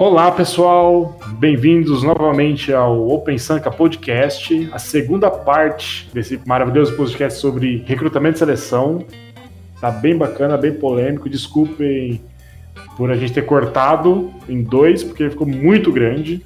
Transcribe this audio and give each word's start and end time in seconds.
Olá, 0.00 0.32
pessoal. 0.32 1.20
Bem-vindos 1.38 2.02
novamente 2.02 2.72
ao 2.72 3.06
Open 3.10 3.36
Sanka 3.36 3.70
Podcast, 3.70 4.66
a 4.72 4.78
segunda 4.78 5.30
parte 5.30 6.08
desse 6.10 6.40
maravilhoso 6.46 6.96
podcast 6.96 7.38
sobre 7.38 7.84
recrutamento 7.86 8.36
e 8.36 8.38
seleção. 8.38 9.04
Tá 9.78 9.90
bem 9.90 10.16
bacana, 10.16 10.56
bem 10.56 10.72
polêmico. 10.72 11.28
Desculpem 11.28 12.18
por 12.96 13.10
a 13.10 13.14
gente 13.14 13.34
ter 13.34 13.44
cortado 13.44 14.32
em 14.48 14.62
dois, 14.62 15.04
porque 15.04 15.28
ficou 15.28 15.46
muito 15.46 15.92
grande. 15.92 16.42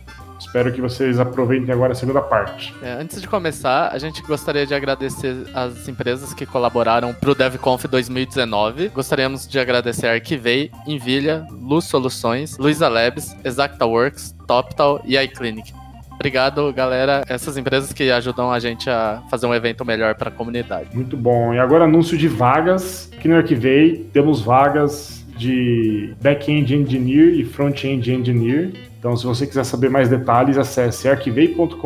Espero 0.54 0.70
que 0.70 0.80
vocês 0.80 1.18
aproveitem 1.18 1.74
agora 1.74 1.94
a 1.94 1.94
segunda 1.96 2.22
parte. 2.22 2.72
É, 2.80 2.92
antes 2.92 3.20
de 3.20 3.26
começar, 3.26 3.88
a 3.88 3.98
gente 3.98 4.22
gostaria 4.22 4.64
de 4.64 4.72
agradecer 4.72 5.34
as 5.52 5.88
empresas 5.88 6.32
que 6.32 6.46
colaboraram 6.46 7.12
para 7.12 7.28
o 7.28 7.34
DevConf 7.34 7.86
2019. 7.86 8.90
Gostaríamos 8.90 9.48
de 9.48 9.58
agradecer 9.58 10.06
a 10.06 10.12
Arquivei, 10.12 10.70
Envilha, 10.86 11.44
Luz 11.50 11.86
Soluções, 11.86 12.56
Luiza 12.56 12.86
Labs, 12.86 13.36
ExactaWorks, 13.44 14.32
TopTal 14.46 15.02
e 15.04 15.16
iClinic. 15.18 15.74
Obrigado, 16.12 16.72
galera. 16.72 17.24
Essas 17.28 17.56
empresas 17.56 17.92
que 17.92 18.12
ajudam 18.12 18.52
a 18.52 18.60
gente 18.60 18.88
a 18.88 19.24
fazer 19.28 19.46
um 19.46 19.54
evento 19.54 19.84
melhor 19.84 20.14
para 20.14 20.28
a 20.28 20.32
comunidade. 20.32 20.94
Muito 20.94 21.16
bom. 21.16 21.52
E 21.52 21.58
agora 21.58 21.82
anúncio 21.82 22.16
de 22.16 22.28
vagas. 22.28 23.10
Aqui 23.12 23.26
no 23.26 23.34
Arquivei 23.34 24.08
temos 24.12 24.40
vagas 24.40 25.26
de 25.36 26.14
Back-end 26.22 26.76
Engineer 26.76 27.34
e 27.34 27.44
Front-end 27.44 28.12
Engineer. 28.12 28.93
Então, 29.04 29.14
se 29.18 29.26
você 29.26 29.46
quiser 29.46 29.64
saber 29.64 29.90
mais 29.90 30.08
detalhes, 30.08 30.56
acesse 30.56 31.06
arquivei.com.br 31.06 31.76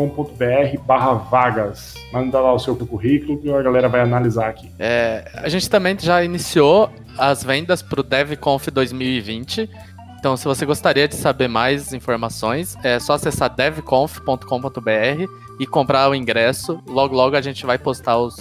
barra 0.87 1.15
vagas. 1.15 1.95
Manda 2.13 2.39
lá 2.39 2.53
o 2.55 2.61
seu 2.61 2.77
currículo 2.77 3.41
que 3.41 3.53
a 3.53 3.61
galera 3.61 3.89
vai 3.89 4.03
analisar 4.03 4.49
aqui. 4.49 4.71
É, 4.79 5.29
a 5.35 5.49
gente 5.49 5.69
também 5.69 5.99
já 5.99 6.23
iniciou 6.23 6.89
as 7.19 7.43
vendas 7.43 7.83
para 7.83 7.99
o 7.99 8.05
DevConf 8.05 8.69
2020. 8.69 9.69
Então, 10.17 10.37
se 10.37 10.45
você 10.45 10.65
gostaria 10.65 11.09
de 11.09 11.17
saber 11.17 11.49
mais 11.49 11.93
informações, 11.93 12.77
é 12.85 13.01
só 13.01 13.15
acessar 13.15 13.53
devconf.com.br 13.53 15.29
e 15.59 15.67
comprar 15.67 16.09
o 16.09 16.15
ingresso. 16.15 16.81
Logo, 16.87 17.17
logo 17.17 17.35
a 17.35 17.41
gente 17.41 17.67
vai 17.67 17.79
postar 17.79 18.17
os, 18.17 18.37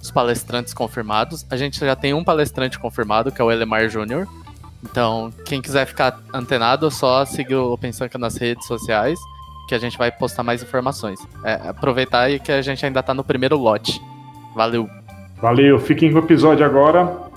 os 0.00 0.10
palestrantes 0.10 0.72
confirmados. 0.72 1.44
A 1.50 1.56
gente 1.58 1.78
já 1.78 1.94
tem 1.94 2.14
um 2.14 2.24
palestrante 2.24 2.78
confirmado, 2.78 3.30
que 3.30 3.42
é 3.42 3.44
o 3.44 3.52
Elemar 3.52 3.90
Júnior. 3.90 4.26
Então, 4.82 5.32
quem 5.44 5.62
quiser 5.62 5.86
ficar 5.86 6.18
antenado, 6.34 6.90
só 6.90 7.24
seguir 7.24 7.54
o 7.54 7.72
OpenSanka 7.72 8.18
nas 8.18 8.36
redes 8.36 8.66
sociais, 8.66 9.18
que 9.68 9.74
a 9.74 9.78
gente 9.78 9.96
vai 9.96 10.10
postar 10.10 10.42
mais 10.42 10.62
informações. 10.62 11.20
É, 11.44 11.54
aproveitar 11.68 12.22
aí 12.22 12.40
que 12.40 12.50
a 12.50 12.60
gente 12.60 12.84
ainda 12.84 13.02
tá 13.02 13.14
no 13.14 13.22
primeiro 13.24 13.56
lote. 13.56 14.00
Valeu! 14.54 14.88
Valeu, 15.40 15.78
fiquem 15.78 16.12
com 16.12 16.18
o 16.18 16.22
episódio 16.22 16.64
agora. 16.64 17.30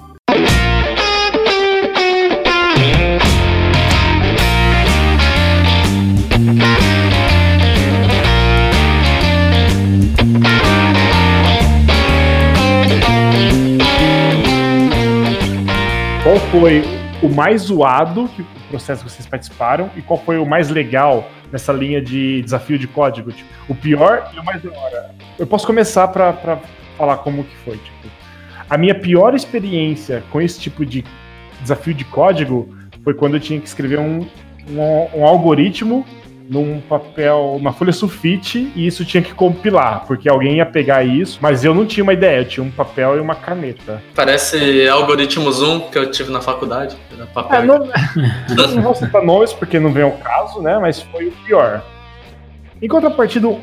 Qual 16.23 16.37
foi 16.51 17.04
o 17.25 17.33
mais 17.33 17.63
zoado 17.63 18.29
que 18.29 18.41
o 18.41 18.45
processo 18.69 19.03
que 19.03 19.11
vocês 19.11 19.27
participaram 19.27 19.89
e 19.95 20.01
qual 20.01 20.19
foi 20.19 20.37
o 20.37 20.45
mais 20.45 20.69
legal 20.69 21.27
nessa 21.51 21.73
linha 21.73 22.01
de 22.01 22.41
desafio 22.43 22.77
de 22.77 22.87
código? 22.87 23.31
Tipo, 23.31 23.49
o 23.67 23.75
pior 23.75 24.31
e 24.33 24.39
o 24.39 24.43
mais 24.43 24.61
da 24.61 24.71
hora. 24.71 25.15
Eu 25.39 25.47
posso 25.47 25.65
começar 25.65 26.07
para 26.09 26.59
falar 26.97 27.17
como 27.17 27.43
que 27.43 27.55
foi. 27.57 27.77
Tipo, 27.77 28.07
a 28.69 28.77
minha 28.77 28.95
pior 28.95 29.33
experiência 29.33 30.23
com 30.31 30.39
esse 30.39 30.59
tipo 30.59 30.85
de 30.85 31.03
desafio 31.61 31.93
de 31.93 32.05
código 32.05 32.75
foi 33.03 33.13
quando 33.13 33.35
eu 33.35 33.39
tinha 33.39 33.59
que 33.59 33.67
escrever 33.67 33.99
um, 33.99 34.27
um, 34.69 35.19
um 35.19 35.25
algoritmo 35.25 36.05
num 36.49 36.79
papel, 36.79 37.55
uma 37.55 37.73
folha 37.73 37.91
sulfite, 37.91 38.71
e 38.75 38.85
isso 38.85 39.03
tinha 39.03 39.21
que 39.21 39.33
compilar, 39.33 40.05
porque 40.05 40.29
alguém 40.29 40.57
ia 40.57 40.65
pegar 40.65 41.03
isso, 41.03 41.39
mas 41.41 41.63
eu 41.63 41.73
não 41.73 41.85
tinha 41.85 42.03
uma 42.03 42.13
ideia, 42.13 42.39
eu 42.39 42.45
tinha 42.45 42.63
um 42.63 42.71
papel 42.71 43.17
e 43.17 43.19
uma 43.19 43.35
caneta. 43.35 44.01
Parece 44.13 44.87
algoritmo 44.87 45.51
Zoom 45.51 45.81
que 45.89 45.97
eu 45.97 46.11
tive 46.11 46.31
na 46.31 46.41
faculdade. 46.41 46.95
Papel 47.33 47.61
é, 47.61 47.65
não, 47.65 47.79
não 48.75 48.81
vou 48.81 48.95
citar 48.95 49.23
nomes 49.23 49.53
porque 49.53 49.79
não 49.79 49.91
vem 49.91 50.03
ao 50.03 50.11
caso, 50.11 50.61
né? 50.61 50.77
Mas 50.79 51.01
foi 51.01 51.27
o 51.27 51.31
pior. 51.45 51.83
Em 52.81 52.87
contrapartida, 52.87 53.47
o, 53.47 53.59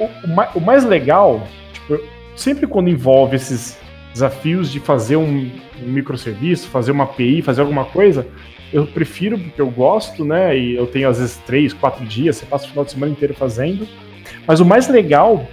o 0.54 0.60
mais 0.60 0.84
legal, 0.84 1.46
tipo, 1.72 2.00
sempre 2.34 2.66
quando 2.66 2.88
envolve 2.88 3.36
esses 3.36 3.78
desafios 4.12 4.70
de 4.70 4.80
fazer 4.80 5.16
um, 5.16 5.50
um 5.80 5.86
microserviço, 5.86 6.68
fazer 6.68 6.90
uma 6.90 7.04
API, 7.04 7.42
fazer 7.42 7.60
alguma 7.60 7.84
coisa, 7.84 8.26
eu 8.72 8.86
prefiro 8.86 9.38
porque 9.38 9.60
eu 9.60 9.70
gosto, 9.70 10.24
né? 10.24 10.56
E 10.56 10.74
eu 10.74 10.86
tenho 10.86 11.08
às 11.08 11.18
vezes 11.18 11.36
três, 11.46 11.72
quatro 11.72 12.04
dias, 12.04 12.36
você 12.36 12.46
passa 12.46 12.66
o 12.66 12.68
final 12.68 12.84
de 12.84 12.92
semana 12.92 13.12
inteiro 13.12 13.34
fazendo. 13.34 13.86
Mas 14.46 14.60
o 14.60 14.64
mais 14.64 14.88
legal 14.88 15.46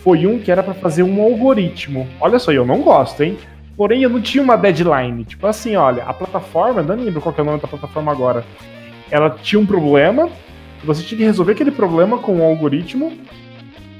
foi 0.00 0.26
um 0.26 0.38
que 0.38 0.50
era 0.50 0.62
para 0.62 0.74
fazer 0.74 1.02
um 1.02 1.20
algoritmo. 1.22 2.08
Olha 2.20 2.38
só, 2.38 2.52
eu 2.52 2.64
não 2.64 2.82
gosto, 2.82 3.22
hein? 3.22 3.36
Porém, 3.76 4.02
eu 4.02 4.10
não 4.10 4.20
tinha 4.20 4.42
uma 4.42 4.56
deadline. 4.56 5.24
Tipo 5.24 5.46
assim, 5.46 5.76
olha, 5.76 6.04
a 6.04 6.12
plataforma, 6.12 6.82
não 6.82 6.96
lembro 6.96 7.20
qual 7.20 7.34
é 7.36 7.40
o 7.40 7.44
nome 7.44 7.60
da 7.60 7.68
plataforma 7.68 8.12
agora. 8.12 8.44
Ela 9.10 9.30
tinha 9.30 9.60
um 9.60 9.66
problema, 9.66 10.28
você 10.84 11.02
tinha 11.02 11.18
que 11.18 11.24
resolver 11.24 11.52
aquele 11.52 11.70
problema 11.70 12.18
com 12.18 12.38
o 12.38 12.42
algoritmo 12.42 13.12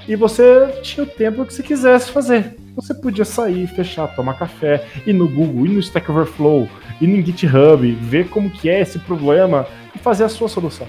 e 0.08 0.16
você 0.16 0.68
tinha 0.82 1.04
o 1.04 1.06
tempo 1.06 1.44
que 1.44 1.54
você 1.54 1.62
quisesse 1.62 2.10
fazer. 2.10 2.56
Você 2.74 2.94
podia 2.94 3.24
sair, 3.24 3.66
fechar, 3.68 4.08
tomar 4.16 4.34
café, 4.34 4.84
ir 5.06 5.12
no 5.12 5.28
Google, 5.28 5.66
ir 5.66 5.72
no 5.72 5.80
Stack 5.80 6.10
Overflow, 6.10 6.68
ir 7.02 7.08
no 7.08 7.20
GitHub, 7.24 7.90
ver 8.00 8.28
como 8.28 8.48
que 8.48 8.70
é 8.70 8.80
esse 8.80 8.98
problema 9.00 9.66
e 9.94 9.98
fazer 9.98 10.24
a 10.24 10.28
sua 10.28 10.48
solução. 10.48 10.86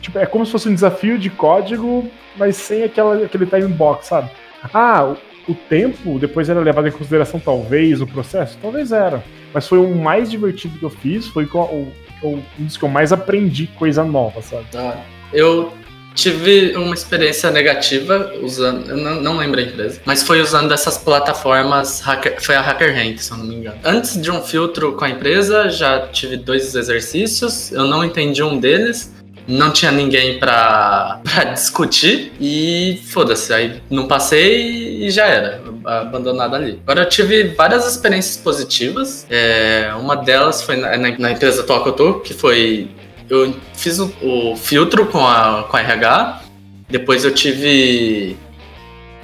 Tipo, 0.00 0.18
é 0.18 0.26
como 0.26 0.46
se 0.46 0.52
fosse 0.52 0.68
um 0.68 0.74
desafio 0.74 1.18
de 1.18 1.30
código, 1.30 2.08
mas 2.36 2.56
sem 2.56 2.84
aquela, 2.84 3.24
aquele 3.24 3.46
time 3.46 3.68
box, 3.68 4.06
sabe? 4.06 4.30
Ah, 4.72 5.14
o, 5.48 5.54
tempo 5.54 6.18
depois 6.18 6.48
era 6.48 6.60
levado 6.60 6.88
em 6.88 6.92
consideração, 6.92 7.40
talvez, 7.40 8.00
o 8.00 8.06
processo? 8.06 8.56
Talvez 8.60 8.92
era. 8.92 9.22
Mas 9.52 9.66
foi 9.66 9.78
o 9.78 9.94
mais 9.94 10.30
divertido 10.30 10.78
que 10.78 10.84
eu 10.84 10.90
fiz, 10.90 11.26
foi 11.26 11.44
o, 11.44 11.92
o, 12.22 12.42
um 12.58 12.64
dos 12.64 12.76
que 12.76 12.84
eu 12.84 12.88
mais 12.88 13.12
aprendi 13.12 13.66
coisa 13.66 14.04
nova, 14.04 14.40
sabe? 14.40 14.66
Ah, 14.74 15.02
eu 15.32 15.72
Tive 16.14 16.76
uma 16.76 16.94
experiência 16.94 17.50
negativa 17.50 18.32
usando, 18.40 18.88
eu 18.88 18.96
não, 18.96 19.20
não 19.20 19.36
lembro 19.36 19.58
a 19.58 19.62
empresa, 19.64 20.00
mas 20.04 20.22
foi 20.22 20.40
usando 20.40 20.72
essas 20.72 20.96
plataformas, 20.96 22.00
hacker, 22.00 22.40
foi 22.40 22.54
a 22.54 22.60
HackerRank, 22.60 23.18
se 23.22 23.32
eu 23.32 23.38
não 23.38 23.44
me 23.44 23.56
engano. 23.56 23.76
Antes 23.84 24.20
de 24.20 24.30
um 24.30 24.40
filtro 24.40 24.92
com 24.92 25.04
a 25.04 25.10
empresa, 25.10 25.68
já 25.68 26.06
tive 26.06 26.36
dois 26.36 26.74
exercícios, 26.74 27.72
eu 27.72 27.84
não 27.84 28.04
entendi 28.04 28.44
um 28.44 28.60
deles, 28.60 29.12
não 29.46 29.72
tinha 29.72 29.90
ninguém 29.90 30.38
pra, 30.38 31.20
pra 31.24 31.44
discutir 31.44 32.32
e 32.40 33.00
foda-se, 33.08 33.52
aí 33.52 33.82
não 33.90 34.06
passei 34.06 35.06
e 35.06 35.10
já 35.10 35.26
era, 35.26 35.60
abandonado 35.84 36.54
ali. 36.54 36.80
Agora 36.84 37.02
eu 37.02 37.08
tive 37.08 37.48
várias 37.48 37.86
experiências 37.90 38.36
positivas, 38.36 39.26
é, 39.28 39.92
uma 39.98 40.16
delas 40.16 40.62
foi 40.62 40.76
na, 40.76 40.96
na, 40.96 41.18
na 41.18 41.32
empresa 41.32 41.62
atual 41.62 41.82
que 41.82 41.88
eu 41.88 41.92
tô, 41.92 42.14
que 42.20 42.32
foi 42.32 42.88
eu 43.28 43.54
fiz 43.74 43.98
o, 43.98 44.12
o, 44.22 44.56
filtro 44.56 45.06
com 45.06 45.26
a, 45.26 45.64
com 45.64 45.76
a 45.76 45.80
RH, 45.80 46.42
depois 46.88 47.24
eu 47.24 47.32
tive 47.32 48.36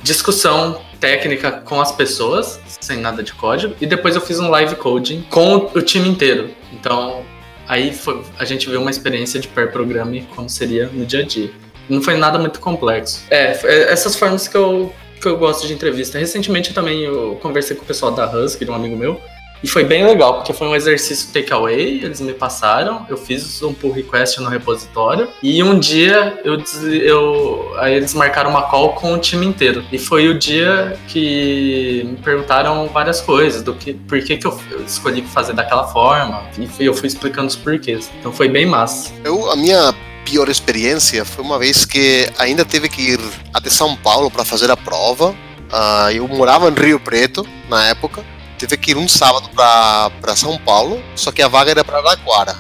discussão 0.03 0.81
técnica 0.99 1.51
com 1.53 1.81
as 1.81 1.93
pessoas, 1.93 2.61
sem 2.81 2.99
nada 2.99 3.23
de 3.23 3.33
código, 3.33 3.75
e 3.81 3.87
depois 3.87 4.15
eu 4.15 4.21
fiz 4.21 4.39
um 4.39 4.49
live 4.49 4.77
coding 4.77 5.23
com 5.31 5.71
o, 5.75 5.83
time 5.83 6.09
inteiro. 6.09 6.51
Então, 6.73 7.25
aí 7.67 7.93
foi, 7.93 8.23
a 8.39 8.45
gente 8.45 8.69
viu 8.69 8.81
uma 8.81 8.91
experiência 8.91 9.41
de 9.41 9.49
pair 9.49 9.73
programming 9.73 10.27
como 10.35 10.49
seria 10.49 10.87
no 10.87 11.05
dia 11.07 11.21
a 11.21 11.27
dia. 11.27 11.51
Não 11.89 12.01
foi 12.03 12.17
nada 12.17 12.39
muito 12.39 12.61
complexo. 12.61 13.25
É, 13.31 13.59
é 13.65 13.93
essas 13.93 14.15
formas 14.15 14.47
que 14.47 14.57
eu, 14.57 14.93
que 15.21 15.27
eu 15.27 15.37
gosto 15.37 15.67
de 15.67 15.73
entrevista. 15.73 16.19
Recentemente 16.19 16.73
também 16.73 17.01
eu 17.01 17.39
conversei 17.43 17.77
com 17.77 17.83
o 17.83 17.87
pessoal 17.87 18.13
da 18.13 18.31
Husky, 18.31 18.65
um 18.69 18.75
amigo 18.75 18.97
meu, 18.97 19.21
e 19.63 19.69
foi 19.69 19.85
bem 19.85 20.05
legal, 20.05 20.35
porque 20.35 20.53
foi 20.53 20.67
um 20.67 20.75
exercício 20.75 21.33
takeaway, 21.33 22.03
eles 22.03 22.21
me 22.21 22.33
passaram, 22.33 23.07
eu 23.09 23.17
fiz 23.17 23.63
um 23.63 23.75
pull 23.75 23.93
request 23.93 24.41
no 24.41 24.49
repositório, 24.49 25.29
e 25.43 25.63
um 25.63 25.79
dia 25.79 26.41
eu, 26.45 26.63
eu 27.03 27.75
aí 27.79 27.95
eles 27.95 28.15
marcaram 28.15 28.51
uma 28.51 28.63
call 28.63 28.95
com 28.95 29.13
o 29.13 29.19
time 29.19 29.47
inteiro. 29.47 29.85
E 29.93 29.99
foi 29.99 30.29
o 30.29 30.39
dia 30.39 30.99
que 31.09 32.03
me 32.07 32.17
perguntaram 32.17 32.89
várias 32.89 33.21
coisas, 33.21 33.63
do 33.63 33.75
que, 33.75 33.93
por 33.93 34.23
que, 34.23 34.37
que 34.37 34.47
eu 34.47 34.59
escolhi 34.87 35.23
fazer 35.23 35.53
daquela 35.53 35.87
forma, 35.89 36.43
e 36.57 36.85
eu 36.85 36.95
fui 36.95 37.07
explicando 37.07 37.49
os 37.49 37.57
porquês. 37.57 38.11
Então 38.19 38.33
foi 38.33 38.49
bem 38.49 38.65
massa. 38.65 39.13
Eu, 39.25 39.51
a 39.51 39.57
minha 39.57 39.95
pior 40.25 40.49
experiência 40.49 41.25
foi 41.25 41.45
uma 41.45 41.59
vez 41.59 41.85
que 41.85 42.29
ainda 42.39 42.65
teve 42.65 42.89
que 42.89 43.13
ir 43.13 43.21
até 43.53 43.69
São 43.69 43.95
Paulo 43.97 44.31
para 44.31 44.45
fazer 44.45 44.71
a 44.71 44.77
prova. 44.77 45.31
Uh, 45.31 46.11
eu 46.13 46.27
morava 46.27 46.69
em 46.69 46.75
Rio 46.75 46.99
Preto 46.99 47.47
na 47.69 47.87
época 47.89 48.25
teve 48.67 48.77
que 48.77 48.91
ir 48.93 48.97
um 48.97 49.09
sábado 49.09 49.49
pra, 49.55 50.11
pra 50.21 50.37
São 50.37 50.59
Paulo, 50.59 51.03
só 51.17 51.33
que 51.33 51.43
a 51.43 51.49
vaga 51.49 51.71
era 51.71 51.85
pra 51.85 51.99
Araquara. 51.99 52.57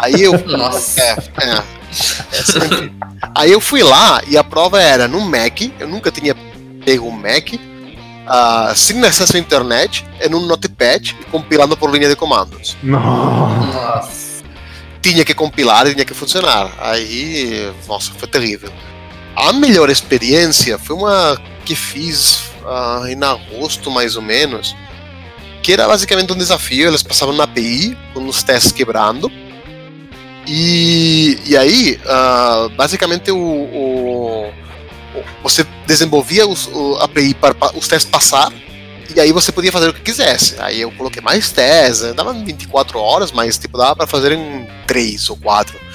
Aí 0.00 0.22
eu. 0.22 0.32
Nossa. 0.46 1.00
É, 1.00 1.16
é, 1.42 1.50
é, 1.50 1.62
aí 3.34 3.52
eu 3.52 3.60
fui 3.60 3.82
lá 3.82 4.20
e 4.28 4.36
a 4.36 4.44
prova 4.44 4.80
era 4.80 5.08
no 5.08 5.20
Mac, 5.20 5.60
eu 5.78 5.88
nunca 5.88 6.10
tinha 6.10 6.34
pego 6.84 7.08
um 7.08 7.10
Mac, 7.10 7.54
uh, 7.54 8.74
sem 8.76 9.02
acesso 9.04 9.36
à 9.36 9.40
internet, 9.40 10.06
em 10.20 10.34
um 10.34 10.46
notepad, 10.46 11.16
compilando 11.30 11.76
por 11.76 11.90
linha 11.90 12.08
de 12.08 12.16
comandos. 12.16 12.76
Nossa. 12.82 14.42
tinha 15.00 15.24
que 15.24 15.34
compilar 15.34 15.86
e 15.86 15.94
tinha 15.94 16.04
que 16.04 16.14
funcionar. 16.14 16.70
Aí, 16.78 17.72
nossa, 17.88 18.12
foi 18.12 18.28
terrível. 18.28 18.72
A 19.34 19.52
melhor 19.52 19.90
experiência 19.90 20.78
foi 20.78 20.96
uma 20.96 21.40
que 21.64 21.74
fiz 21.74 22.50
uh, 22.66 23.06
em 23.06 23.22
agosto, 23.22 23.90
mais 23.90 24.16
ou 24.16 24.22
menos, 24.22 24.74
que 25.62 25.72
era 25.72 25.86
basicamente 25.86 26.32
um 26.32 26.36
desafio. 26.36 26.88
Eles 26.88 27.02
passavam 27.02 27.34
na 27.34 27.44
API 27.44 27.96
com 28.12 28.26
os 28.26 28.42
testes 28.42 28.72
quebrando. 28.72 29.30
E, 30.46 31.40
e 31.46 31.56
aí, 31.56 31.98
uh, 32.04 32.68
basicamente, 32.70 33.30
o, 33.30 33.38
o, 33.38 34.52
você 35.42 35.66
desenvolvia 35.86 36.46
os, 36.46 36.68
o 36.68 36.96
API 36.96 37.34
para 37.34 37.54
os 37.76 37.88
testes 37.88 38.10
passar 38.10 38.52
e 39.14 39.20
aí 39.20 39.32
você 39.32 39.52
podia 39.52 39.70
fazer 39.72 39.88
o 39.88 39.94
que 39.94 40.00
quisesse. 40.00 40.56
Aí 40.58 40.80
eu 40.80 40.90
coloquei 40.92 41.22
mais 41.22 41.50
testes, 41.50 42.14
dava 42.14 42.32
24 42.32 42.98
horas, 42.98 43.32
mas 43.32 43.56
tipo, 43.58 43.78
dava 43.78 43.96
para 43.96 44.06
fazer 44.06 44.32
em 44.32 44.66
3 44.86 45.30
ou 45.30 45.36
4. 45.36 45.85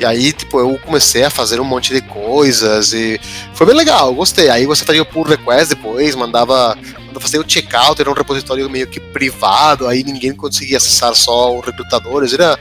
E 0.00 0.04
aí, 0.06 0.32
tipo, 0.32 0.58
eu 0.58 0.78
comecei 0.82 1.24
a 1.24 1.30
fazer 1.30 1.60
um 1.60 1.64
monte 1.64 1.92
de 1.92 2.00
coisas 2.00 2.94
e 2.94 3.20
foi 3.52 3.66
bem 3.66 3.76
legal, 3.76 4.14
gostei. 4.14 4.48
Aí 4.48 4.64
você 4.64 4.82
fazia 4.82 5.02
o 5.02 5.04
pull 5.04 5.24
request 5.24 5.74
depois, 5.74 6.14
mandava, 6.14 6.74
mandava 7.00 7.20
fazer 7.20 7.38
o 7.38 7.44
checkout, 7.46 8.00
era 8.00 8.10
um 8.10 8.14
repositório 8.14 8.70
meio 8.70 8.86
que 8.86 8.98
privado, 8.98 9.86
aí 9.86 10.02
ninguém 10.02 10.32
conseguia 10.32 10.78
acessar 10.78 11.14
só 11.14 11.54
os 11.54 11.66
recrutadores, 11.66 12.32
era 12.32 12.58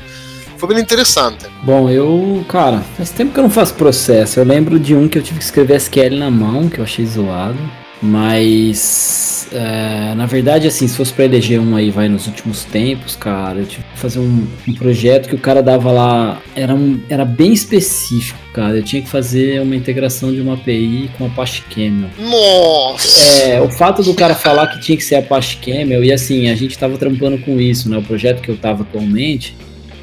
foi 0.57 0.67
bem 0.67 0.79
interessante. 0.79 1.45
Bom, 1.63 1.89
eu, 1.89 2.43
cara, 2.49 2.81
faz 2.97 3.11
tempo 3.11 3.31
que 3.31 3.39
eu 3.39 3.43
não 3.43 3.49
faço 3.49 3.73
processo. 3.75 4.41
Eu 4.41 4.43
lembro 4.43 4.77
de 4.77 4.93
um 4.93 5.07
que 5.07 5.17
eu 5.17 5.23
tive 5.23 5.39
que 5.39 5.45
escrever 5.45 5.77
SQL 5.77 6.17
na 6.17 6.29
mão, 6.29 6.67
que 6.67 6.79
eu 6.79 6.83
achei 6.83 7.05
zoado. 7.05 7.57
Mas, 8.01 9.49
é, 9.51 10.13
na 10.15 10.25
verdade, 10.25 10.67
assim, 10.67 10.87
se 10.87 10.95
fosse 10.95 11.11
pra 11.11 11.25
eleger 11.25 11.59
um 11.59 11.75
aí, 11.75 11.91
vai 11.91 12.07
nos 12.07 12.27
últimos 12.27 12.63
tempos, 12.63 13.15
cara, 13.15 13.59
eu 13.59 13.65
tive 13.65 13.83
que 13.83 13.99
fazer 13.99 14.19
um, 14.19 14.47
um 14.67 14.73
projeto 14.73 15.27
que 15.27 15.35
o 15.35 15.39
cara 15.39 15.61
dava 15.61 15.91
lá, 15.91 16.41
era, 16.55 16.73
um, 16.73 16.99
era 17.09 17.25
bem 17.25 17.51
específico, 17.51 18.39
cara. 18.53 18.77
Eu 18.77 18.83
tinha 18.83 19.01
que 19.01 19.09
fazer 19.09 19.61
uma 19.61 19.75
integração 19.75 20.33
de 20.33 20.39
uma 20.39 20.53
API 20.53 21.09
com 21.17 21.25
Apache 21.25 21.61
Camel. 21.73 22.09
Nossa! 22.17 23.43
É, 23.43 23.61
o 23.61 23.69
fato 23.69 24.01
do 24.01 24.13
cara 24.13 24.33
falar 24.33 24.67
que 24.67 24.79
tinha 24.79 24.97
que 24.97 25.03
ser 25.03 25.15
Apache 25.15 25.57
Camel, 25.57 26.03
e 26.03 26.13
assim, 26.13 26.49
a 26.49 26.55
gente 26.55 26.77
tava 26.77 26.97
trampando 26.97 27.37
com 27.39 27.59
isso, 27.59 27.89
né? 27.89 27.97
O 27.97 28.03
projeto 28.03 28.41
que 28.41 28.49
eu 28.49 28.57
tava 28.57 28.83
atualmente, 28.83 29.55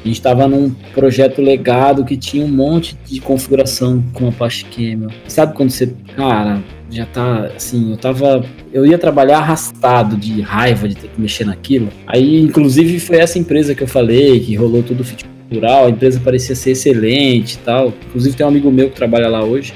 a 0.07 0.09
gente 0.09 0.19
estava 0.19 0.47
num 0.47 0.69
projeto 0.93 1.41
legado 1.41 2.05
que 2.05 2.15
tinha 2.15 2.45
um 2.45 2.47
monte 2.47 2.97
de 3.05 3.19
configuração 3.19 4.01
com 4.13 4.29
Apache 4.29 4.65
Camel. 4.65 5.09
Sabe 5.27 5.53
quando 5.53 5.69
você, 5.69 5.93
cara, 6.15 6.63
já 6.89 7.05
tá 7.05 7.51
assim, 7.55 7.91
eu 7.91 7.97
tava. 7.97 8.45
Eu 8.71 8.85
ia 8.85 8.97
trabalhar 8.97 9.39
arrastado 9.39 10.15
de 10.15 10.39
raiva 10.41 10.87
de 10.87 10.95
ter 10.95 11.09
que 11.09 11.19
mexer 11.19 11.45
naquilo. 11.45 11.89
Aí, 12.05 12.41
inclusive, 12.41 12.99
foi 13.01 13.17
essa 13.17 13.37
empresa 13.37 13.75
que 13.75 13.83
eu 13.83 13.87
falei, 13.87 14.39
que 14.39 14.55
rolou 14.55 14.81
todo 14.81 15.01
o 15.01 15.03
fit 15.03 15.25
cultural, 15.49 15.87
a 15.87 15.89
empresa 15.89 16.21
parecia 16.23 16.55
ser 16.55 16.71
excelente 16.71 17.55
e 17.55 17.57
tal. 17.59 17.93
Inclusive 18.07 18.37
tem 18.37 18.45
um 18.45 18.49
amigo 18.49 18.71
meu 18.71 18.89
que 18.89 18.95
trabalha 18.95 19.27
lá 19.27 19.43
hoje, 19.43 19.73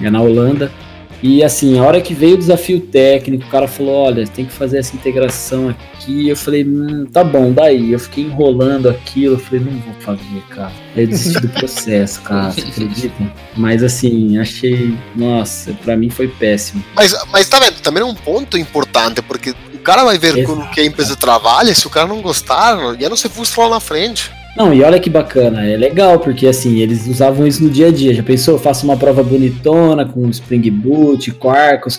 é 0.00 0.08
na 0.08 0.22
Holanda. 0.22 0.70
E 1.22 1.44
assim, 1.44 1.78
a 1.78 1.82
hora 1.82 2.00
que 2.00 2.14
veio 2.14 2.34
o 2.34 2.38
desafio 2.38 2.80
técnico, 2.80 3.44
o 3.44 3.50
cara 3.50 3.68
falou: 3.68 4.06
olha, 4.06 4.26
tem 4.26 4.46
que 4.46 4.52
fazer 4.52 4.78
essa 4.78 4.96
integração 4.96 5.68
aqui. 5.68 6.28
Eu 6.28 6.36
falei: 6.36 6.64
hum, 6.64 7.06
tá 7.12 7.22
bom, 7.22 7.52
daí. 7.52 7.92
Eu 7.92 7.98
fiquei 7.98 8.24
enrolando 8.24 8.88
aquilo. 8.88 9.34
Eu 9.34 9.38
falei: 9.38 9.60
não 9.60 9.72
vou 9.80 9.94
fazer, 10.00 10.42
cara. 10.48 10.72
Eu 10.96 11.06
desisti 11.06 11.40
do 11.40 11.48
processo, 11.52 12.20
cara, 12.22 12.50
você 12.50 12.62
acredita? 12.62 13.32
Mas 13.56 13.82
assim, 13.82 14.38
achei. 14.38 14.96
Nossa, 15.14 15.72
pra 15.84 15.96
mim 15.96 16.08
foi 16.08 16.28
péssimo. 16.28 16.82
Mas, 16.94 17.14
mas 17.30 17.48
tá 17.48 17.60
vendo? 17.60 17.80
Também 17.80 18.02
é 18.02 18.06
um 18.06 18.14
ponto 18.14 18.56
importante, 18.56 19.20
porque 19.20 19.54
o 19.74 19.78
cara 19.78 20.04
vai 20.04 20.18
ver 20.18 20.38
Exato. 20.38 20.54
como 20.54 20.70
que 20.70 20.80
a 20.80 20.84
empresa 20.84 21.16
trabalha. 21.16 21.74
Se 21.74 21.86
o 21.86 21.90
cara 21.90 22.08
não 22.08 22.22
gostar, 22.22 22.96
já 22.98 23.08
não 23.08 23.16
se 23.16 23.28
frustra 23.28 23.64
lá 23.64 23.70
na 23.70 23.80
frente. 23.80 24.30
Não, 24.56 24.74
e 24.74 24.82
olha 24.82 24.98
que 24.98 25.08
bacana, 25.08 25.64
é 25.64 25.76
legal, 25.76 26.18
porque 26.18 26.46
assim, 26.46 26.78
eles 26.78 27.06
usavam 27.06 27.46
isso 27.46 27.62
no 27.62 27.70
dia 27.70 27.88
a 27.88 27.90
dia. 27.90 28.14
Já 28.14 28.22
pensou? 28.22 28.54
Eu 28.54 28.58
faço 28.58 28.84
uma 28.84 28.96
prova 28.96 29.22
bonitona 29.22 30.04
com 30.04 30.28
Spring 30.28 30.70
Boot, 30.70 31.30
Quarkus, 31.32 31.98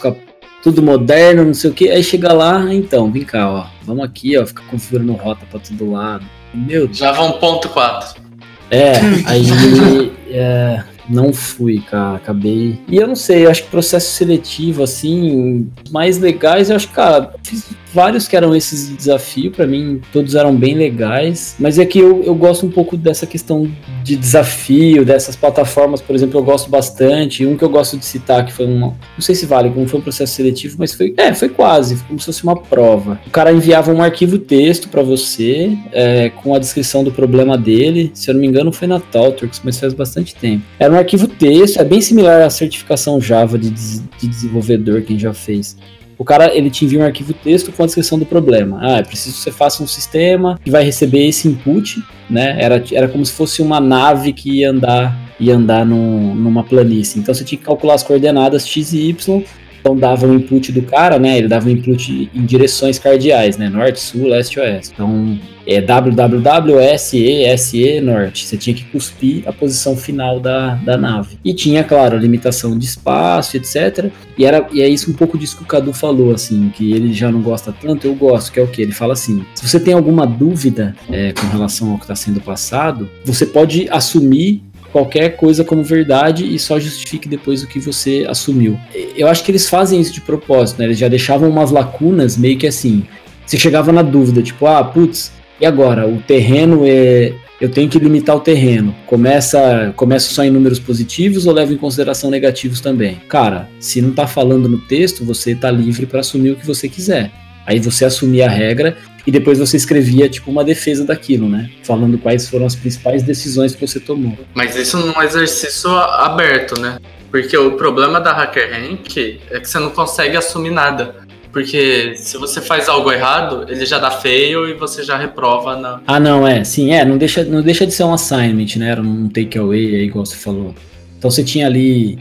tudo 0.61 0.81
moderno, 0.81 1.45
não 1.45 1.53
sei 1.53 1.69
o 1.69 1.73
que. 1.73 1.89
Aí 1.89 2.03
chega 2.03 2.33
lá, 2.33 2.73
então, 2.73 3.11
vem 3.11 3.23
cá, 3.23 3.49
ó. 3.49 3.65
Vamos 3.83 4.03
aqui, 4.03 4.37
ó, 4.37 4.45
fica 4.45 4.61
configurando 4.69 5.13
rota 5.13 5.45
pra 5.49 5.59
todo 5.59 5.91
lado. 5.91 6.25
Meu 6.53 6.85
Deus. 6.85 6.97
Já 6.97 7.11
vão 7.11 7.33
ponto 7.33 7.69
4. 7.69 8.21
É, 8.69 8.93
aí 9.25 9.45
é, 10.31 10.83
não 11.09 11.33
fui, 11.33 11.79
cara, 11.79 12.17
acabei. 12.17 12.79
E 12.87 12.97
eu 12.97 13.07
não 13.07 13.15
sei, 13.15 13.47
acho 13.47 13.63
que 13.63 13.69
processo 13.69 14.15
seletivo, 14.15 14.83
assim, 14.83 15.69
mais 15.89 16.17
legais, 16.17 16.69
eu 16.69 16.75
acho 16.75 16.87
que, 16.87 16.93
cara, 16.93 17.33
fiz 17.43 17.69
vários 17.93 18.27
que 18.27 18.35
eram 18.35 18.55
esses 18.55 18.89
desafios, 18.89 19.55
para 19.55 19.67
mim 19.67 20.01
todos 20.11 20.35
eram 20.35 20.55
bem 20.55 20.75
legais, 20.75 21.55
mas 21.59 21.77
é 21.77 21.85
que 21.85 21.99
eu, 21.99 22.23
eu 22.23 22.33
gosto 22.33 22.65
um 22.65 22.71
pouco 22.71 22.95
dessa 22.95 23.25
questão 23.25 23.69
de 24.03 24.15
desafio, 24.15 25.05
dessas 25.05 25.35
plataformas, 25.35 26.01
por 26.01 26.15
exemplo, 26.15 26.39
eu 26.39 26.43
gosto 26.43 26.69
bastante, 26.69 27.45
um 27.45 27.57
que 27.57 27.63
eu 27.63 27.69
gosto 27.69 27.97
de 27.97 28.05
citar, 28.05 28.45
que 28.45 28.53
foi 28.53 28.65
uma, 28.65 28.87
não 28.87 29.21
sei 29.21 29.35
se 29.35 29.45
vale, 29.45 29.69
como 29.69 29.87
foi 29.87 29.99
um 29.99 30.03
processo 30.03 30.33
seletivo, 30.33 30.77
mas 30.79 30.93
foi, 30.93 31.13
é, 31.17 31.33
foi 31.33 31.49
quase, 31.49 31.97
como 32.07 32.19
se 32.19 32.25
fosse 32.25 32.43
uma 32.43 32.55
prova. 32.55 33.19
O 33.27 33.29
cara 33.29 33.51
enviava 33.51 33.91
um 33.91 34.01
arquivo 34.01 34.37
texto 34.37 34.89
para 34.89 35.01
você, 35.01 35.77
é, 35.91 36.29
com 36.29 36.55
a 36.55 36.59
descrição 36.59 37.03
do 37.03 37.11
problema 37.11 37.57
dele, 37.57 38.11
se 38.13 38.29
eu 38.29 38.33
não 38.33 38.41
me 38.41 38.47
engano 38.47 38.71
foi 38.71 38.87
na 38.87 38.99
Talturks, 38.99 39.61
mas 39.63 39.79
faz 39.79 39.93
bastante 39.93 40.33
tempo. 40.35 40.63
Era 40.79 40.90
um 40.93 40.97
arquivo 40.97 41.27
texto, 41.27 41.79
é 41.79 41.83
bem 41.83 42.01
similar 42.01 42.41
à 42.41 42.49
certificação 42.49 43.19
Java 43.19 43.57
de, 43.57 43.69
de 43.69 44.27
desenvolvedor, 44.27 45.01
quem 45.01 45.17
já 45.17 45.33
fez. 45.33 45.77
O 46.17 46.23
cara, 46.23 46.55
ele 46.55 46.69
te 46.69 46.85
envia 46.85 46.99
um 46.99 47.03
arquivo 47.03 47.33
texto 47.33 47.71
com 47.71 47.81
a 47.81 47.85
descrição 47.87 48.19
do 48.19 48.27
problema. 48.27 48.79
Ah, 48.79 48.97
é 48.99 49.03
preciso 49.03 49.37
que 49.37 49.41
você 49.41 49.51
faça 49.51 49.81
um 49.81 49.87
sistema 49.87 50.59
que 50.63 50.69
vai 50.69 50.83
receber 50.83 51.27
esse 51.27 51.47
input, 51.47 51.99
né? 52.29 52.57
Era, 52.59 52.83
era 52.91 53.07
como 53.07 53.25
se 53.25 53.33
fosse 53.33 53.59
uma 53.59 53.79
nave 53.79 54.31
que 54.31 54.59
ia 54.59 54.69
andar, 54.69 55.17
ia 55.39 55.55
andar 55.55 55.83
no, 55.83 56.35
numa 56.35 56.63
planície. 56.63 57.19
Então 57.19 57.33
você 57.33 57.43
tinha 57.43 57.57
que 57.57 57.65
calcular 57.65 57.95
as 57.95 58.03
coordenadas 58.03 58.67
x 58.67 58.93
e 58.93 59.09
y 59.09 59.43
então 59.81 59.97
dava 59.97 60.27
o 60.27 60.33
input 60.33 60.71
do 60.71 60.83
cara, 60.83 61.17
né? 61.17 61.39
Ele 61.39 61.47
dava 61.47 61.67
o 61.67 61.71
input 61.71 62.29
em 62.33 62.45
direções 62.45 62.99
cardeais, 62.99 63.57
né? 63.57 63.67
Norte, 63.67 63.99
sul, 63.99 64.27
leste, 64.27 64.59
oeste. 64.59 64.93
Então 64.93 65.39
é 65.65 65.81
www, 65.81 66.97
SE, 66.97 67.57
SE, 67.57 68.01
norte. 68.01 68.45
Você 68.45 68.57
tinha 68.57 68.75
que 68.75 68.83
cuspir 68.85 69.43
a 69.47 69.53
posição 69.53 69.97
final 69.97 70.39
da, 70.39 70.75
da 70.75 70.97
nave. 70.97 71.37
E 71.43 71.53
tinha, 71.53 71.83
claro, 71.83 72.15
a 72.15 72.19
limitação 72.19 72.77
de 72.77 72.85
espaço, 72.85 73.57
etc. 73.57 74.11
E, 74.37 74.45
era, 74.45 74.67
e 74.71 74.81
é 74.81 74.87
isso 74.87 75.09
um 75.09 75.13
pouco 75.13 75.37
disso 75.37 75.57
que 75.57 75.63
o 75.63 75.67
Cadu 75.67 75.93
falou, 75.93 76.33
assim, 76.33 76.69
que 76.75 76.93
ele 76.93 77.13
já 77.13 77.31
não 77.31 77.41
gosta 77.41 77.73
tanto, 77.73 78.05
eu 78.05 78.15
gosto, 78.15 78.51
que 78.51 78.59
é 78.59 78.63
o 78.63 78.67
que? 78.67 78.81
Ele 78.81 78.91
fala 78.91 79.13
assim: 79.13 79.43
se 79.55 79.67
você 79.67 79.79
tem 79.79 79.93
alguma 79.93 80.25
dúvida 80.25 80.95
é, 81.09 81.33
com 81.33 81.47
relação 81.47 81.91
ao 81.91 81.97
que 81.97 82.03
está 82.03 82.15
sendo 82.15 82.39
passado, 82.39 83.09
você 83.25 83.45
pode 83.45 83.87
assumir 83.89 84.63
qualquer 84.91 85.37
coisa 85.37 85.63
como 85.63 85.83
verdade 85.83 86.45
e 86.45 86.59
só 86.59 86.79
justifique 86.79 87.27
depois 87.27 87.63
o 87.63 87.67
que 87.67 87.79
você 87.79 88.25
assumiu. 88.27 88.77
Eu 89.15 89.27
acho 89.27 89.43
que 89.43 89.51
eles 89.51 89.69
fazem 89.69 89.99
isso 89.99 90.13
de 90.13 90.21
propósito, 90.21 90.79
né? 90.79 90.85
Eles 90.85 90.97
já 90.97 91.07
deixavam 91.07 91.49
umas 91.49 91.71
lacunas 91.71 92.37
meio 92.37 92.57
que 92.57 92.67
assim. 92.67 93.03
Você 93.45 93.57
chegava 93.57 93.91
na 93.91 94.01
dúvida, 94.01 94.41
tipo, 94.41 94.65
ah, 94.65 94.83
putz, 94.83 95.31
e 95.59 95.65
agora? 95.65 96.07
O 96.07 96.17
terreno 96.19 96.81
é. 96.85 97.33
Eu 97.59 97.69
tenho 97.69 97.87
que 97.87 97.99
limitar 97.99 98.35
o 98.35 98.39
terreno. 98.39 98.95
Começa, 99.05 99.93
começa 99.95 100.33
só 100.33 100.43
em 100.43 100.49
números 100.49 100.79
positivos 100.79 101.45
ou 101.45 101.53
leva 101.53 101.71
em 101.71 101.77
consideração 101.77 102.31
negativos 102.31 102.81
também? 102.81 103.21
Cara, 103.29 103.69
se 103.79 104.01
não 104.01 104.11
tá 104.11 104.25
falando 104.25 104.67
no 104.67 104.79
texto, 104.79 105.23
você 105.23 105.53
tá 105.53 105.69
livre 105.69 106.07
para 106.07 106.21
assumir 106.21 106.49
o 106.49 106.55
que 106.55 106.65
você 106.65 106.89
quiser. 106.89 107.31
Aí 107.63 107.79
você 107.79 108.05
assumia 108.05 108.47
a 108.47 108.49
regra 108.49 108.97
e 109.25 109.31
depois 109.31 109.59
você 109.59 109.77
escrevia 109.77 110.27
tipo 110.27 110.49
uma 110.49 110.63
defesa 110.63 111.05
daquilo, 111.05 111.47
né? 111.47 111.69
Falando 111.83 112.17
quais 112.17 112.49
foram 112.49 112.65
as 112.65 112.75
principais 112.75 113.23
decisões 113.23 113.75
que 113.75 113.85
você 113.85 113.99
tomou. 113.99 114.37
Mas 114.53 114.75
isso 114.75 114.97
num 114.97 115.21
exercício 115.21 115.89
aberto, 115.91 116.79
né? 116.79 116.97
Porque 117.29 117.57
o 117.57 117.71
problema 117.77 118.19
da 118.19 118.33
Hacker 118.33 118.69
Rank 118.71 119.17
é 119.49 119.59
que 119.59 119.69
você 119.69 119.79
não 119.79 119.91
consegue 119.91 120.35
assumir 120.35 120.71
nada. 120.71 121.15
Porque 121.51 122.13
se 122.15 122.37
você 122.37 122.61
faz 122.61 122.87
algo 122.87 123.11
errado, 123.11 123.65
ele 123.69 123.85
já 123.85 123.99
dá 123.99 124.09
fail 124.09 124.69
e 124.69 124.73
você 124.73 125.03
já 125.03 125.17
reprova 125.17 125.75
na. 125.75 126.01
Ah, 126.07 126.19
não, 126.19 126.47
é. 126.47 126.63
Sim, 126.63 126.93
é. 126.93 127.03
Não 127.03 127.17
deixa, 127.17 127.43
não 127.43 127.61
deixa 127.61 127.85
de 127.85 127.93
ser 127.93 128.03
um 128.03 128.13
assignment, 128.13 128.77
né? 128.77 128.89
Era 128.89 129.01
um 129.01 129.27
takeaway 129.27 129.95
aí, 129.95 130.03
igual 130.03 130.25
você 130.25 130.37
falou. 130.37 130.73
Então 131.17 131.29
você 131.29 131.43
tinha 131.43 131.67
ali. 131.67 132.17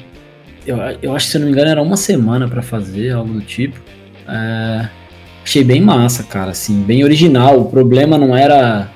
Eu, 0.67 0.79
eu 1.01 1.15
acho 1.15 1.27
que, 1.27 1.33
se 1.33 1.39
eu 1.39 1.41
não 1.41 1.47
me 1.47 1.53
engano, 1.53 1.71
era 1.71 1.81
uma 1.81 1.97
semana 1.97 2.49
para 2.49 2.61
fazer, 2.61 3.13
algo 3.13 3.33
do 3.33 3.41
tipo. 3.41 3.79
É, 4.29 4.89
Achei 5.43 5.65
bem 5.65 5.81
massa, 5.81 6.23
cara, 6.23 6.51
assim, 6.51 6.83
bem 6.83 7.03
original. 7.05 7.61
O 7.61 7.71
problema 7.71 8.17
não 8.19 8.37
era. 8.37 8.89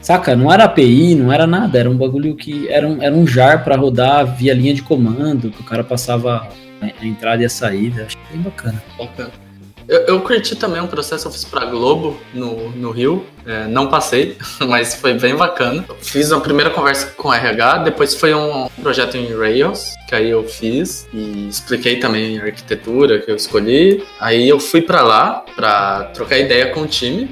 Saca? 0.00 0.34
Não 0.34 0.52
era 0.52 0.64
API, 0.64 1.14
não 1.14 1.32
era 1.32 1.46
nada. 1.46 1.78
Era 1.78 1.90
um 1.90 1.96
bagulho 1.96 2.34
que. 2.34 2.68
Era 2.68 2.86
um, 2.86 3.02
era 3.02 3.14
um 3.14 3.26
jar 3.26 3.62
para 3.64 3.76
rodar 3.76 4.36
via 4.36 4.54
linha 4.54 4.74
de 4.74 4.82
comando, 4.82 5.50
que 5.50 5.60
o 5.60 5.64
cara 5.64 5.84
passava 5.84 6.48
a 6.80 7.06
entrada 7.06 7.42
e 7.42 7.46
a 7.46 7.50
saída. 7.50 8.04
Achei 8.06 8.20
bem 8.32 8.40
bacana. 8.42 8.82
Bacana. 8.98 9.51
Eu, 9.92 10.00
eu 10.06 10.20
curti 10.22 10.56
também 10.56 10.80
um 10.80 10.86
processo, 10.86 11.28
eu 11.28 11.32
fiz 11.32 11.44
pra 11.44 11.66
Globo 11.66 12.18
no, 12.32 12.70
no 12.70 12.90
Rio. 12.90 13.26
É, 13.44 13.66
não 13.66 13.88
passei, 13.88 14.38
mas 14.66 14.94
foi 14.94 15.12
bem 15.12 15.36
bacana. 15.36 15.84
Fiz 16.00 16.32
uma 16.32 16.40
primeira 16.40 16.70
conversa 16.70 17.08
com 17.08 17.30
RH, 17.30 17.78
depois 17.78 18.14
foi 18.14 18.32
um 18.32 18.70
projeto 18.80 19.18
em 19.18 19.36
Rails, 19.36 19.92
que 20.08 20.14
aí 20.14 20.30
eu 20.30 20.44
fiz 20.44 21.06
e 21.12 21.46
expliquei 21.46 21.96
também 21.96 22.38
a 22.38 22.44
arquitetura 22.44 23.20
que 23.20 23.30
eu 23.30 23.36
escolhi. 23.36 24.02
Aí 24.18 24.48
eu 24.48 24.58
fui 24.58 24.80
para 24.80 25.02
lá 25.02 25.44
para 25.54 26.04
trocar 26.14 26.38
ideia 26.38 26.70
com 26.70 26.80
o 26.80 26.86
time. 26.86 27.28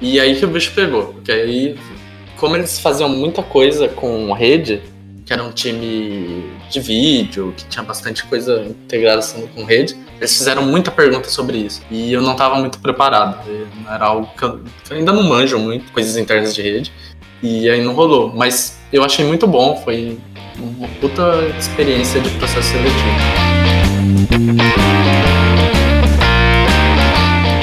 E 0.00 0.20
aí 0.20 0.36
que 0.36 0.44
o 0.44 0.48
bicho 0.48 0.70
pegou, 0.76 1.06
porque 1.06 1.32
aí 1.32 1.76
como 2.36 2.54
eles 2.54 2.78
faziam 2.78 3.08
muita 3.08 3.42
coisa 3.42 3.88
com 3.88 4.32
rede, 4.32 4.80
que 5.26 5.32
era 5.32 5.42
um 5.42 5.50
time 5.50 6.52
de 6.70 6.78
vídeo, 6.78 7.52
que 7.56 7.64
tinha 7.66 7.82
bastante 7.82 8.24
coisa 8.26 8.64
integração 8.64 9.44
com 9.48 9.64
rede, 9.64 9.96
eles 10.18 10.38
fizeram 10.38 10.62
muita 10.62 10.92
pergunta 10.92 11.28
sobre 11.28 11.58
isso. 11.58 11.82
E 11.90 12.12
eu 12.12 12.22
não 12.22 12.32
estava 12.32 12.54
muito 12.60 12.78
preparado. 12.78 13.36
Era 13.90 14.06
algo 14.06 14.30
que 14.38 14.44
eu, 14.44 14.60
que 14.84 14.92
eu 14.92 14.96
ainda 14.98 15.12
não 15.12 15.24
manjo 15.24 15.58
muito, 15.58 15.90
coisas 15.90 16.16
internas 16.16 16.54
de 16.54 16.62
rede. 16.62 16.92
E 17.42 17.68
aí 17.68 17.82
não 17.82 17.92
rolou. 17.92 18.32
Mas 18.36 18.78
eu 18.92 19.02
achei 19.02 19.24
muito 19.24 19.48
bom, 19.48 19.82
foi 19.84 20.16
uma 20.60 20.86
puta 21.00 21.22
experiência 21.58 22.20
de 22.20 22.30
processo 22.30 22.68
seletivo. 22.68 22.96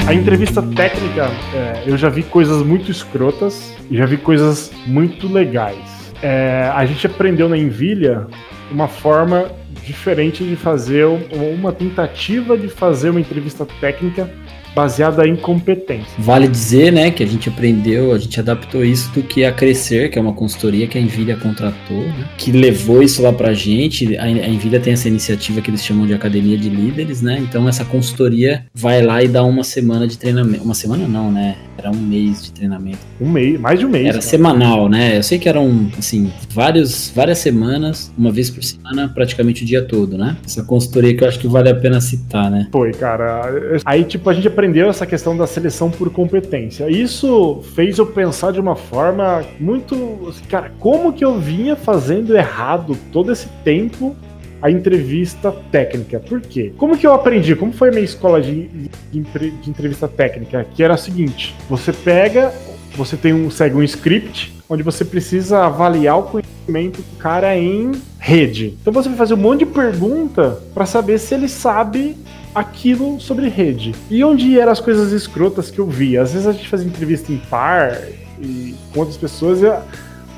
A 0.06 0.12
entrevista 0.12 0.60
técnica, 0.60 1.30
é, 1.54 1.82
eu 1.86 1.96
já 1.96 2.10
vi 2.10 2.24
coisas 2.24 2.62
muito 2.62 2.90
escrotas 2.90 3.72
e 3.90 3.96
já 3.96 4.04
vi 4.04 4.18
coisas 4.18 4.70
muito 4.86 5.32
legais. 5.32 5.93
É, 6.24 6.70
a 6.74 6.86
gente 6.86 7.06
aprendeu 7.06 7.50
na 7.50 7.58
Envilha 7.58 8.26
uma 8.70 8.88
forma 8.88 9.50
diferente 9.84 10.42
de 10.42 10.56
fazer 10.56 11.04
uma 11.04 11.70
tentativa 11.70 12.56
de 12.56 12.66
fazer 12.66 13.10
uma 13.10 13.20
entrevista 13.20 13.66
técnica 13.78 14.30
baseada 14.74 15.28
em 15.28 15.36
competência. 15.36 16.14
Vale 16.18 16.48
dizer, 16.48 16.90
né, 16.90 17.10
que 17.10 17.22
a 17.22 17.26
gente 17.26 17.50
aprendeu, 17.50 18.12
a 18.12 18.18
gente 18.18 18.40
adaptou 18.40 18.82
isso 18.82 19.12
do 19.12 19.22
que 19.22 19.44
a 19.44 19.52
Crescer, 19.52 20.10
que 20.10 20.18
é 20.18 20.22
uma 20.22 20.32
consultoria 20.32 20.86
que 20.86 20.98
a 20.98 21.00
Nvidia 21.00 21.36
contratou, 21.36 22.00
né, 22.00 22.28
que 22.38 22.50
levou 22.50 23.02
isso 23.02 23.22
lá 23.22 23.32
pra 23.32 23.52
gente. 23.52 24.16
A, 24.16 24.24
a 24.24 24.48
Nvidia 24.48 24.80
tem 24.80 24.94
essa 24.94 25.06
iniciativa 25.06 25.60
que 25.60 25.70
eles 25.70 25.84
chamam 25.84 26.06
de 26.06 26.14
Academia 26.14 26.56
de 26.56 26.70
Líderes, 26.70 27.20
né? 27.20 27.38
Então 27.38 27.68
essa 27.68 27.84
consultoria 27.84 28.64
vai 28.74 29.02
lá 29.02 29.22
e 29.22 29.28
dá 29.28 29.44
uma 29.44 29.62
semana 29.62 30.08
de 30.08 30.18
treinamento. 30.18 30.64
Uma 30.64 30.74
semana 30.74 31.06
não, 31.06 31.30
né? 31.30 31.56
Era 31.78 31.90
um 31.90 31.96
mês 31.96 32.44
de 32.44 32.52
treinamento. 32.52 32.98
Um 33.20 33.30
mês, 33.30 33.58
mais 33.58 33.78
de 33.78 33.86
um 33.86 33.88
mês. 33.88 34.04
Era 34.04 34.12
cara. 34.14 34.22
semanal, 34.22 34.88
né? 34.88 35.16
Eu 35.18 35.22
sei 35.22 35.38
que 35.38 35.48
eram, 35.48 35.88
assim, 35.98 36.32
vários, 36.50 37.12
várias 37.14 37.38
semanas, 37.38 38.12
uma 38.16 38.30
vez 38.30 38.50
por 38.50 38.62
semana, 38.62 39.08
praticamente 39.08 39.62
o 39.62 39.66
dia 39.66 39.82
todo, 39.82 40.18
né? 40.18 40.36
Essa 40.44 40.62
consultoria 40.62 41.16
que 41.16 41.24
eu 41.24 41.28
acho 41.28 41.38
que 41.38 41.48
vale 41.48 41.70
a 41.70 41.74
pena 41.74 42.00
citar, 42.00 42.50
né? 42.50 42.68
Foi, 42.70 42.92
cara. 42.92 43.42
Aí, 43.84 44.04
tipo, 44.04 44.28
a 44.28 44.34
gente 44.34 44.48
aprendeu 44.48 44.74
aprendeu 44.74 44.90
essa 44.90 45.06
questão 45.06 45.36
da 45.36 45.46
seleção 45.46 45.90
por 45.90 46.10
competência. 46.10 46.90
Isso 46.90 47.62
fez 47.74 47.98
eu 47.98 48.06
pensar 48.06 48.52
de 48.52 48.60
uma 48.60 48.74
forma 48.74 49.44
muito. 49.60 49.94
Assim, 50.28 50.44
cara, 50.44 50.72
como 50.80 51.12
que 51.12 51.24
eu 51.24 51.38
vinha 51.38 51.76
fazendo 51.76 52.36
errado 52.36 52.96
todo 53.12 53.30
esse 53.30 53.48
tempo 53.62 54.16
a 54.64 54.70
entrevista 54.70 55.52
técnica. 55.70 56.18
Por 56.18 56.40
quê? 56.40 56.72
Como 56.78 56.96
que 56.96 57.06
eu 57.06 57.12
aprendi? 57.12 57.54
Como 57.54 57.70
foi 57.70 57.90
a 57.90 57.92
minha 57.92 58.04
escola 58.04 58.40
de, 58.40 58.66
de, 58.66 58.90
de, 59.12 59.68
entrevista 59.70 60.08
técnica? 60.08 60.66
Que 60.74 60.82
era 60.82 60.94
o 60.94 60.96
seguinte: 60.96 61.54
você 61.68 61.92
pega, 61.92 62.50
você 62.96 63.14
tem 63.14 63.34
um, 63.34 63.50
segue 63.50 63.76
um 63.76 63.82
script 63.82 64.54
onde 64.66 64.82
você 64.82 65.04
precisa 65.04 65.66
avaliar 65.66 66.18
o 66.18 66.22
conhecimento 66.22 67.02
do 67.02 67.18
cara 67.18 67.54
em 67.54 67.92
rede. 68.18 68.78
Então 68.80 68.90
você 68.90 69.10
vai 69.10 69.18
fazer 69.18 69.34
um 69.34 69.36
monte 69.36 69.58
de 69.58 69.66
pergunta 69.66 70.58
para 70.72 70.86
saber 70.86 71.18
se 71.18 71.34
ele 71.34 71.46
sabe 71.46 72.16
aquilo 72.54 73.20
sobre 73.20 73.48
rede. 73.48 73.94
E 74.08 74.24
onde 74.24 74.58
eram 74.58 74.72
as 74.72 74.80
coisas 74.80 75.12
escrotas 75.12 75.70
que 75.70 75.78
eu 75.78 75.86
via? 75.86 76.22
Às 76.22 76.32
vezes 76.32 76.46
a 76.46 76.52
gente 76.52 76.70
fazia 76.70 76.86
entrevista 76.86 77.30
em 77.30 77.36
par 77.36 78.00
e 78.40 78.74
com 78.94 79.00
outras 79.00 79.18
pessoas, 79.18 79.60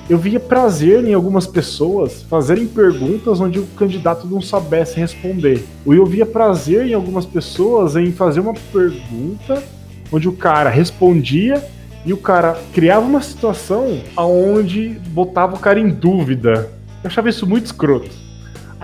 eu, 0.09 0.19
via 0.19 0.39
prazer 0.39 1.05
em 1.05 1.15
algumas 1.15 1.47
pessoas 1.47 2.23
fazerem 2.23 2.67
perguntas 2.67 3.41
onde 3.41 3.59
o 3.59 3.67
candidato 3.77 4.27
não 4.27 4.41
soubesse 4.41 4.99
responder. 4.99 5.65
Ou 5.85 5.95
eu 5.95 6.07
via 6.07 6.25
prazer 6.25 6.87
em 6.87 6.95
algumas 6.95 7.27
pessoas 7.27 7.97
em 7.97 8.13
fazer 8.13 8.41
uma 8.41 8.55
pergunta 8.55 9.63
onde 10.13 10.29
o 10.29 10.33
cara 10.33 10.71
respondia 10.71 11.63
e 12.05 12.13
o 12.13 12.17
cara 12.17 12.57
criava 12.73 13.05
uma 13.05 13.21
situação 13.21 14.01
aonde 14.17 14.91
botava 15.09 15.57
o 15.57 15.59
cara 15.59 15.81
em 15.81 15.89
dúvida. 15.89 16.71
Eu 17.03 17.09
achava 17.09 17.29
isso 17.29 17.47
muito 17.47 17.67
escroto. 17.67 18.09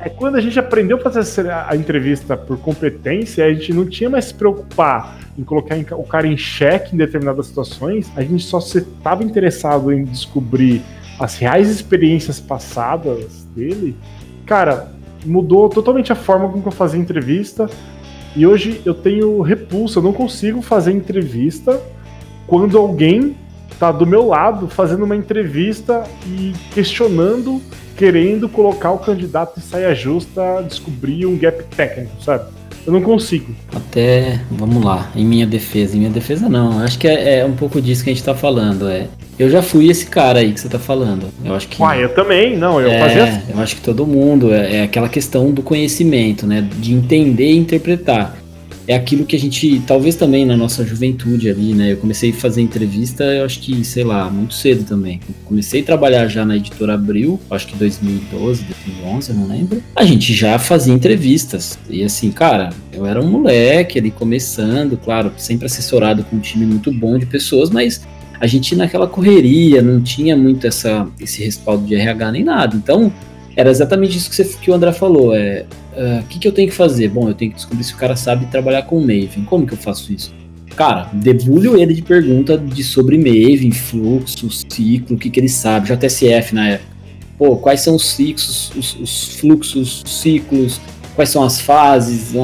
É 0.04 0.08
quando 0.08 0.34
a 0.34 0.40
gente 0.40 0.58
aprendeu 0.58 0.96
a 0.96 1.00
fazer 1.00 1.48
a 1.48 1.76
entrevista 1.76 2.36
por 2.36 2.58
competência, 2.58 3.44
a 3.44 3.54
gente 3.54 3.72
não 3.72 3.86
tinha 3.86 4.10
mais 4.10 4.24
se 4.24 4.34
preocupar 4.34 5.18
em 5.38 5.44
colocar 5.44 5.76
o 5.92 6.02
cara 6.02 6.26
em 6.26 6.36
xeque 6.36 6.94
em 6.94 6.98
determinadas 6.98 7.46
situações, 7.46 8.10
a 8.16 8.22
gente 8.22 8.44
só 8.44 8.58
estava 8.58 9.22
interessado 9.22 9.92
em 9.92 10.04
descobrir 10.04 10.82
as 11.22 11.36
reais 11.36 11.68
experiências 11.70 12.40
passadas 12.40 13.44
dele. 13.54 13.96
Cara, 14.44 14.92
mudou 15.24 15.68
totalmente 15.68 16.12
a 16.12 16.16
forma 16.16 16.48
como 16.48 16.62
eu 16.66 16.72
fazia 16.72 17.00
entrevista. 17.00 17.70
E 18.34 18.46
hoje 18.46 18.80
eu 18.84 18.94
tenho 18.94 19.40
repulsa, 19.42 19.98
eu 19.98 20.02
não 20.02 20.12
consigo 20.12 20.62
fazer 20.62 20.92
entrevista 20.92 21.80
quando 22.46 22.78
alguém 22.78 23.36
tá 23.78 23.92
do 23.92 24.06
meu 24.06 24.26
lado 24.26 24.68
fazendo 24.68 25.04
uma 25.04 25.16
entrevista 25.16 26.04
e 26.26 26.52
questionando 26.72 27.60
querendo 27.96 28.48
colocar 28.48 28.90
o 28.90 28.98
candidato 28.98 29.58
em 29.58 29.62
saia 29.62 29.94
justa, 29.94 30.62
descobrir 30.66 31.26
um 31.26 31.36
gap 31.36 31.62
técnico, 31.76 32.10
sabe? 32.20 32.50
Eu 32.84 32.92
não 32.92 33.02
consigo. 33.02 33.54
Até, 33.72 34.40
vamos 34.50 34.82
lá, 34.82 35.10
em 35.14 35.24
minha 35.24 35.46
defesa. 35.46 35.94
Em 35.94 36.00
minha 36.00 36.10
defesa 36.10 36.48
não, 36.48 36.80
acho 36.80 36.98
que 36.98 37.06
é, 37.06 37.38
é 37.38 37.44
um 37.44 37.54
pouco 37.54 37.80
disso 37.80 38.02
que 38.02 38.10
a 38.10 38.12
gente 38.12 38.24
tá 38.24 38.34
falando, 38.34 38.88
é... 38.88 39.06
Eu 39.38 39.50
já 39.50 39.62
fui 39.62 39.88
esse 39.88 40.06
cara 40.06 40.40
aí 40.40 40.52
que 40.52 40.60
você 40.60 40.68
tá 40.68 40.78
falando. 40.78 41.26
Eu 41.44 41.54
acho 41.54 41.68
que. 41.68 41.80
Uai, 41.80 42.04
eu 42.04 42.14
também, 42.14 42.56
não, 42.56 42.80
eu 42.80 42.90
é, 42.90 42.98
fazia 42.98 43.24
assim. 43.24 43.40
Eu 43.50 43.60
acho 43.60 43.76
que 43.76 43.82
todo 43.82 44.06
mundo, 44.06 44.52
é, 44.52 44.76
é 44.76 44.82
aquela 44.82 45.08
questão 45.08 45.50
do 45.50 45.62
conhecimento, 45.62 46.46
né? 46.46 46.66
De 46.78 46.92
entender 46.92 47.50
e 47.50 47.56
interpretar 47.56 48.42
é 48.86 48.94
aquilo 48.94 49.24
que 49.24 49.36
a 49.36 49.38
gente, 49.38 49.80
talvez 49.86 50.16
também 50.16 50.44
na 50.44 50.56
nossa 50.56 50.84
juventude 50.84 51.48
ali, 51.48 51.72
né? 51.72 51.92
Eu 51.92 51.96
comecei 51.96 52.30
a 52.30 52.34
fazer 52.34 52.62
entrevista, 52.62 53.24
eu 53.24 53.44
acho 53.44 53.60
que, 53.60 53.84
sei 53.84 54.04
lá, 54.04 54.28
muito 54.28 54.54
cedo 54.54 54.84
também. 54.84 55.20
Comecei 55.44 55.82
a 55.82 55.84
trabalhar 55.84 56.26
já 56.28 56.44
na 56.44 56.56
editora 56.56 56.94
Abril, 56.94 57.40
acho 57.50 57.68
que 57.68 57.76
2012, 57.76 58.64
2011, 58.64 59.30
eu 59.30 59.36
não 59.36 59.48
lembro. 59.48 59.82
A 59.94 60.04
gente 60.04 60.34
já 60.34 60.58
fazia 60.58 60.92
entrevistas. 60.92 61.78
E 61.88 62.02
assim, 62.02 62.30
cara, 62.30 62.70
eu 62.92 63.06
era 63.06 63.20
um 63.20 63.30
moleque 63.30 63.98
ali 63.98 64.10
começando, 64.10 64.96
claro, 64.96 65.32
sempre 65.36 65.66
assessorado 65.66 66.24
com 66.24 66.36
um 66.36 66.40
time 66.40 66.66
muito 66.66 66.92
bom 66.92 67.18
de 67.18 67.26
pessoas, 67.26 67.70
mas 67.70 68.02
a 68.42 68.46
gente 68.48 68.74
naquela 68.74 69.06
correria, 69.06 69.80
não 69.80 70.02
tinha 70.02 70.36
muito 70.36 70.66
essa, 70.66 71.06
esse 71.20 71.44
respaldo 71.44 71.86
de 71.86 71.94
RH 71.94 72.32
nem 72.32 72.42
nada. 72.42 72.74
Então, 72.74 73.12
era 73.56 73.70
exatamente 73.70 74.18
isso 74.18 74.28
que, 74.28 74.34
você, 74.34 74.44
que 74.60 74.68
o 74.68 74.74
André 74.74 74.90
falou. 74.92 75.32
É, 75.32 75.64
o 75.94 76.00
uh, 76.00 76.18
ah, 76.18 76.22
que, 76.28 76.40
que 76.40 76.48
eu 76.48 76.50
tenho 76.50 76.68
que 76.68 76.74
fazer? 76.74 77.06
Bom, 77.06 77.28
eu 77.28 77.34
tenho 77.34 77.52
que 77.52 77.58
descobrir 77.58 77.84
se 77.84 77.94
o 77.94 77.96
cara 77.96 78.16
sabe 78.16 78.46
trabalhar 78.46 78.82
com 78.82 78.98
Maven. 78.98 79.44
Como 79.46 79.64
que 79.64 79.74
eu 79.74 79.78
faço 79.78 80.12
isso? 80.12 80.34
Cara, 80.74 81.08
debulho 81.12 81.80
ele 81.80 81.94
de 81.94 82.02
pergunta 82.02 82.58
de 82.58 82.82
sobre 82.82 83.16
Maven, 83.16 83.70
fluxo, 83.70 84.50
ciclo, 84.50 85.14
o 85.14 85.18
que, 85.20 85.30
que 85.30 85.38
ele 85.38 85.48
sabe, 85.48 85.94
JSF 85.94 86.52
na 86.52 86.70
época. 86.70 86.90
Pô, 87.38 87.56
quais 87.58 87.80
são 87.80 87.94
os 87.94 88.10
ciclos, 88.10 88.72
os, 88.74 88.98
os 88.98 89.36
fluxos, 89.36 90.02
ciclos, 90.04 90.80
quais 91.14 91.30
são 91.30 91.44
as 91.44 91.60
fases? 91.60 92.34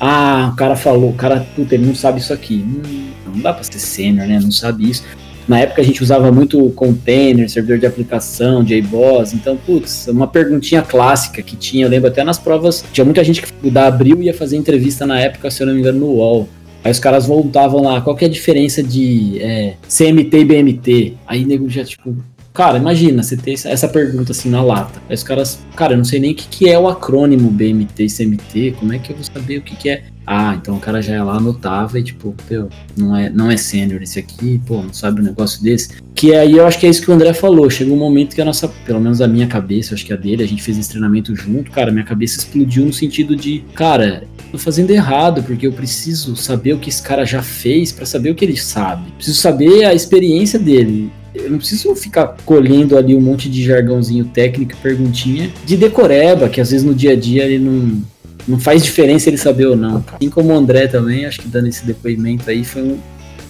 Ah, 0.00 0.50
o 0.52 0.56
cara 0.56 0.74
falou, 0.74 1.10
o 1.10 1.14
cara, 1.14 1.46
puta, 1.54 1.76
ele 1.76 1.86
não 1.86 1.94
sabe 1.94 2.18
isso 2.18 2.32
aqui. 2.32 2.56
Hum, 2.56 3.10
não 3.32 3.40
dá 3.40 3.52
pra 3.52 3.62
ser 3.62 3.78
sênior, 3.78 4.26
né? 4.26 4.40
Não 4.42 4.50
sabe 4.50 4.90
isso. 4.90 5.04
Na 5.46 5.60
época 5.60 5.82
a 5.82 5.84
gente 5.84 6.02
usava 6.02 6.32
muito 6.32 6.70
container, 6.70 7.48
servidor 7.48 7.78
de 7.78 7.86
aplicação, 7.86 8.64
JBoss, 8.64 9.34
então, 9.34 9.56
putz, 9.56 10.08
uma 10.08 10.26
perguntinha 10.26 10.82
clássica 10.82 11.42
que 11.42 11.56
tinha, 11.56 11.84
eu 11.84 11.90
lembro 11.90 12.08
até 12.08 12.24
nas 12.24 12.38
provas, 12.38 12.84
tinha 12.92 13.04
muita 13.04 13.22
gente 13.22 13.42
que 13.42 13.70
da 13.70 13.86
Abril 13.86 14.22
ia 14.22 14.32
fazer 14.32 14.56
entrevista 14.56 15.06
na 15.06 15.20
época, 15.20 15.50
se 15.50 15.62
eu 15.62 15.66
não 15.66 15.74
me 15.74 15.80
engano, 15.80 16.00
no 16.00 16.06
UOL. 16.06 16.48
Aí 16.82 16.90
os 16.90 16.98
caras 16.98 17.26
voltavam 17.26 17.82
lá, 17.82 18.00
qual 18.00 18.14
que 18.14 18.24
é 18.24 18.28
a 18.28 18.30
diferença 18.30 18.82
de 18.82 19.38
é, 19.40 19.74
CMT 19.88 20.38
e 20.38 20.44
BMT? 20.44 21.14
Aí 21.26 21.44
nego 21.44 21.68
já, 21.68 21.84
tipo, 21.84 22.14
Cara, 22.54 22.78
imagina 22.78 23.20
você 23.20 23.36
ter 23.36 23.54
essa 23.54 23.88
pergunta 23.88 24.30
assim 24.30 24.48
na 24.48 24.62
lata. 24.62 25.02
Aí 25.08 25.14
os 25.16 25.24
caras, 25.24 25.58
cara, 25.74 25.94
eu 25.94 25.96
não 25.96 26.04
sei 26.04 26.20
nem 26.20 26.30
o 26.30 26.34
que, 26.36 26.46
que 26.46 26.70
é 26.70 26.78
o 26.78 26.86
acrônimo 26.86 27.50
BMT 27.50 28.04
e 28.04 28.08
CMT, 28.08 28.76
como 28.78 28.92
é 28.92 28.98
que 29.00 29.10
eu 29.10 29.16
vou 29.16 29.24
saber 29.24 29.58
o 29.58 29.62
que, 29.62 29.74
que 29.74 29.88
é? 29.88 30.04
Ah, 30.26 30.54
então 30.60 30.76
o 30.76 30.80
cara 30.80 31.02
já 31.02 31.14
ia 31.14 31.24
lá, 31.24 31.36
anotava 31.36 31.98
e 31.98 32.02
tipo, 32.02 32.34
pô, 32.48 32.68
não 32.96 33.16
é, 33.16 33.28
não 33.30 33.50
é 33.50 33.56
sênior 33.56 34.02
esse 34.02 34.18
aqui, 34.18 34.60
pô, 34.66 34.82
não 34.82 34.92
sabe 34.92 35.20
um 35.20 35.24
negócio 35.24 35.62
desse. 35.62 36.02
Que 36.14 36.34
aí 36.34 36.52
eu 36.52 36.66
acho 36.66 36.78
que 36.78 36.86
é 36.86 36.88
isso 36.88 37.02
que 37.02 37.10
o 37.10 37.14
André 37.14 37.34
falou. 37.34 37.68
Chegou 37.68 37.94
um 37.94 37.98
momento 37.98 38.34
que 38.34 38.40
a 38.40 38.44
nossa, 38.44 38.68
pelo 38.68 39.00
menos 39.00 39.20
a 39.20 39.28
minha 39.28 39.46
cabeça, 39.46 39.94
acho 39.94 40.06
que 40.06 40.12
a 40.12 40.16
dele, 40.16 40.42
a 40.42 40.48
gente 40.48 40.62
fez 40.62 40.78
esse 40.78 40.88
treinamento 40.88 41.34
junto, 41.34 41.70
cara, 41.70 41.90
minha 41.90 42.04
cabeça 42.04 42.38
explodiu 42.38 42.86
no 42.86 42.92
sentido 42.92 43.36
de, 43.36 43.64
cara, 43.74 44.24
tô 44.50 44.58
fazendo 44.58 44.90
errado, 44.90 45.42
porque 45.42 45.66
eu 45.66 45.72
preciso 45.72 46.36
saber 46.36 46.72
o 46.72 46.78
que 46.78 46.88
esse 46.88 47.02
cara 47.02 47.24
já 47.24 47.42
fez 47.42 47.92
para 47.92 48.06
saber 48.06 48.30
o 48.30 48.34
que 48.34 48.44
ele 48.44 48.56
sabe. 48.56 49.10
Preciso 49.12 49.38
saber 49.38 49.84
a 49.84 49.94
experiência 49.94 50.58
dele 50.58 51.10
eu 51.34 51.50
não 51.50 51.58
preciso 51.58 51.94
ficar 51.96 52.36
colhendo 52.44 52.96
ali 52.96 53.14
um 53.14 53.20
monte 53.20 53.50
de 53.50 53.64
jargãozinho 53.64 54.24
técnico 54.26 54.76
perguntinha 54.80 55.50
de 55.66 55.76
decoreba, 55.76 56.48
que 56.48 56.60
às 56.60 56.70
vezes 56.70 56.86
no 56.86 56.94
dia 56.94 57.12
a 57.12 57.16
dia 57.16 57.44
ele 57.44 57.58
não, 57.58 58.02
não 58.46 58.58
faz 58.58 58.82
diferença 58.82 59.28
ele 59.28 59.38
saber 59.38 59.66
ou 59.66 59.76
não. 59.76 60.04
Assim 60.14 60.30
como 60.30 60.52
o 60.52 60.56
André 60.56 60.86
também, 60.86 61.26
acho 61.26 61.40
que 61.40 61.48
dando 61.48 61.68
esse 61.68 61.84
depoimento 61.84 62.48
aí 62.48 62.64
foi 62.64 62.82
um, 62.82 63.00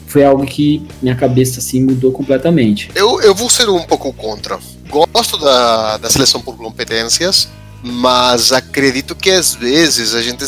foi 0.06 0.24
algo 0.24 0.46
que 0.46 0.86
minha 1.02 1.16
cabeça 1.16 1.60
assim 1.60 1.82
mudou 1.82 2.12
completamente. 2.12 2.90
Eu, 2.94 3.20
eu 3.20 3.34
vou 3.34 3.50
ser 3.50 3.68
um 3.68 3.82
pouco 3.82 4.12
contra. 4.12 4.58
Gosto 4.88 5.36
da, 5.38 5.96
da 5.96 6.08
seleção 6.08 6.40
por 6.40 6.56
competências, 6.56 7.48
mas 7.82 8.52
acredito 8.52 9.14
que 9.14 9.30
às 9.30 9.54
vezes 9.54 10.14
a 10.14 10.22
gente 10.22 10.44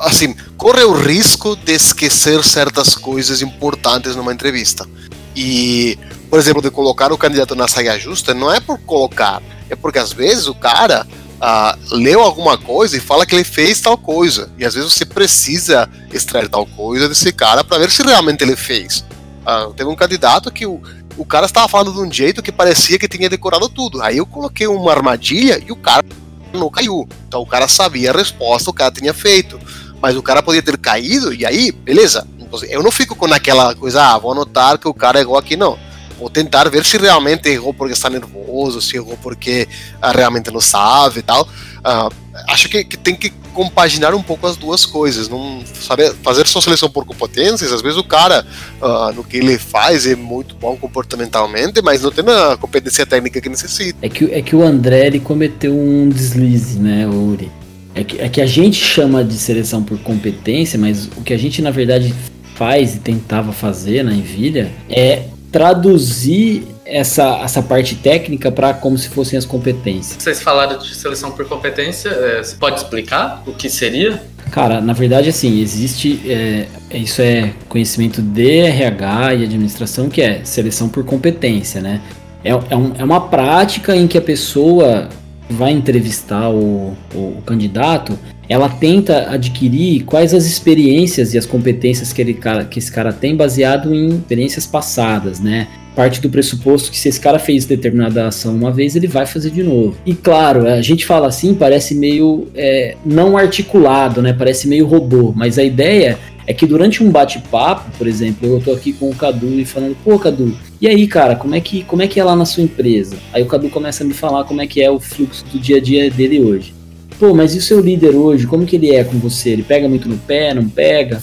assim 0.00 0.34
corre 0.56 0.82
o 0.84 0.92
risco 0.92 1.56
de 1.56 1.72
esquecer 1.72 2.42
certas 2.44 2.94
coisas 2.94 3.40
importantes 3.40 4.14
numa 4.14 4.32
entrevista. 4.32 4.86
E 5.34 5.98
por 6.28 6.38
exemplo, 6.38 6.60
de 6.60 6.70
colocar 6.70 7.12
o 7.12 7.18
candidato 7.18 7.54
na 7.54 7.68
saia 7.68 7.98
justa, 7.98 8.34
não 8.34 8.52
é 8.52 8.60
por 8.60 8.78
colocar, 8.80 9.42
é 9.70 9.76
porque 9.76 9.98
às 9.98 10.12
vezes 10.12 10.46
o 10.46 10.54
cara 10.54 11.06
ah, 11.40 11.76
leu 11.90 12.20
alguma 12.20 12.56
coisa 12.56 12.96
e 12.96 13.00
fala 13.00 13.26
que 13.26 13.34
ele 13.34 13.44
fez 13.44 13.80
tal 13.80 13.96
coisa. 13.96 14.50
E 14.58 14.64
às 14.64 14.74
vezes 14.74 14.92
você 14.92 15.04
precisa 15.04 15.88
extrair 16.12 16.48
tal 16.48 16.66
coisa 16.66 17.08
desse 17.08 17.32
cara 17.32 17.62
para 17.62 17.78
ver 17.78 17.90
se 17.90 18.02
realmente 18.02 18.42
ele 18.42 18.56
fez. 18.56 19.04
Ah, 19.44 19.68
teve 19.76 19.88
um 19.88 19.96
candidato 19.96 20.50
que 20.50 20.66
o, 20.66 20.80
o 21.16 21.24
cara 21.24 21.46
estava 21.46 21.68
falando 21.68 21.92
de 21.92 22.00
um 22.00 22.12
jeito 22.12 22.42
que 22.42 22.50
parecia 22.50 22.98
que 22.98 23.08
tinha 23.08 23.28
decorado 23.28 23.68
tudo. 23.68 24.02
Aí 24.02 24.16
eu 24.16 24.26
coloquei 24.26 24.66
uma 24.66 24.92
armadilha 24.92 25.62
e 25.64 25.70
o 25.70 25.76
cara 25.76 26.04
não 26.52 26.70
caiu. 26.70 27.06
Então 27.28 27.42
o 27.42 27.46
cara 27.46 27.68
sabia 27.68 28.10
a 28.10 28.16
resposta, 28.16 28.70
o 28.70 28.74
cara 28.74 28.90
tinha 28.90 29.12
feito. 29.12 29.58
Mas 30.00 30.16
o 30.16 30.22
cara 30.22 30.42
podia 30.42 30.62
ter 30.62 30.76
caído 30.78 31.32
e 31.32 31.44
aí, 31.44 31.70
beleza. 31.70 32.26
Eu 32.68 32.82
não 32.82 32.92
fico 32.92 33.14
com 33.16 33.26
aquela 33.26 33.74
coisa, 33.74 34.02
ah, 34.02 34.18
vou 34.18 34.32
anotar 34.32 34.78
que 34.78 34.86
o 34.86 34.94
cara 34.94 35.20
errou 35.20 35.36
aqui, 35.36 35.56
não 35.56 35.85
ou 36.18 36.30
tentar 36.30 36.68
ver 36.68 36.84
se 36.84 36.96
realmente 36.96 37.48
errou 37.48 37.74
porque 37.74 37.92
está 37.92 38.08
nervoso, 38.08 38.80
se 38.80 38.96
errou 38.96 39.18
porque 39.22 39.68
uh, 40.02 40.16
realmente 40.16 40.50
não 40.50 40.60
sabe 40.60 41.20
e 41.20 41.22
tal. 41.22 41.42
Uh, 41.44 42.12
acho 42.48 42.68
que, 42.68 42.84
que, 42.84 42.96
tem 42.96 43.14
que 43.14 43.30
compaginar 43.54 44.14
um 44.14 44.22
pouco 44.22 44.46
as 44.46 44.56
duas 44.56 44.84
coisas, 44.84 45.28
não 45.28 45.62
saber 45.80 46.12
fazer 46.22 46.46
só 46.46 46.60
seleção 46.60 46.90
por 46.90 47.04
competências. 47.04 47.72
Às 47.72 47.80
vezes 47.80 47.96
o 47.96 48.04
cara 48.04 48.44
uh, 48.80 49.12
no 49.12 49.22
que 49.22 49.36
ele 49.36 49.58
faz 49.58 50.06
é 50.06 50.16
muito 50.16 50.54
bom 50.56 50.76
comportamentalmente, 50.76 51.80
mas 51.82 52.02
não 52.02 52.10
tem 52.10 52.24
a 52.28 52.56
competência 52.56 53.06
técnica 53.06 53.40
que 53.40 53.48
necessita. 53.48 53.98
É 54.02 54.08
que, 54.08 54.24
é 54.26 54.42
que 54.42 54.56
o 54.56 54.62
André 54.62 55.06
ele 55.06 55.20
cometeu 55.20 55.72
um 55.72 56.08
deslize, 56.08 56.78
né, 56.78 57.06
Uri? 57.06 57.50
É 57.94 58.04
que, 58.04 58.20
é 58.20 58.28
que 58.28 58.40
a 58.40 58.46
gente 58.46 58.76
chama 58.76 59.24
de 59.24 59.34
seleção 59.34 59.82
por 59.82 59.98
competência, 60.00 60.78
mas 60.78 61.06
o 61.16 61.22
que 61.22 61.32
a 61.32 61.38
gente 61.38 61.62
na 61.62 61.70
verdade 61.70 62.14
faz 62.56 62.96
e 62.96 62.98
tentava 62.98 63.52
fazer 63.52 64.02
na 64.02 64.12
Envilha 64.12 64.70
é 64.88 65.24
traduzir 65.56 66.64
essa, 66.84 67.38
essa 67.38 67.62
parte 67.62 67.94
técnica 67.94 68.52
para 68.52 68.74
como 68.74 68.98
se 68.98 69.08
fossem 69.08 69.38
as 69.38 69.46
competências. 69.46 70.22
Vocês 70.22 70.42
falaram 70.42 70.78
de 70.78 70.94
seleção 70.94 71.30
por 71.30 71.48
competência, 71.48 72.10
é, 72.10 72.42
você 72.42 72.56
pode 72.56 72.76
explicar 72.76 73.42
o 73.46 73.54
que 73.54 73.70
seria? 73.70 74.22
Cara, 74.50 74.82
na 74.82 74.92
verdade, 74.92 75.30
assim, 75.30 75.58
existe. 75.58 76.20
É, 76.30 76.66
isso 76.92 77.22
é 77.22 77.54
conhecimento 77.70 78.20
de 78.20 78.58
RH 78.60 79.34
e 79.34 79.44
administração, 79.44 80.10
que 80.10 80.20
é 80.20 80.44
seleção 80.44 80.90
por 80.90 81.06
competência, 81.06 81.80
né? 81.80 82.02
É, 82.44 82.50
é, 82.50 82.76
um, 82.76 82.92
é 82.98 83.02
uma 83.02 83.22
prática 83.22 83.96
em 83.96 84.06
que 84.06 84.18
a 84.18 84.22
pessoa 84.22 85.08
vai 85.48 85.72
entrevistar 85.72 86.50
o, 86.50 86.94
o, 87.14 87.18
o 87.18 87.42
candidato 87.46 88.18
ela 88.48 88.68
tenta 88.68 89.30
adquirir 89.30 90.04
quais 90.04 90.32
as 90.32 90.46
experiências 90.46 91.34
e 91.34 91.38
as 91.38 91.46
competências 91.46 92.12
que, 92.12 92.20
ele, 92.20 92.38
que 92.70 92.78
esse 92.78 92.90
cara 92.90 93.12
tem 93.12 93.34
baseado 93.34 93.94
em 93.94 94.08
experiências 94.08 94.66
passadas, 94.66 95.40
né? 95.40 95.68
Parte 95.94 96.20
do 96.20 96.28
pressuposto 96.28 96.90
que 96.90 96.98
se 96.98 97.08
esse 97.08 97.18
cara 97.18 97.38
fez 97.38 97.64
determinada 97.64 98.26
ação 98.26 98.54
uma 98.54 98.70
vez, 98.70 98.94
ele 98.94 99.06
vai 99.06 99.24
fazer 99.24 99.50
de 99.50 99.62
novo. 99.62 99.96
E 100.04 100.14
claro, 100.14 100.66
a 100.66 100.82
gente 100.82 101.06
fala 101.06 101.26
assim, 101.26 101.54
parece 101.54 101.94
meio 101.94 102.48
é, 102.54 102.96
não 103.04 103.36
articulado, 103.36 104.20
né? 104.20 104.32
Parece 104.32 104.68
meio 104.68 104.86
robô, 104.86 105.32
mas 105.34 105.58
a 105.58 105.64
ideia 105.64 106.18
é 106.46 106.52
que 106.52 106.66
durante 106.66 107.02
um 107.02 107.10
bate-papo, 107.10 107.90
por 107.98 108.06
exemplo, 108.06 108.46
eu 108.46 108.60
tô 108.60 108.72
aqui 108.72 108.92
com 108.92 109.10
o 109.10 109.14
Cadu 109.14 109.58
e 109.58 109.64
falando, 109.64 109.96
pô, 110.04 110.18
Cadu, 110.18 110.56
e 110.80 110.86
aí, 110.86 111.06
cara, 111.08 111.34
como 111.34 111.54
é 111.54 111.60
que 111.60 111.82
como 111.84 112.02
é 112.02 112.06
que 112.06 112.20
é 112.20 112.24
lá 112.24 112.36
na 112.36 112.44
sua 112.44 112.62
empresa? 112.62 113.16
Aí 113.32 113.42
o 113.42 113.46
Cadu 113.46 113.68
começa 113.70 114.04
a 114.04 114.06
me 114.06 114.14
falar 114.14 114.44
como 114.44 114.60
é 114.60 114.66
que 114.66 114.82
é 114.82 114.90
o 114.90 115.00
fluxo 115.00 115.44
do 115.46 115.58
dia 115.58 115.78
a 115.78 115.80
dia 115.80 116.10
dele 116.10 116.40
hoje. 116.40 116.75
Pô, 117.18 117.32
mas 117.32 117.54
e 117.54 117.58
o 117.58 117.62
seu 117.62 117.80
líder 117.80 118.14
hoje? 118.14 118.46
Como 118.46 118.66
que 118.66 118.76
ele 118.76 118.94
é 118.94 119.02
com 119.02 119.18
você? 119.18 119.50
Ele 119.50 119.62
pega 119.62 119.88
muito 119.88 120.08
no 120.08 120.18
pé, 120.18 120.52
não 120.52 120.68
pega? 120.68 121.22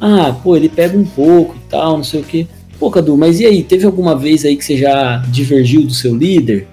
Ah, 0.00 0.34
pô, 0.42 0.56
ele 0.56 0.68
pega 0.68 0.96
um 0.96 1.04
pouco 1.04 1.54
e 1.54 1.70
tal, 1.70 1.98
não 1.98 2.04
sei 2.04 2.20
o 2.20 2.24
quê. 2.24 2.46
Pô, 2.78 2.90
Cadu, 2.90 3.16
mas 3.16 3.40
e 3.40 3.46
aí? 3.46 3.62
Teve 3.62 3.84
alguma 3.84 4.16
vez 4.16 4.44
aí 4.44 4.56
que 4.56 4.64
você 4.64 4.76
já 4.76 5.18
divergiu 5.28 5.82
do 5.82 5.92
seu 5.92 6.16
líder? 6.16 6.66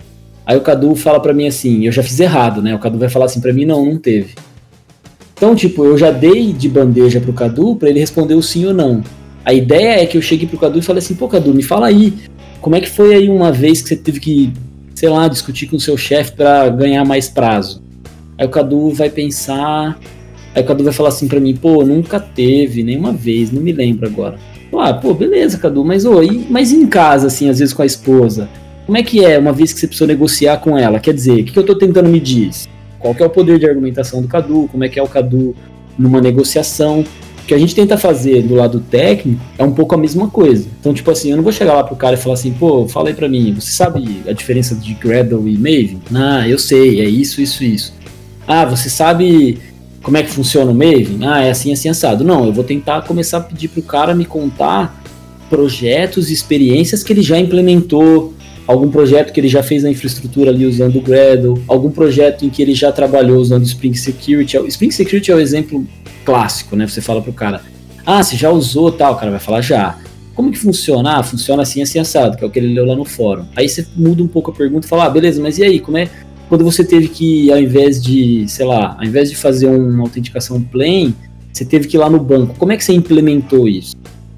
Aí 0.45 0.55
o 0.55 0.61
Cadu 0.61 0.95
fala 0.95 1.19
para 1.19 1.33
mim 1.33 1.47
assim, 1.47 1.85
eu 1.85 1.91
já 1.91 2.03
fiz 2.03 2.19
errado, 2.19 2.61
né? 2.61 2.75
O 2.75 2.79
Cadu 2.79 2.99
vai 2.99 3.09
falar 3.09 3.25
assim 3.25 3.41
para 3.41 3.51
mim, 3.51 3.65
não, 3.65 3.83
não 3.83 3.97
teve. 3.97 4.35
Então, 5.33 5.55
tipo, 5.55 5.83
eu 5.83 5.97
já 5.97 6.11
dei 6.11 6.53
de 6.53 6.69
bandeja 6.69 7.19
pro 7.19 7.33
Cadu 7.33 7.75
para 7.75 7.89
ele 7.89 7.99
responder 7.99 8.35
o 8.35 8.41
sim 8.41 8.65
ou 8.65 8.73
não. 8.73 9.03
A 9.43 9.53
ideia 9.53 10.01
é 10.01 10.05
que 10.05 10.17
eu 10.17 10.21
chegue 10.21 10.45
pro 10.45 10.57
Cadu 10.57 10.79
e 10.79 10.81
fale 10.81 10.99
assim, 10.99 11.15
pô, 11.15 11.27
Cadu, 11.27 11.53
me 11.53 11.63
fala 11.63 11.87
aí, 11.87 12.13
como 12.61 12.75
é 12.75 12.81
que 12.81 12.89
foi 12.89 13.13
aí 13.15 13.29
uma 13.29 13.51
vez 13.51 13.81
que 13.81 13.89
você 13.89 13.95
teve 13.95 14.19
que, 14.19 14.53
sei 14.93 15.09
lá, 15.09 15.27
discutir 15.27 15.67
com 15.67 15.75
o 15.75 15.79
seu 15.79 15.97
chefe 15.97 16.33
para 16.33 16.69
ganhar 16.69 17.03
mais 17.03 17.27
prazo? 17.27 17.84
Aí 18.37 18.45
o 18.45 18.49
Cadu 18.49 18.89
vai 18.89 19.09
pensar. 19.09 19.99
Aí 20.53 20.63
o 20.63 20.65
Cadu 20.65 20.83
vai 20.83 20.93
falar 20.93 21.09
assim 21.09 21.27
pra 21.27 21.39
mim, 21.39 21.55
pô, 21.55 21.83
nunca 21.83 22.19
teve, 22.19 22.83
nenhuma 22.83 23.11
vez, 23.11 23.51
não 23.51 23.61
me 23.61 23.71
lembro 23.71 24.07
agora. 24.07 24.37
Ah, 24.77 24.93
pô, 24.93 25.13
beleza, 25.13 25.57
Cadu, 25.57 25.85
mas, 25.85 26.05
ô, 26.05 26.21
e, 26.21 26.45
mas 26.49 26.71
em 26.71 26.85
casa, 26.85 27.27
assim, 27.27 27.49
às 27.49 27.59
vezes 27.59 27.73
com 27.73 27.81
a 27.81 27.85
esposa? 27.85 28.49
Como 28.85 28.97
é 28.97 29.03
que 29.03 29.23
é 29.23 29.39
uma 29.39 29.53
vez 29.53 29.73
que 29.73 29.79
você 29.79 29.87
precisou 29.87 30.07
negociar 30.07 30.57
com 30.57 30.77
ela? 30.77 30.99
Quer 30.99 31.13
dizer, 31.13 31.41
o 31.41 31.43
que, 31.43 31.51
que 31.53 31.59
eu 31.59 31.65
tô 31.65 31.75
tentando 31.75 32.09
medir? 32.09 32.51
Qual 32.99 33.15
que 33.15 33.23
é 33.23 33.25
o 33.25 33.29
poder 33.29 33.57
de 33.57 33.65
argumentação 33.65 34.21
do 34.21 34.27
Cadu? 34.27 34.67
Como 34.71 34.83
é 34.83 34.89
que 34.89 34.99
é 34.99 35.03
o 35.03 35.07
Cadu 35.07 35.55
numa 35.97 36.21
negociação? 36.21 37.01
O 37.01 37.47
que 37.47 37.53
a 37.53 37.57
gente 37.57 37.75
tenta 37.75 37.97
fazer 37.97 38.41
do 38.41 38.55
lado 38.55 38.79
técnico 38.79 39.39
é 39.57 39.63
um 39.63 39.71
pouco 39.71 39.95
a 39.95 39.97
mesma 39.97 40.27
coisa. 40.27 40.67
Então, 40.79 40.93
tipo 40.93 41.09
assim, 41.09 41.31
eu 41.31 41.37
não 41.37 41.43
vou 41.43 41.53
chegar 41.53 41.73
lá 41.73 41.83
pro 41.83 41.95
cara 41.95 42.15
e 42.15 42.17
falar 42.17 42.33
assim, 42.33 42.51
pô, 42.51 42.87
fala 42.87 43.09
aí 43.09 43.15
pra 43.15 43.29
mim, 43.29 43.53
você 43.53 43.71
sabe 43.71 44.21
a 44.27 44.33
diferença 44.33 44.75
de 44.75 44.93
Gradle 44.93 45.47
e 45.47 45.57
Maven? 45.57 46.01
Ah, 46.13 46.47
eu 46.47 46.57
sei, 46.57 47.01
é 47.01 47.05
isso, 47.05 47.41
isso, 47.41 47.63
isso. 47.63 47.93
Ah, 48.47 48.65
você 48.65 48.89
sabe 48.89 49.59
como 50.03 50.17
é 50.17 50.23
que 50.23 50.29
funciona 50.29 50.69
o 50.71 50.75
Maven? 50.75 51.19
Ah, 51.23 51.43
é 51.43 51.49
assim, 51.49 51.73
assim, 51.73 51.89
assado. 51.89 52.23
Não, 52.23 52.45
eu 52.45 52.53
vou 52.53 52.63
tentar 52.63 53.01
começar 53.01 53.37
a 53.37 53.41
pedir 53.41 53.69
pro 53.69 53.81
cara 53.81 54.13
me 54.13 54.25
contar 54.25 55.03
projetos 55.49 56.29
e 56.29 56.33
experiências 56.33 57.03
que 57.03 57.11
ele 57.11 57.21
já 57.21 57.39
implementou, 57.39 58.33
algum 58.67 58.89
projeto 58.89 59.31
que 59.31 59.39
ele 59.39 59.47
já 59.47 59.63
fez 59.63 59.83
na 59.83 59.89
infraestrutura 59.89 60.51
ali 60.51 60.65
usando 60.65 60.97
o 60.97 61.01
Gradle, 61.01 61.61
algum 61.67 61.91
projeto 61.91 62.45
em 62.45 62.49
que 62.49 62.61
ele 62.61 62.73
já 62.73 62.91
trabalhou 62.91 63.37
usando 63.37 63.61
o 63.61 63.65
Spring 63.65 63.93
Security. 63.93 64.57
O 64.57 64.67
Spring 64.67 64.91
Security 64.91 65.31
é 65.31 65.35
o 65.35 65.39
exemplo 65.39 65.87
clássico, 66.23 66.75
né? 66.75 66.87
Você 66.87 67.01
fala 67.01 67.21
pro 67.21 67.33
cara, 67.33 67.61
ah, 68.05 68.21
você 68.21 68.35
já 68.35 68.49
usou 68.49 68.91
tal, 68.91 69.13
o 69.13 69.15
cara 69.15 69.31
vai 69.31 69.39
falar 69.39 69.61
já. 69.61 69.97
Como 70.35 70.51
que 70.51 70.59
funciona? 70.59 71.17
Ah, 71.17 71.23
funciona 71.23 71.63
assim, 71.63 71.81
assim, 71.81 71.97
assado, 71.97 72.35
que 72.37 72.43
é 72.43 72.47
o 72.47 72.51
que 72.51 72.59
ele 72.59 72.73
leu 72.73 72.85
lá 72.85 72.95
no 72.95 73.05
fórum. 73.05 73.45
Aí 73.55 73.69
você 73.69 73.87
muda 73.95 74.21
um 74.21 74.27
pouco 74.27 74.51
a 74.51 74.53
pergunta 74.53 74.85
e 74.85 74.89
fala, 74.89 75.05
ah, 75.05 75.09
beleza, 75.09 75.41
mas 75.41 75.57
e 75.57 75.63
aí, 75.63 75.79
como 75.79 75.97
é, 75.97 76.09
quando 76.47 76.63
você 76.63 76.83
teve 76.83 77.07
que, 77.07 77.51
ao 77.51 77.59
invés 77.59 78.01
de, 78.01 78.45
sei 78.47 78.65
lá, 78.65 78.95
ao 78.97 79.03
invés 79.03 79.29
de 79.29 79.35
fazer 79.35 79.67
uma 79.67 80.03
autenticação 80.03 80.61
plain, 80.61 81.13
você 81.51 81.65
teve 81.65 81.87
que 81.87 81.97
ir 81.97 81.99
lá 81.99 82.09
no 82.09 82.19
banco. 82.19 82.55
Como 82.57 82.71
é 82.71 82.77
que 82.77 82.83
você 82.83 82.93
implementou 82.93 83.67
isso? 83.67 83.95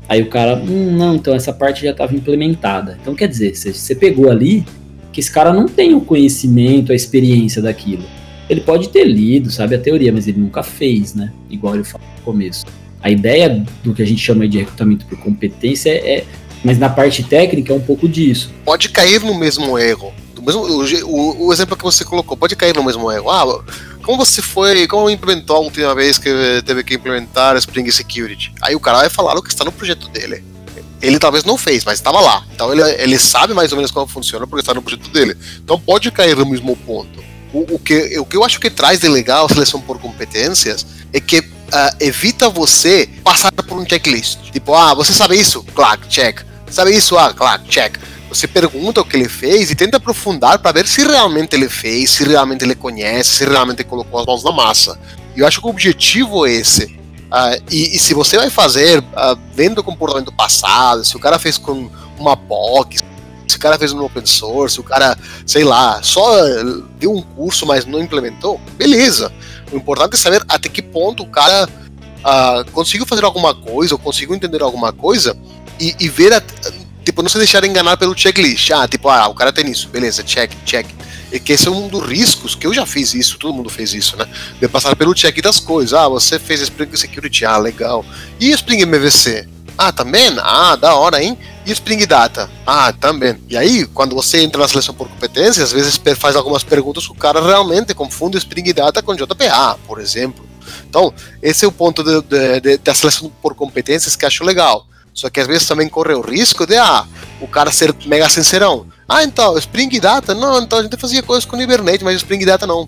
Aí 0.08 0.22
o 0.22 0.28
cara, 0.28 0.56
hum, 0.56 0.96
não, 0.96 1.16
então 1.16 1.34
essa 1.34 1.52
parte 1.52 1.84
já 1.84 1.92
estava 1.92 2.16
implementada. 2.16 2.98
Então 3.02 3.14
quer 3.14 3.28
dizer, 3.28 3.56
você, 3.56 3.94
pegou 3.94 4.30
ali 4.30 4.66
que 5.12 5.20
esse 5.20 5.32
cara 5.32 5.52
não 5.52 5.66
tem 5.66 5.94
o 5.94 6.02
conhecimento, 6.02 6.92
a 6.92 6.96
experiência 6.96 7.62
daquilo. 7.62 8.04
Ele 8.50 8.62
pode 8.62 8.88
ter 8.90 9.04
lido, 9.04 9.52
sabe, 9.52 9.76
a 9.76 9.80
teoria, 9.80 10.14
mas 10.14 10.28
ele 10.28 10.40
nunca 10.40 10.64
fez, 10.64 11.14
né? 11.14 11.34
Igual 11.50 11.76
ele 11.76 11.84
falou 11.84 12.08
no 12.16 12.24
começo. 12.24 12.66
A 13.02 13.12
ideia 13.12 13.66
do 13.84 13.94
que 13.94 14.02
a 14.02 14.06
gente 14.06 14.22
chama 14.22 14.48
de 14.48 14.60
recrutamento 14.60 15.06
por 15.06 15.18
competência 15.20 15.90
é, 15.90 16.20
é 16.20 16.26
mas 16.64 16.80
na 16.80 16.90
parte 16.90 17.24
técnica 17.24 17.74
é 17.74 17.76
um 17.76 17.82
pouco 17.82 18.08
disso. 18.08 18.52
Pode 18.64 18.90
cair 18.90 19.22
no 19.22 19.38
mesmo 19.38 19.78
erro 19.78 20.14
mesmo, 20.48 20.62
o, 21.06 21.48
o, 21.48 21.54
exemplo 21.54 21.76
que 21.76 21.84
você 21.84 22.06
colocou 22.06 22.38
pode 22.38 22.56
cair 22.56 22.74
no 22.74 22.82
mesmo 22.82 23.12
erro. 23.12 23.30
Ah, 23.30 23.62
como 24.02 24.26
você 24.26 24.42
foi, 24.42 24.88
como 24.88 25.10
implementou 25.10 25.58
a 25.58 25.60
última 25.60 25.94
vez 25.94 26.18
que 26.18 26.64
teve 26.66 26.86
que 26.86 26.96
implementar 26.96 27.58
Spring 27.58 27.92
Security? 27.92 28.54
Aí 28.62 28.74
o 28.74 28.80
cara 28.80 29.00
vai 29.00 29.10
falar 29.10 29.36
o 29.36 29.44
que 29.44 29.50
está 29.50 29.66
no 29.66 29.74
projeto 29.74 30.08
dele. 30.08 30.42
Ele 31.02 31.20
talvez 31.20 31.44
não 31.44 31.58
fez, 31.58 31.84
mas 31.84 31.96
estava 31.96 32.22
lá. 32.22 32.46
Então 32.56 32.72
ele, 32.72 32.82
ele 32.82 33.20
sabe 33.20 33.54
mais 33.54 33.74
ou 33.74 33.76
menos 33.76 33.92
como 33.92 34.08
funciona 34.08 34.48
porque 34.48 34.62
está 34.62 34.74
no 34.74 34.82
projeto 34.82 35.10
dele. 35.10 35.38
Então 35.62 35.78
pode 35.78 36.10
cair 36.12 36.36
no 36.38 36.46
mesmo 36.46 36.78
ponto. 36.78 37.22
O, 37.52 37.76
o, 37.76 37.80
que, 37.80 38.18
o 38.18 38.26
que 38.26 38.38
eu 38.38 38.44
acho 38.44 38.60
que 38.60 38.70
traz 38.70 39.02
de 39.02 39.08
legal 39.10 39.46
a 39.46 39.50
seleção 39.50 39.82
por 39.82 40.00
competências 40.00 40.86
é 41.12 41.20
que 41.20 41.40
uh, 41.40 41.44
evita 42.00 42.50
você 42.50 43.10
passar 43.22 43.52
por 43.52 43.78
um 43.78 43.86
checklist. 43.88 44.40
Tipo, 44.52 44.74
ah, 44.74 44.94
você 44.94 45.12
sabe 45.12 45.38
isso? 45.38 45.62
Claro, 45.76 46.02
check. 46.08 46.42
Sabe 46.70 46.96
isso? 46.96 47.18
Ah, 47.18 47.34
claro, 47.34 47.64
check 47.68 47.98
você 48.30 48.48
pergunta 48.48 49.02
o 49.02 49.06
que 49.06 49.16
ele 49.16 49.30
fez 49.30 49.72
e 49.72 49.76
tenta 49.76 49.98
aprofundar 49.98 50.60
para 50.60 50.72
ver 50.72 50.88
se 50.88 51.06
realmente 51.06 51.56
ele 51.56 51.70
fez, 51.70 52.12
se 52.12 52.24
realmente 52.24 52.64
ele 52.64 52.76
conhece, 52.76 53.38
se 53.38 53.46
realmente 53.46 53.84
colocou 53.84 54.20
as 54.20 54.26
mãos 54.26 54.44
na 54.44 54.52
massa. 54.52 55.00
E 55.36 55.40
eu 55.40 55.48
acho 55.48 55.62
que 55.62 55.68
o 55.68 55.70
objetivo 55.70 56.46
é 56.46 56.52
esse. 56.52 56.86
Uh, 56.86 57.62
e, 57.70 57.96
e, 57.96 58.00
se 58.00 58.14
você 58.14 58.38
vai 58.38 58.50
fazer 58.50 59.00
uh, 59.00 59.38
vendo 59.54 59.80
o 59.80 59.84
comportamento 59.84 60.32
passado, 60.32 61.04
se 61.04 61.16
o 61.16 61.20
cara 61.20 61.38
fez 61.38 61.58
com 61.58 61.90
uma 62.18 62.38
POC, 62.38 63.00
se 63.48 63.58
o 63.58 63.60
cara 63.60 63.78
fez 63.78 63.94
no 63.94 64.06
open 64.06 64.26
source, 64.26 64.80
o 64.80 64.84
cara, 64.84 65.18
sei 65.46 65.64
lá, 65.64 66.02
só 66.02 66.32
deu 66.98 67.14
um 67.14 67.22
curso, 67.22 67.66
mas 67.66 67.86
não 67.86 68.00
implementou, 68.00 68.60
beleza. 68.78 69.32
O 69.72 69.76
importante 69.76 70.16
é 70.16 70.18
saber 70.18 70.44
até 70.48 70.70
que 70.70 70.82
ponto 70.82 71.24
o 71.24 71.28
cara 71.28 71.68
uh, 71.68 72.72
conseguiu 72.72 73.06
fazer 73.06 73.24
alguma 73.24 73.54
coisa, 73.54 73.94
ou 73.94 74.00
conseguiu 74.00 74.36
entender 74.36 74.62
alguma 74.62 74.94
coisa, 74.94 75.38
e, 75.80 75.96
e 76.00 76.10
ver 76.10 76.34
tipo, 77.18 77.24
não 77.24 77.30
se 77.30 77.38
deixar 77.38 77.66
enganar 77.66 77.98
pelo 77.98 78.16
checklist. 78.16 78.70
Ah, 78.72 78.88
tipo, 78.88 79.10
ah, 79.10 79.28
o 79.28 79.34
cara 79.34 79.52
tem 79.52 79.70
isso, 79.70 79.90
beleza, 79.90 80.24
check, 80.24 80.52
check. 80.66 80.88
E 81.32 81.40
que 81.40 81.54
esse 81.54 81.68
é 81.68 81.72
um 81.72 81.88
dos 81.88 82.08
riscos, 82.08 82.56
que 82.56 82.68
eu 82.68 82.74
já 82.74 82.86
fiz 82.86 83.14
isso, 83.14 83.38
todo 83.38 83.54
mundo 83.54 83.70
fez 83.70 83.94
isso, 83.94 84.16
né? 84.16 84.26
De 84.62 84.68
passar 84.68 84.96
pelo 84.96 85.14
check 85.14 85.42
das 85.42 85.60
coisas. 85.60 85.94
Ah, 85.94 86.08
você 86.08 86.38
fez 86.40 86.62
Spring 86.62 86.96
Security, 86.96 87.44
ah, 87.46 87.58
legal. 87.58 88.06
E 88.40 88.52
Spring 88.52 88.82
MVC? 88.82 89.48
Ah, 89.78 89.92
também? 89.92 90.36
Ah, 90.40 90.76
da 90.76 90.96
hora, 90.96 91.22
hein? 91.22 91.38
E 91.66 91.72
Spring 91.72 92.06
Data? 92.06 92.50
Ah, 92.66 92.94
também. 92.94 93.38
E 93.50 93.58
aí, 93.58 93.86
quando 93.88 94.16
você 94.16 94.42
entra 94.42 94.62
na 94.62 94.68
seleção 94.68 94.94
por 94.96 95.10
competência, 95.10 95.64
às 95.64 95.72
vezes 95.72 96.00
faz 96.18 96.36
algumas 96.36 96.64
perguntas 96.64 97.06
que 97.06 97.12
o 97.12 97.16
cara 97.16 97.46
realmente 97.46 97.94
confunde 97.94 98.38
Spring 98.38 98.74
Data 98.74 99.02
com 99.02 99.16
JPA, 99.16 99.78
por 99.86 100.00
exemplo. 100.00 100.48
Então, 100.88 101.14
esse 101.42 101.66
é 101.66 101.68
o 101.68 101.72
ponto 101.72 102.04
da 102.04 102.96
seleção 102.96 103.32
por 103.42 103.54
competências 103.54 104.16
que 104.16 104.26
acho 104.26 104.44
legal. 104.44 104.88
Só 105.18 105.32
que 105.32 105.40
às 105.40 105.48
vezes 105.48 105.66
também 105.66 105.90
corre 105.90 106.14
o 106.14 106.22
risco 106.22 106.64
de, 106.68 106.78
ah, 106.78 107.04
o 107.42 107.48
cara 107.48 107.72
ser 107.72 107.92
mega 108.06 108.30
sincerão. 108.30 108.86
Ah, 109.10 109.24
então, 109.24 109.58
Spring 109.58 110.00
Data? 110.00 110.36
Não, 110.36 110.62
então 110.62 110.78
a 110.78 110.84
gente 110.84 110.96
fazia 110.96 111.24
coisas 111.24 111.44
com 111.44 111.60
Hibernate, 111.60 112.04
mas 112.04 112.18
Spring 112.18 112.46
Data 112.46 112.68
não. 112.68 112.88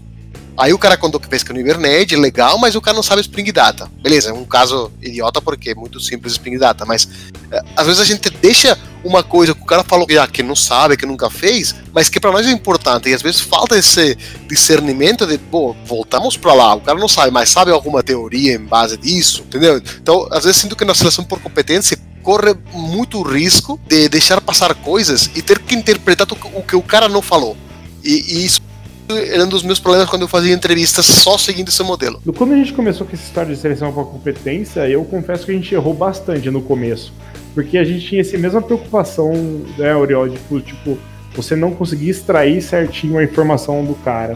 Aí 0.56 0.72
o 0.72 0.78
cara 0.78 0.96
contou 0.96 1.20
que 1.20 1.28
fez 1.28 1.42
com 1.42 1.58
Hibernate, 1.58 2.16
legal, 2.16 2.60
mas 2.60 2.76
o 2.76 2.82
cara 2.82 2.96
não 2.96 3.02
sabe 3.02 3.22
Spring 3.22 3.52
Data. 3.52 3.90
Beleza, 4.04 4.30
é 4.30 4.34
um 4.34 4.46
caso 4.46 4.92
idiota 5.02 5.42
porque 5.42 5.72
é 5.72 5.76
muito 5.76 6.00
simples 6.00 6.34
Spring 6.34 6.60
Data, 6.60 6.86
mas 6.86 7.10
é, 7.52 7.64
às 7.76 7.88
vezes 7.88 8.00
a 8.00 8.06
gente 8.06 8.30
deixa 8.30 8.78
uma 9.04 9.24
coisa 9.24 9.56
que 9.56 9.64
o 9.64 9.66
cara 9.66 9.84
falou 9.84 10.06
que, 10.06 10.16
ah, 10.16 10.28
que 10.28 10.44
não 10.44 10.56
sabe, 10.56 10.98
que 10.98 11.08
nunca 11.08 11.32
fez, 11.32 11.74
mas 11.92 12.10
que 12.10 12.20
para 12.20 12.32
nós 12.32 12.46
é 12.46 12.52
importante, 12.52 13.10
e 13.10 13.14
às 13.14 13.24
vezes 13.24 13.42
falta 13.42 13.76
esse 13.76 14.16
discernimento 14.48 15.26
de, 15.26 15.40
pô, 15.40 15.76
voltamos 15.84 16.38
para 16.38 16.54
lá, 16.54 16.76
o 16.76 16.82
cara 16.82 17.00
não 17.00 17.08
sabe, 17.08 17.32
mas 17.32 17.50
sabe 17.50 17.72
alguma 17.72 18.04
teoria 18.04 18.54
em 18.54 18.60
base 18.60 18.98
disso, 18.98 19.44
entendeu? 19.48 19.78
Então, 19.78 20.28
às 20.30 20.44
vezes 20.44 20.62
sinto 20.62 20.76
que 20.76 20.86
na 20.86 20.94
seleção 20.94 21.24
por 21.24 21.40
competência 21.40 21.98
corre 22.24 22.56
muito 22.74 23.22
risco 23.22 23.80
de 23.88 24.10
deixar 24.10 24.42
passar 24.42 24.74
coisas 24.76 25.30
e 25.36 25.42
ter 25.42 25.60
que 25.60 25.76
interpretar 25.76 26.28
o 26.32 26.62
que 26.62 26.76
o 26.76 26.82
cara 26.82 27.08
não 27.10 27.22
falou. 27.22 27.56
E, 28.04 28.12
e 28.12 28.46
isso 28.46 28.62
era 29.10 29.44
um 29.44 29.50
dos 29.50 29.64
meus 29.64 29.80
problemas 29.80 30.10
quando 30.10 30.22
eu 30.24 30.28
fazia 30.28 30.54
entrevistas 30.54 31.06
só 31.06 31.38
seguindo 31.38 31.70
esse 31.70 31.82
modelo. 31.82 32.22
Quando 32.38 32.54
a 32.54 32.58
gente 32.58 32.74
começou 32.74 33.08
com 33.08 33.14
essa 33.14 33.24
história 33.24 33.54
de 33.54 33.60
seleção 33.60 33.92
por 33.92 34.06
competência, 34.06 34.88
eu 34.88 35.04
confesso 35.04 35.46
que 35.46 35.52
a 35.52 35.56
gente 35.56 35.74
errou 35.74 35.94
bastante 35.94 36.50
no 36.52 36.62
começo. 36.62 37.12
Porque 37.56 37.78
a 37.78 37.84
gente 37.84 38.06
tinha 38.06 38.22
essa 38.22 38.38
mesma 38.38 38.62
preocupação, 38.62 39.34
né, 39.78 39.96
Oriol, 39.96 40.30
tipo, 40.30 40.62
tipo, 40.62 40.98
você 41.36 41.56
não 41.56 41.72
conseguir 41.72 42.10
extrair 42.10 42.62
certinho 42.62 43.18
a 43.18 43.24
informação 43.24 43.84
do 43.84 43.96
cara. 43.96 44.36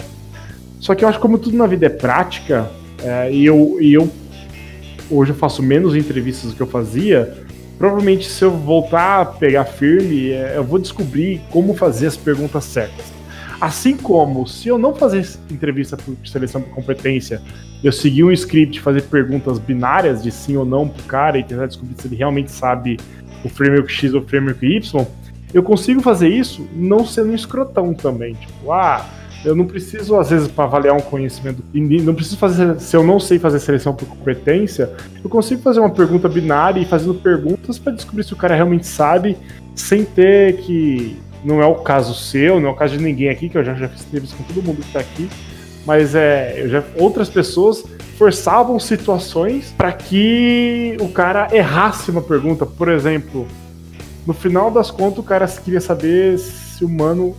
Só 0.80 0.96
que 0.96 1.06
eu 1.06 1.10
acho 1.10 1.19
que 1.19 1.22
como 1.22 1.38
tudo 1.38 1.56
na 1.56 1.67
vida 1.67 1.86
é 1.86 1.89
prática, 1.89 2.72
é, 3.02 3.32
e, 3.32 3.46
eu, 3.46 3.78
e 3.80 3.93
eu 3.93 4.10
hoje 5.10 5.32
eu 5.32 5.36
faço 5.36 5.62
menos 5.62 5.96
entrevistas 5.96 6.50
do 6.52 6.56
que 6.56 6.62
eu 6.62 6.67
fazia, 6.67 7.46
provavelmente 7.84 8.30
se 8.30 8.41
eu 8.46 8.50
voltar 8.50 9.19
a 9.19 9.26
pegar 9.26 9.65
firme, 9.65 10.32
é, 10.32 10.54
eu 10.56 10.63
vou 10.63 10.80
descobrir 10.80 11.41
como 11.50 11.74
fazer 11.74 12.08
as 12.08 12.15
perguntas 12.15 12.63
certas. 12.63 13.12
Assim 13.60 13.98
como, 13.98 14.48
se 14.48 14.69
eu 14.69 14.78
não 14.78 14.96
fazer 14.96 15.28
entrevista 15.52 15.98
por 15.98 16.15
seleção 16.26 16.62
por 16.62 16.69
competência, 16.69 17.41
eu 17.84 17.91
seguir 17.91 18.24
um 18.24 18.32
script, 18.32 18.80
fazer 18.80 19.02
perguntas 19.02 19.60
binárias 19.60 20.24
de 20.24 20.32
sim 20.32 20.56
ou 20.56 20.63
não 20.63 20.88
pro 20.88 21.04
cara 21.04 21.38
e 21.38 21.43
tentar 21.43 21.65
descobrir 21.65 21.96
se 22.00 22.08
ele 22.08 22.15
realmente 22.15 22.54
sabe 22.54 22.98
o 23.43 23.50
framework 23.50 23.91
X 23.91 24.13
ou 24.13 24.22
o 24.22 24.24
framework 24.24 24.65
Y, 24.65 25.06
eu 25.54 25.62
consigo 25.62 26.00
fazer 26.00 26.30
isso 26.30 26.65
não 26.74 27.06
sendo 27.06 27.32
um 27.32 27.36
escrotão 27.36 27.93
também. 27.93 28.34
Tipo, 28.36 28.72
ah, 28.72 29.06
eu 29.43 29.56
não 29.56 29.65
preciso, 29.65 30.15
às 30.15 30.29
vezes, 30.29 30.47
para 30.47 30.63
avaliar 30.63 30.95
um 30.95 31.01
conhecimento, 31.01 31.63
não 31.73 32.15
preciso 32.15 32.38
fazer, 32.38 32.79
se 32.79 32.95
eu 32.95 33.03
não 33.03 33.19
sei 33.19 33.38
fazer 33.38 33.60
seleção 33.60 33.93
por 33.93 34.08
competência, 34.08 34.91
eu 35.23 35.29
consigo 35.29 35.62
fazer 35.62 35.79
uma 35.79 35.89
pergunta 35.89 36.29
binária 36.29 36.79
e 36.79 36.86
fazendo 36.86 37.13
perguntas 37.15 37.77
para 37.77 37.91
descobrir 37.91 38.23
se 38.23 38.34
o 38.34 38.38
cara 38.38 38.56
realmente 38.56 38.88
sabe, 38.88 39.38
sem 39.75 40.06
ter 40.06 40.58
que 40.58 41.17
não 41.43 41.62
é 41.62 41.65
o 41.65 41.75
caso 41.75 42.13
seu, 42.13 42.60
não 42.60 42.69
é 42.69 42.71
o 42.71 42.75
caso 42.75 42.97
de 42.97 43.03
ninguém 43.03 43.29
aqui, 43.29 43.49
que 43.49 43.58
eu 43.58 43.65
já, 43.65 43.73
já 43.73 43.89
fiz 43.89 44.06
entrevista 44.06 44.38
com 44.38 44.43
todo 44.43 44.63
mundo 44.63 44.77
que 44.82 44.88
está 44.88 44.99
aqui, 44.99 45.29
mas 45.86 46.15
é, 46.15 46.65
já, 46.67 46.84
outras 46.95 47.29
pessoas 47.29 47.84
forçavam 48.17 48.79
situações 48.79 49.73
para 49.75 49.91
que 49.91 50.95
o 51.01 51.10
cara 51.10 51.49
errasse 51.51 52.10
uma 52.12 52.21
pergunta. 52.21 52.65
Por 52.65 52.88
exemplo, 52.88 53.45
no 54.25 54.34
final 54.34 54.71
das 54.71 54.89
contas, 54.89 55.19
o 55.19 55.23
cara 55.23 55.47
queria 55.47 55.82
saber 55.82 56.38
se 56.38 56.86
o 56.86 56.88
humano 56.88 57.36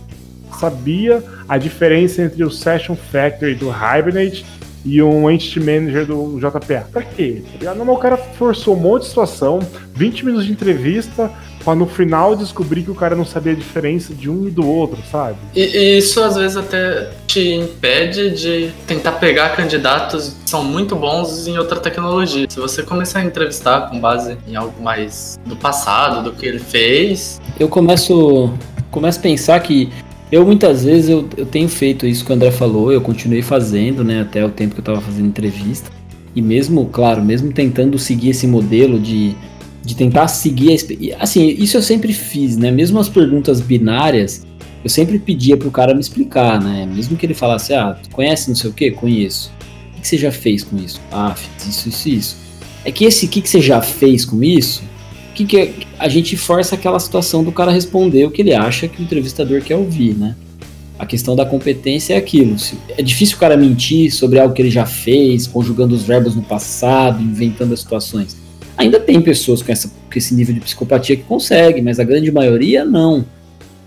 sabia 0.59 1.23
a 1.47 1.57
diferença 1.57 2.21
entre 2.21 2.43
o 2.43 2.51
Session 2.51 2.95
Factory 2.95 3.55
do 3.55 3.69
Hibernate 3.69 4.45
e 4.85 5.01
um 5.01 5.29
Entity 5.29 5.59
Manager 5.59 6.05
do 6.05 6.39
JPA. 6.39 6.87
Pra 6.91 7.01
quê? 7.01 7.41
Tá 7.59 7.73
não, 7.73 7.89
o 7.89 7.97
cara 7.97 8.15
forçou 8.15 8.75
um 8.75 8.79
monte 8.79 9.03
de 9.03 9.09
situação, 9.09 9.59
20 9.95 10.25
minutos 10.25 10.45
de 10.45 10.51
entrevista, 10.51 11.31
pra 11.63 11.73
no 11.73 11.87
final 11.87 12.35
descobrir 12.35 12.83
que 12.83 12.91
o 12.91 12.95
cara 12.95 13.15
não 13.15 13.25
sabia 13.25 13.53
a 13.53 13.55
diferença 13.55 14.13
de 14.13 14.29
um 14.29 14.47
e 14.47 14.51
do 14.51 14.65
outro, 14.65 14.99
sabe? 15.11 15.37
E, 15.55 15.61
e, 15.61 15.97
isso 15.97 16.21
às 16.21 16.35
vezes 16.35 16.55
até 16.55 17.09
te 17.25 17.55
impede 17.55 18.29
de 18.29 18.71
tentar 18.85 19.13
pegar 19.13 19.55
candidatos 19.55 20.35
que 20.43 20.49
são 20.49 20.63
muito 20.63 20.95
bons 20.95 21.47
em 21.47 21.57
outra 21.57 21.79
tecnologia. 21.79 22.45
Se 22.47 22.59
você 22.59 22.83
começar 22.83 23.19
a 23.19 23.25
entrevistar 23.25 23.89
com 23.89 23.99
base 23.99 24.37
em 24.47 24.55
algo 24.55 24.81
mais 24.83 25.39
do 25.45 25.55
passado, 25.55 26.23
do 26.23 26.31
que 26.31 26.45
ele 26.45 26.59
fez. 26.59 27.41
Eu 27.59 27.67
começo, 27.67 28.53
começo 28.91 29.17
a 29.17 29.21
pensar 29.23 29.59
que 29.61 29.91
eu 30.31 30.45
muitas 30.45 30.83
vezes 30.83 31.09
eu, 31.09 31.27
eu 31.37 31.45
tenho 31.45 31.69
feito 31.69 32.05
isso 32.05 32.25
que 32.25 32.31
o 32.31 32.35
André 32.35 32.51
falou, 32.51 32.91
eu 32.91 33.01
continuei 33.01 33.41
fazendo, 33.41 34.03
né, 34.03 34.21
até 34.21 34.43
o 34.43 34.49
tempo 34.49 34.73
que 34.73 34.79
eu 34.79 34.83
estava 34.83 35.01
fazendo 35.01 35.27
entrevista. 35.27 35.89
E 36.35 36.41
mesmo, 36.41 36.85
claro, 36.87 37.23
mesmo 37.23 37.53
tentando 37.53 37.97
seguir 37.97 38.29
esse 38.29 38.45
modelo 38.45 38.99
de 38.99 39.35
de 39.85 39.95
tentar 39.95 40.27
seguir 40.27 40.75
a 41.17 41.23
assim 41.23 41.47
isso 41.47 41.77
eu 41.77 41.81
sempre 41.81 42.11
fiz 42.11 42.57
né 42.57 42.71
mesmo 42.71 42.97
as 42.99 43.07
perguntas 43.07 43.61
binárias 43.61 44.43
eu 44.83 44.89
sempre 44.89 45.19
pedia 45.19 45.55
pro 45.55 45.69
cara 45.69 45.93
me 45.93 45.99
explicar 45.99 46.59
né 46.59 46.87
mesmo 46.91 47.15
que 47.15 47.25
ele 47.25 47.35
falasse 47.35 47.71
ah 47.73 47.95
conhece 48.11 48.49
não 48.49 48.55
sei 48.55 48.71
o 48.71 48.73
que 48.73 48.89
conheço. 48.91 49.51
O 49.95 50.01
que 50.01 50.07
você 50.07 50.17
já 50.17 50.31
fez 50.31 50.63
com 50.63 50.75
isso? 50.77 50.99
Ah 51.11 51.35
fiz 51.35 51.67
isso 51.67 51.89
isso 51.89 52.09
isso. 52.09 52.37
É 52.83 52.91
que 52.91 53.05
esse 53.05 53.27
que 53.27 53.47
você 53.47 53.61
já 53.61 53.81
fez 53.81 54.25
com 54.25 54.43
isso 54.43 54.83
que 55.35 55.45
que 55.45 55.87
a 55.99 56.07
gente 56.07 56.35
força 56.35 56.75
aquela 56.75 56.99
situação 56.99 57.43
do 57.43 57.51
cara 57.51 57.71
responder 57.71 58.25
o 58.25 58.31
que 58.31 58.41
ele 58.41 58.53
acha 58.53 58.87
que 58.87 59.01
o 59.01 59.03
entrevistador 59.03 59.61
quer 59.61 59.75
ouvir 59.75 60.15
né 60.15 60.35
a 60.97 61.05
questão 61.05 61.35
da 61.35 61.45
competência 61.45 62.13
é 62.13 62.17
aquilo. 62.17 62.55
É 62.97 63.01
difícil 63.01 63.35
o 63.35 63.39
cara 63.39 63.57
mentir 63.57 64.13
sobre 64.13 64.39
algo 64.39 64.53
que 64.53 64.61
ele 64.61 64.69
já 64.69 64.85
fez, 64.85 65.45
conjugando 65.45 65.93
os 65.93 66.03
verbos 66.03 66.35
no 66.35 66.41
passado, 66.41 67.21
inventando 67.21 67.73
as 67.73 67.81
situações. 67.81 68.37
Ainda 68.77 68.99
tem 68.99 69.21
pessoas 69.21 69.61
com, 69.61 69.71
essa, 69.71 69.87
com 69.87 70.17
esse 70.17 70.33
nível 70.33 70.53
de 70.53 70.61
psicopatia 70.61 71.15
que 71.15 71.23
conseguem, 71.23 71.83
mas 71.83 71.99
a 71.99 72.03
grande 72.03 72.31
maioria 72.31 72.85
não. 72.85 73.25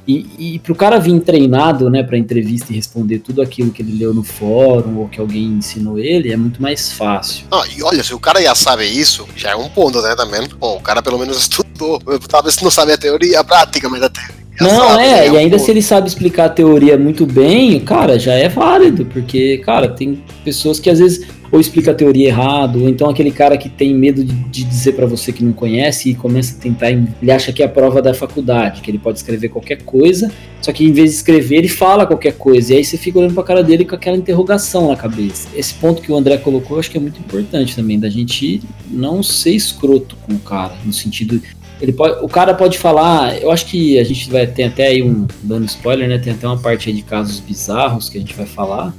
E, 0.09 0.27
e 0.38 0.59
para 0.59 0.73
o 0.73 0.75
cara 0.75 0.99
vir 0.99 1.21
treinado 1.21 1.90
né, 1.90 2.03
para 2.03 2.16
entrevista 2.16 2.73
e 2.73 2.77
responder 2.77 3.18
tudo 3.18 3.42
aquilo 3.42 3.71
que 3.71 3.83
ele 3.83 3.99
leu 3.99 4.14
no 4.14 4.25
fórum 4.25 4.97
ou 4.97 5.07
que 5.07 5.21
alguém 5.21 5.44
ensinou 5.44 5.99
ele, 5.99 6.33
é 6.33 6.37
muito 6.37 6.62
mais 6.62 6.90
fácil. 6.90 7.44
Ah, 7.51 7.62
e 7.77 7.83
olha, 7.83 8.03
se 8.03 8.14
o 8.14 8.18
cara 8.18 8.40
já 8.40 8.55
sabe 8.55 8.87
isso, 8.87 9.29
já 9.37 9.51
é 9.51 9.55
um 9.55 9.68
ponto, 9.68 10.01
né, 10.01 10.16
também. 10.16 10.49
Pô, 10.49 10.77
o 10.77 10.81
cara 10.81 11.03
pelo 11.03 11.18
menos 11.18 11.37
estudou. 11.42 12.01
Talvez 12.27 12.59
não 12.62 12.71
sabe 12.71 12.92
a 12.92 12.97
teoria, 12.97 13.40
a 13.40 13.44
prática, 13.44 13.87
mas 13.90 14.03
a 14.03 14.09
teoria. 14.09 14.38
Não, 14.59 14.88
sabe, 14.88 15.03
é, 15.03 15.27
é 15.27 15.31
e 15.31 15.37
ainda 15.37 15.59
se 15.59 15.71
ele 15.71 15.83
sabe 15.83 16.09
explicar 16.09 16.47
a 16.47 16.49
teoria 16.49 16.97
muito 16.97 17.27
bem, 17.27 17.79
cara, 17.79 18.18
já 18.18 18.33
é 18.33 18.49
válido, 18.49 19.05
porque, 19.05 19.59
cara, 19.59 19.88
tem 19.88 20.25
pessoas 20.42 20.81
que 20.81 20.88
às 20.88 20.99
vezes 20.99 21.29
ou 21.50 21.61
explica 21.61 21.90
a 21.90 21.94
teoria 21.94 22.28
errado, 22.28 22.82
ou 22.82 22.88
então 22.88 23.08
aquele 23.08 23.30
cara 23.30 23.56
que 23.56 23.68
tem 23.68 23.94
medo 23.94 24.24
de, 24.24 24.34
de 24.34 24.64
dizer 24.64 24.92
para 24.92 25.06
você 25.06 25.32
que 25.32 25.42
não 25.42 25.52
conhece 25.52 26.11
e 26.11 26.14
começa 26.14 26.56
a 26.56 26.61
tentar, 26.61 26.90
ele 26.90 27.30
acha 27.30 27.52
que 27.52 27.62
é 27.62 27.66
a 27.66 27.68
prova 27.68 28.02
da 28.02 28.12
faculdade, 28.14 28.80
que 28.80 28.90
ele 28.90 28.98
pode 28.98 29.18
escrever 29.18 29.48
qualquer 29.48 29.82
coisa, 29.82 30.30
só 30.61 30.72
que 30.72 30.84
em 30.84 30.92
vez 30.92 31.11
de 31.11 31.16
escrever 31.16 31.56
ele 31.56 31.68
fala 31.68 32.06
qualquer 32.06 32.34
coisa, 32.34 32.74
e 32.74 32.76
aí 32.76 32.84
você 32.84 32.96
fica 32.96 33.18
olhando 33.18 33.34
pra 33.34 33.42
cara 33.42 33.62
dele 33.62 33.84
com 33.84 33.94
aquela 33.94 34.16
interrogação 34.16 34.88
na 34.88 34.96
cabeça. 34.96 35.48
Esse 35.54 35.74
ponto 35.74 36.02
que 36.02 36.12
o 36.12 36.16
André 36.16 36.37
colocou, 36.38 36.76
eu 36.76 36.80
acho 36.80 36.90
que 36.90 36.98
é 36.98 37.00
muito 37.00 37.18
importante 37.20 37.74
também, 37.74 37.98
da 37.98 38.08
gente 38.08 38.61
não 38.90 39.22
ser 39.22 39.52
escroto 39.52 40.16
com 40.26 40.34
o 40.34 40.38
cara, 40.38 40.74
no 40.84 40.92
sentido 40.92 41.40
ele 41.80 41.92
pode, 41.92 42.24
o 42.24 42.28
cara 42.28 42.54
pode 42.54 42.76
falar, 42.76 43.40
eu 43.40 43.50
acho 43.50 43.66
que 43.66 43.98
a 43.98 44.04
gente 44.04 44.28
vai 44.30 44.46
ter 44.46 44.64
até 44.64 44.88
aí 44.88 45.02
um 45.02 45.26
dando 45.42 45.64
spoiler, 45.66 46.08
né? 46.08 46.18
Tem 46.18 46.32
até 46.32 46.46
uma 46.46 46.58
parte 46.58 46.88
aí 46.88 46.94
de 46.94 47.02
casos 47.02 47.38
bizarros 47.38 48.08
que 48.08 48.18
a 48.18 48.20
gente 48.20 48.34
vai 48.34 48.46
falar. 48.46 48.92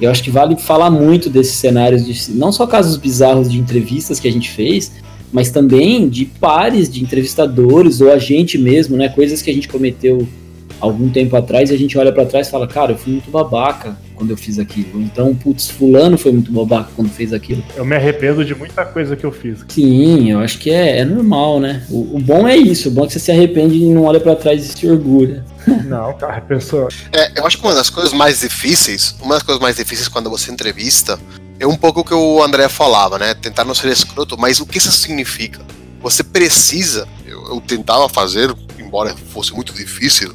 Eu 0.00 0.10
acho 0.10 0.22
que 0.22 0.30
vale 0.30 0.56
falar 0.56 0.90
muito 0.90 1.28
desses 1.28 1.54
cenários, 1.54 2.06
de, 2.06 2.32
não 2.32 2.52
só 2.52 2.66
casos 2.66 2.96
bizarros 2.96 3.50
de 3.50 3.58
entrevistas 3.58 4.20
que 4.20 4.28
a 4.28 4.32
gente 4.32 4.50
fez, 4.50 4.92
mas 5.32 5.50
também 5.50 6.08
de 6.08 6.24
pares 6.24 6.90
de 6.90 7.02
entrevistadores 7.02 8.00
ou 8.00 8.12
a 8.12 8.18
gente 8.18 8.56
mesmo, 8.56 8.96
né? 8.96 9.08
Coisas 9.08 9.42
que 9.42 9.50
a 9.50 9.54
gente 9.54 9.68
cometeu 9.68 10.26
algum 10.80 11.08
tempo 11.08 11.36
atrás 11.36 11.70
e 11.70 11.74
a 11.74 11.78
gente 11.78 11.96
olha 11.98 12.12
para 12.12 12.26
trás 12.26 12.48
e 12.48 12.50
fala, 12.50 12.66
cara, 12.66 12.92
eu 12.92 12.98
fui 12.98 13.12
muito 13.12 13.30
babaca 13.30 13.96
quando 14.14 14.30
eu 14.30 14.36
fiz 14.36 14.58
aquilo. 14.58 15.00
Então, 15.00 15.34
putz, 15.34 15.70
fulano 15.70 16.18
foi 16.18 16.32
muito 16.32 16.50
babaca 16.52 16.90
quando 16.94 17.08
fez 17.10 17.32
aquilo. 17.32 17.62
Eu 17.76 17.84
me 17.84 17.94
arrependo 17.94 18.44
de 18.44 18.54
muita 18.54 18.84
coisa 18.84 19.16
que 19.16 19.24
eu 19.24 19.32
fiz. 19.32 19.64
Sim, 19.68 20.30
eu 20.30 20.40
acho 20.40 20.58
que 20.58 20.70
é, 20.70 20.98
é 20.98 21.04
normal, 21.04 21.60
né? 21.60 21.84
O, 21.88 22.16
o 22.16 22.18
bom 22.18 22.46
é 22.46 22.56
isso, 22.56 22.88
o 22.88 22.92
bom 22.92 23.04
é 23.04 23.06
que 23.06 23.12
você 23.12 23.20
se 23.20 23.30
arrepende 23.30 23.76
e 23.76 23.86
não 23.86 24.04
olha 24.04 24.20
para 24.20 24.34
trás 24.34 24.64
e 24.64 24.68
se 24.68 24.88
orgulha. 24.88 25.44
Não, 25.84 26.16
cara, 26.16 26.40
pessoa. 26.40 26.88
É, 27.12 27.38
eu 27.38 27.46
acho 27.46 27.58
que 27.58 27.64
uma 27.64 27.74
das 27.74 27.90
coisas 27.90 28.12
mais 28.12 28.40
difíceis, 28.40 29.14
uma 29.20 29.34
das 29.34 29.42
coisas 29.42 29.60
mais 29.60 29.76
difíceis 29.76 30.08
quando 30.08 30.30
você 30.30 30.50
entrevista, 30.50 31.18
é 31.60 31.66
um 31.66 31.76
pouco 31.76 32.00
o 32.00 32.04
que 32.04 32.14
o 32.14 32.42
André 32.42 32.68
falava, 32.68 33.18
né? 33.18 33.34
Tentar 33.34 33.64
não 33.64 33.74
ser 33.74 33.88
escroto, 33.88 34.38
mas 34.38 34.60
o 34.60 34.66
que 34.66 34.78
isso 34.78 34.90
significa? 34.92 35.60
Você 36.00 36.22
precisa, 36.22 37.06
eu, 37.26 37.48
eu 37.48 37.60
tentava 37.60 38.08
fazer, 38.08 38.54
embora 38.78 39.14
fosse 39.32 39.52
muito 39.52 39.72
difícil, 39.74 40.34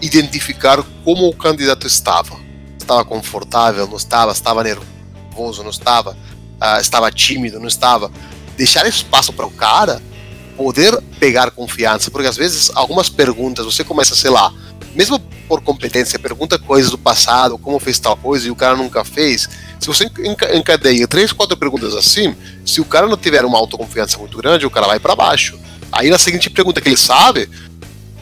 identificar 0.00 0.82
como 1.04 1.28
o 1.28 1.34
candidato 1.34 1.86
estava. 1.86 2.38
Estava 2.78 3.04
confortável, 3.04 3.86
não 3.86 3.96
estava, 3.96 4.32
estava 4.32 4.64
nervoso, 4.64 5.62
não 5.62 5.70
estava, 5.70 6.12
uh, 6.12 6.80
estava 6.80 7.10
tímido, 7.10 7.60
não 7.60 7.68
estava. 7.68 8.10
Deixar 8.56 8.86
espaço 8.86 9.32
para 9.32 9.46
o 9.46 9.50
cara 9.50 10.02
poder 10.56 11.00
pegar 11.18 11.50
confiança, 11.50 12.10
porque 12.10 12.28
às 12.28 12.36
vezes 12.36 12.70
algumas 12.74 13.08
perguntas 13.08 13.64
você 13.64 13.82
começa, 13.82 14.14
sei 14.14 14.30
lá, 14.30 14.52
mesmo 14.94 15.18
por 15.48 15.62
competência, 15.62 16.18
pergunta 16.18 16.58
coisas 16.58 16.90
do 16.90 16.98
passado, 16.98 17.58
como 17.58 17.78
fez 17.78 17.98
tal 17.98 18.16
coisa 18.16 18.46
e 18.46 18.50
o 18.50 18.56
cara 18.56 18.76
nunca 18.76 19.04
fez. 19.04 19.48
Se 19.80 19.86
você 19.86 20.10
encadeia 20.54 21.08
três, 21.08 21.32
quatro 21.32 21.56
perguntas 21.56 21.94
assim, 21.94 22.36
se 22.64 22.80
o 22.80 22.84
cara 22.84 23.08
não 23.08 23.16
tiver 23.16 23.44
uma 23.44 23.58
autoconfiança 23.58 24.18
muito 24.18 24.36
grande, 24.36 24.66
o 24.66 24.70
cara 24.70 24.86
vai 24.86 25.00
para 25.00 25.16
baixo. 25.16 25.58
Aí 25.90 26.10
na 26.10 26.18
seguinte 26.18 26.50
pergunta 26.50 26.80
que 26.80 26.88
ele 26.88 26.96
sabe, 26.96 27.48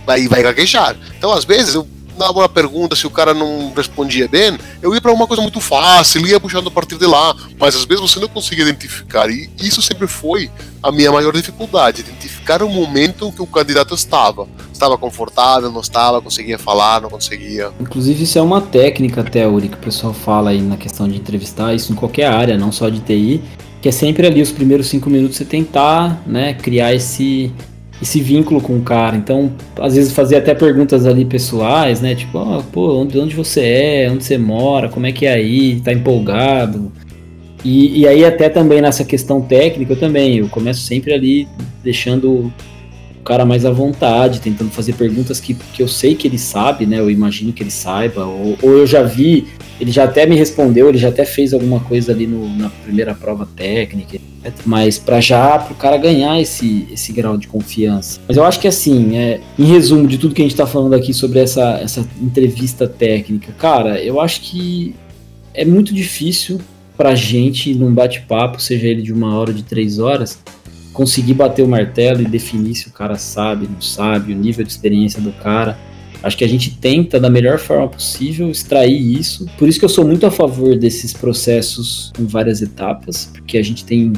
vai, 0.08 0.26
vai 0.26 0.42
gaguejar. 0.42 0.96
Então, 1.18 1.30
às 1.30 1.44
vezes, 1.44 1.74
eu 1.74 1.86
dava 2.16 2.40
uma 2.40 2.48
pergunta, 2.48 2.96
se 2.96 3.06
o 3.06 3.10
cara 3.10 3.34
não 3.34 3.72
respondia 3.76 4.26
bem, 4.26 4.58
eu 4.82 4.92
ia 4.92 5.00
para 5.00 5.12
uma 5.12 5.26
coisa 5.26 5.42
muito 5.42 5.60
fácil, 5.60 6.26
ia 6.26 6.40
puxando 6.40 6.66
a 6.66 6.70
partir 6.70 6.96
de 6.96 7.06
lá, 7.06 7.36
mas 7.60 7.76
às 7.76 7.84
vezes 7.84 8.00
você 8.00 8.18
não 8.18 8.26
conseguia 8.26 8.64
identificar, 8.64 9.30
e 9.30 9.48
isso 9.60 9.80
sempre 9.80 10.08
foi 10.08 10.50
a 10.82 10.90
minha 10.90 11.12
maior 11.12 11.32
dificuldade, 11.32 12.00
identificar 12.00 12.62
o 12.62 12.68
momento 12.68 13.28
em 13.28 13.30
que 13.30 13.42
o 13.42 13.46
candidato 13.46 13.94
estava. 13.94 14.48
Estava 14.72 14.96
confortável, 14.96 15.70
não 15.70 15.80
estava, 15.80 16.20
conseguia 16.20 16.58
falar, 16.58 17.00
não 17.00 17.10
conseguia. 17.10 17.70
Inclusive, 17.78 18.24
isso 18.24 18.38
é 18.38 18.42
uma 18.42 18.60
técnica 18.60 19.24
Uri, 19.48 19.68
que 19.68 19.76
o 19.76 19.78
pessoal 19.80 20.12
fala 20.12 20.50
aí 20.50 20.60
na 20.60 20.76
questão 20.76 21.06
de 21.06 21.16
entrevistar, 21.16 21.74
isso 21.74 21.92
em 21.92 21.94
qualquer 21.94 22.26
área, 22.26 22.56
não 22.56 22.72
só 22.72 22.88
de 22.88 23.00
TI, 23.00 23.42
que 23.80 23.88
é 23.88 23.92
sempre 23.92 24.26
ali 24.26 24.42
os 24.42 24.50
primeiros 24.50 24.88
cinco 24.88 25.08
minutos 25.08 25.36
você 25.36 25.44
tentar 25.44 26.20
né, 26.26 26.54
criar 26.54 26.94
esse, 26.94 27.52
esse 28.00 28.20
vínculo 28.20 28.61
com 28.61 28.76
o 28.76 28.82
cara. 28.82 29.16
Então, 29.16 29.52
às 29.80 29.94
vezes 29.94 30.12
fazer 30.12 30.37
até 30.37 30.54
perguntas 30.54 31.06
ali 31.06 31.24
pessoais, 31.24 32.00
né? 32.00 32.14
Tipo, 32.14 32.38
oh, 32.38 32.62
pô, 32.62 33.00
onde, 33.00 33.18
onde 33.18 33.34
você 33.34 33.61
é, 33.61 34.11
onde 34.11 34.24
você 34.24 34.38
mora, 34.38 34.88
como 34.88 35.06
é 35.06 35.12
que 35.12 35.26
é 35.26 35.32
aí, 35.32 35.80
tá 35.80 35.92
empolgado. 35.92 36.92
E, 37.64 38.00
e 38.00 38.08
aí 38.08 38.24
até 38.24 38.48
também 38.48 38.80
nessa 38.80 39.04
questão 39.04 39.40
técnica, 39.40 39.92
eu 39.92 39.98
também, 39.98 40.37
eu 40.37 40.48
começo 40.48 40.80
sempre 40.80 41.12
ali 41.12 41.48
deixando 41.82 42.52
cara 43.28 43.44
mais 43.44 43.66
à 43.66 43.70
vontade, 43.70 44.40
tentando 44.40 44.70
fazer 44.70 44.94
perguntas 44.94 45.38
que, 45.38 45.52
que 45.52 45.82
eu 45.82 45.88
sei 45.88 46.14
que 46.14 46.26
ele 46.26 46.38
sabe, 46.38 46.86
né? 46.86 46.98
Eu 46.98 47.10
imagino 47.10 47.52
que 47.52 47.62
ele 47.62 47.70
saiba, 47.70 48.24
ou, 48.24 48.56
ou 48.62 48.70
eu 48.78 48.86
já 48.86 49.02
vi 49.02 49.46
ele 49.80 49.92
já 49.92 50.04
até 50.04 50.26
me 50.26 50.34
respondeu, 50.34 50.88
ele 50.88 50.98
já 50.98 51.08
até 51.08 51.24
fez 51.24 51.52
alguma 51.54 51.78
coisa 51.78 52.10
ali 52.10 52.26
no, 52.26 52.48
na 52.56 52.68
primeira 52.68 53.14
prova 53.14 53.46
técnica, 53.54 54.18
mas 54.66 54.98
para 54.98 55.20
já 55.20 55.56
para 55.56 55.72
o 55.72 55.76
cara 55.76 55.96
ganhar 55.96 56.40
esse, 56.40 56.88
esse 56.92 57.12
grau 57.12 57.36
de 57.36 57.46
confiança. 57.46 58.20
Mas 58.26 58.36
eu 58.36 58.44
acho 58.44 58.58
que 58.58 58.66
assim, 58.66 59.16
é, 59.16 59.40
em 59.56 59.64
resumo 59.66 60.08
de 60.08 60.18
tudo 60.18 60.34
que 60.34 60.42
a 60.42 60.44
gente 60.44 60.52
está 60.52 60.66
falando 60.66 60.94
aqui 60.94 61.14
sobre 61.14 61.38
essa, 61.38 61.78
essa 61.80 62.04
entrevista 62.20 62.88
técnica, 62.88 63.52
cara, 63.52 64.02
eu 64.02 64.20
acho 64.20 64.40
que 64.40 64.94
é 65.54 65.64
muito 65.64 65.94
difícil 65.94 66.60
para 66.96 67.14
gente 67.14 67.72
num 67.74 67.94
bate-papo, 67.94 68.60
seja 68.60 68.88
ele 68.88 69.02
de 69.02 69.12
uma 69.12 69.38
hora 69.38 69.50
ou 69.50 69.56
de 69.56 69.62
três 69.62 70.00
horas, 70.00 70.40
conseguir 70.98 71.34
bater 71.34 71.62
o 71.62 71.68
martelo 71.68 72.20
e 72.22 72.24
definir 72.24 72.74
se 72.74 72.88
o 72.88 72.90
cara 72.90 73.16
sabe, 73.16 73.68
não 73.72 73.80
sabe, 73.80 74.32
o 74.32 74.37
nível 74.37 74.64
de 74.64 74.70
experiência 74.72 75.20
do 75.20 75.30
cara 75.32 75.78
Acho 76.22 76.37
que 76.37 76.44
a 76.44 76.48
gente 76.48 76.76
tenta, 76.76 77.20
da 77.20 77.30
melhor 77.30 77.58
forma 77.58 77.88
possível, 77.88 78.50
extrair 78.50 79.18
isso. 79.18 79.46
Por 79.56 79.68
isso 79.68 79.78
que 79.78 79.84
eu 79.84 79.88
sou 79.88 80.04
muito 80.04 80.26
a 80.26 80.30
favor 80.30 80.76
desses 80.76 81.12
processos 81.12 82.12
em 82.18 82.26
várias 82.26 82.61
etapas, 82.61 83.30
porque 83.32 83.56
a 83.56 83.62
gente 83.62 83.84
tem 83.84 84.12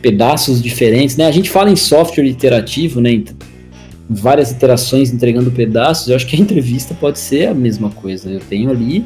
pedaços 0.00 0.62
diferentes, 0.62 1.16
né? 1.16 1.26
A 1.26 1.30
gente 1.30 1.50
fala 1.50 1.70
em 1.70 1.76
software 1.76 2.24
iterativo, 2.24 3.00
né? 3.00 3.12
Em 3.12 3.24
várias 4.08 4.52
iterações 4.52 5.12
entregando 5.12 5.50
pedaços. 5.50 6.08
Eu 6.08 6.16
acho 6.16 6.26
que 6.26 6.34
a 6.34 6.38
entrevista 6.38 6.94
pode 6.94 7.18
ser 7.18 7.48
a 7.48 7.54
mesma 7.54 7.90
coisa. 7.90 8.30
Eu 8.30 8.40
tenho 8.40 8.70
ali 8.70 9.04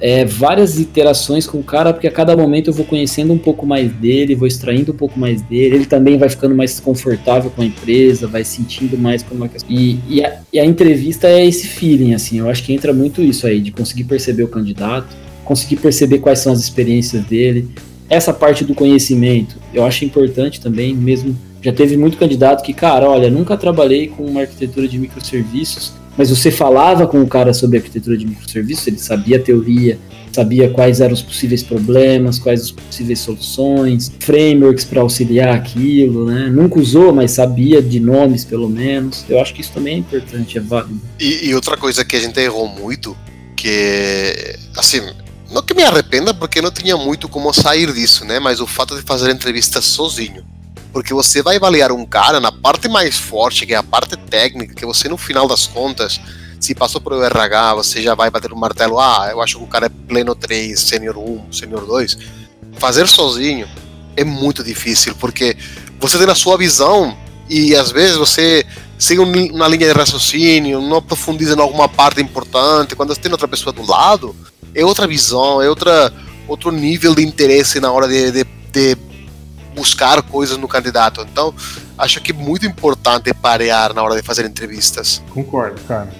é, 0.00 0.24
várias 0.24 0.78
iterações 0.78 1.46
com 1.46 1.58
o 1.58 1.62
cara, 1.62 1.92
porque 1.92 2.08
a 2.08 2.10
cada 2.10 2.34
momento 2.36 2.68
eu 2.68 2.72
vou 2.72 2.86
conhecendo 2.86 3.32
um 3.32 3.38
pouco 3.38 3.66
mais 3.66 3.92
dele, 3.92 4.34
vou 4.34 4.48
extraindo 4.48 4.92
um 4.92 4.96
pouco 4.96 5.18
mais 5.18 5.42
dele, 5.42 5.76
ele 5.76 5.86
também 5.86 6.16
vai 6.16 6.28
ficando 6.28 6.54
mais 6.54 6.80
confortável 6.80 7.50
com 7.50 7.60
a 7.60 7.66
empresa, 7.66 8.26
vai 8.26 8.42
sentindo 8.42 8.96
mais 8.96 9.22
como 9.22 9.44
é 9.44 9.48
que... 9.48 9.58
E, 9.68 10.00
e, 10.08 10.24
a, 10.24 10.40
e 10.52 10.58
a 10.58 10.64
entrevista 10.64 11.28
é 11.28 11.44
esse 11.44 11.66
feeling, 11.68 12.14
assim, 12.14 12.38
eu 12.38 12.48
acho 12.48 12.62
que 12.62 12.72
entra 12.72 12.92
muito 12.92 13.20
isso 13.20 13.46
aí, 13.46 13.60
de 13.60 13.70
conseguir 13.70 14.04
perceber 14.04 14.42
o 14.42 14.48
candidato, 14.48 15.14
conseguir 15.44 15.76
perceber 15.76 16.18
quais 16.18 16.38
são 16.38 16.52
as 16.52 16.60
experiências 16.60 17.22
dele, 17.24 17.68
essa 18.08 18.32
parte 18.32 18.64
do 18.64 18.74
conhecimento, 18.74 19.56
eu 19.74 19.84
acho 19.84 20.04
importante 20.04 20.60
também, 20.60 20.94
mesmo... 20.94 21.36
Já 21.62 21.74
teve 21.74 21.94
muito 21.94 22.16
candidato 22.16 22.62
que, 22.62 22.72
cara, 22.72 23.06
olha, 23.06 23.30
nunca 23.30 23.54
trabalhei 23.54 24.08
com 24.08 24.24
uma 24.24 24.40
arquitetura 24.40 24.88
de 24.88 24.98
microserviços, 24.98 25.92
mas 26.16 26.30
você 26.30 26.50
falava 26.50 27.06
com 27.06 27.22
o 27.22 27.26
cara 27.26 27.52
sobre 27.52 27.78
arquitetura 27.78 28.16
de 28.16 28.26
microserviços, 28.26 28.86
ele 28.86 28.98
sabia 28.98 29.36
a 29.36 29.40
teoria, 29.40 29.98
sabia 30.32 30.70
quais 30.70 31.00
eram 31.00 31.14
os 31.14 31.22
possíveis 31.22 31.62
problemas, 31.62 32.38
quais 32.38 32.62
as 32.62 32.70
possíveis 32.70 33.18
soluções, 33.20 34.12
frameworks 34.20 34.84
para 34.84 35.00
auxiliar 35.00 35.54
aquilo, 35.54 36.26
né? 36.26 36.48
Nunca 36.50 36.78
usou, 36.78 37.12
mas 37.12 37.32
sabia 37.32 37.82
de 37.82 37.98
nomes 37.98 38.44
pelo 38.44 38.68
menos. 38.68 39.24
Eu 39.28 39.40
acho 39.40 39.54
que 39.54 39.60
isso 39.60 39.72
também 39.72 39.94
é 39.94 39.98
importante, 39.98 40.58
é 40.58 40.60
válido. 40.60 41.00
E, 41.18 41.48
e 41.48 41.54
outra 41.54 41.76
coisa 41.76 42.04
que 42.04 42.16
a 42.16 42.20
gente 42.20 42.38
errou 42.38 42.68
muito, 42.68 43.16
que 43.56 44.56
assim, 44.76 45.00
não 45.50 45.62
que 45.62 45.74
me 45.74 45.82
arrependa 45.82 46.32
porque 46.32 46.62
não 46.62 46.70
tinha 46.70 46.96
muito 46.96 47.28
como 47.28 47.52
sair 47.52 47.92
disso, 47.92 48.24
né? 48.24 48.38
Mas 48.38 48.60
o 48.60 48.66
fato 48.66 48.96
de 48.96 49.02
fazer 49.02 49.30
entrevistas 49.30 49.84
sozinho 49.84 50.44
porque 50.92 51.14
você 51.14 51.42
vai 51.42 51.56
avaliar 51.56 51.92
um 51.92 52.04
cara 52.04 52.40
na 52.40 52.50
parte 52.50 52.88
mais 52.88 53.16
forte, 53.16 53.66
que 53.66 53.74
é 53.74 53.76
a 53.76 53.82
parte 53.82 54.16
técnica, 54.16 54.74
que 54.74 54.84
você 54.84 55.08
no 55.08 55.16
final 55.16 55.46
das 55.46 55.66
contas, 55.66 56.20
se 56.58 56.74
passou 56.74 57.00
por 57.00 57.12
o 57.12 57.22
RH, 57.22 57.74
você 57.74 58.02
já 58.02 58.14
vai 58.14 58.30
bater 58.30 58.52
o 58.52 58.56
martelo, 58.56 58.98
ah, 58.98 59.28
eu 59.30 59.40
acho 59.40 59.58
que 59.58 59.64
o 59.64 59.66
cara 59.66 59.86
é 59.86 59.88
pleno 59.88 60.34
3, 60.34 60.78
sênior 60.78 61.16
1, 61.16 61.52
sênior 61.52 61.86
2. 61.86 62.18
Fazer 62.78 63.06
sozinho 63.08 63.68
é 64.16 64.24
muito 64.24 64.62
difícil, 64.62 65.14
porque 65.14 65.56
você 65.98 66.18
tem 66.18 66.28
a 66.28 66.34
sua 66.34 66.58
visão 66.58 67.16
e 67.48 67.74
às 67.74 67.90
vezes 67.90 68.16
você 68.16 68.64
segue 68.98 69.20
uma 69.20 69.66
linha 69.66 69.86
de 69.86 69.98
raciocínio, 69.98 70.82
não 70.82 70.98
aprofundiza 70.98 71.54
em 71.54 71.60
alguma 71.60 71.88
parte 71.88 72.20
importante, 72.20 72.94
quando 72.94 73.14
você 73.14 73.20
tem 73.20 73.32
outra 73.32 73.48
pessoa 73.48 73.72
do 73.72 73.84
lado, 73.86 74.36
é 74.74 74.84
outra 74.84 75.06
visão, 75.06 75.62
é 75.62 75.68
outra, 75.68 76.12
outro 76.46 76.70
nível 76.70 77.14
de 77.14 77.24
interesse 77.24 77.80
na 77.80 77.90
hora 77.90 78.06
de, 78.06 78.30
de, 78.30 78.44
de 78.70 78.96
buscar 79.80 80.20
coisas 80.22 80.58
no 80.58 80.68
candidato. 80.68 81.26
Então, 81.32 81.54
acho 81.96 82.20
que 82.20 82.32
é 82.32 82.34
muito 82.34 82.66
importante 82.66 83.32
parear 83.32 83.94
na 83.94 84.02
hora 84.02 84.14
de 84.14 84.22
fazer 84.22 84.44
entrevistas. 84.44 85.22
Concordo, 85.30 85.80
cara. 85.88 86.10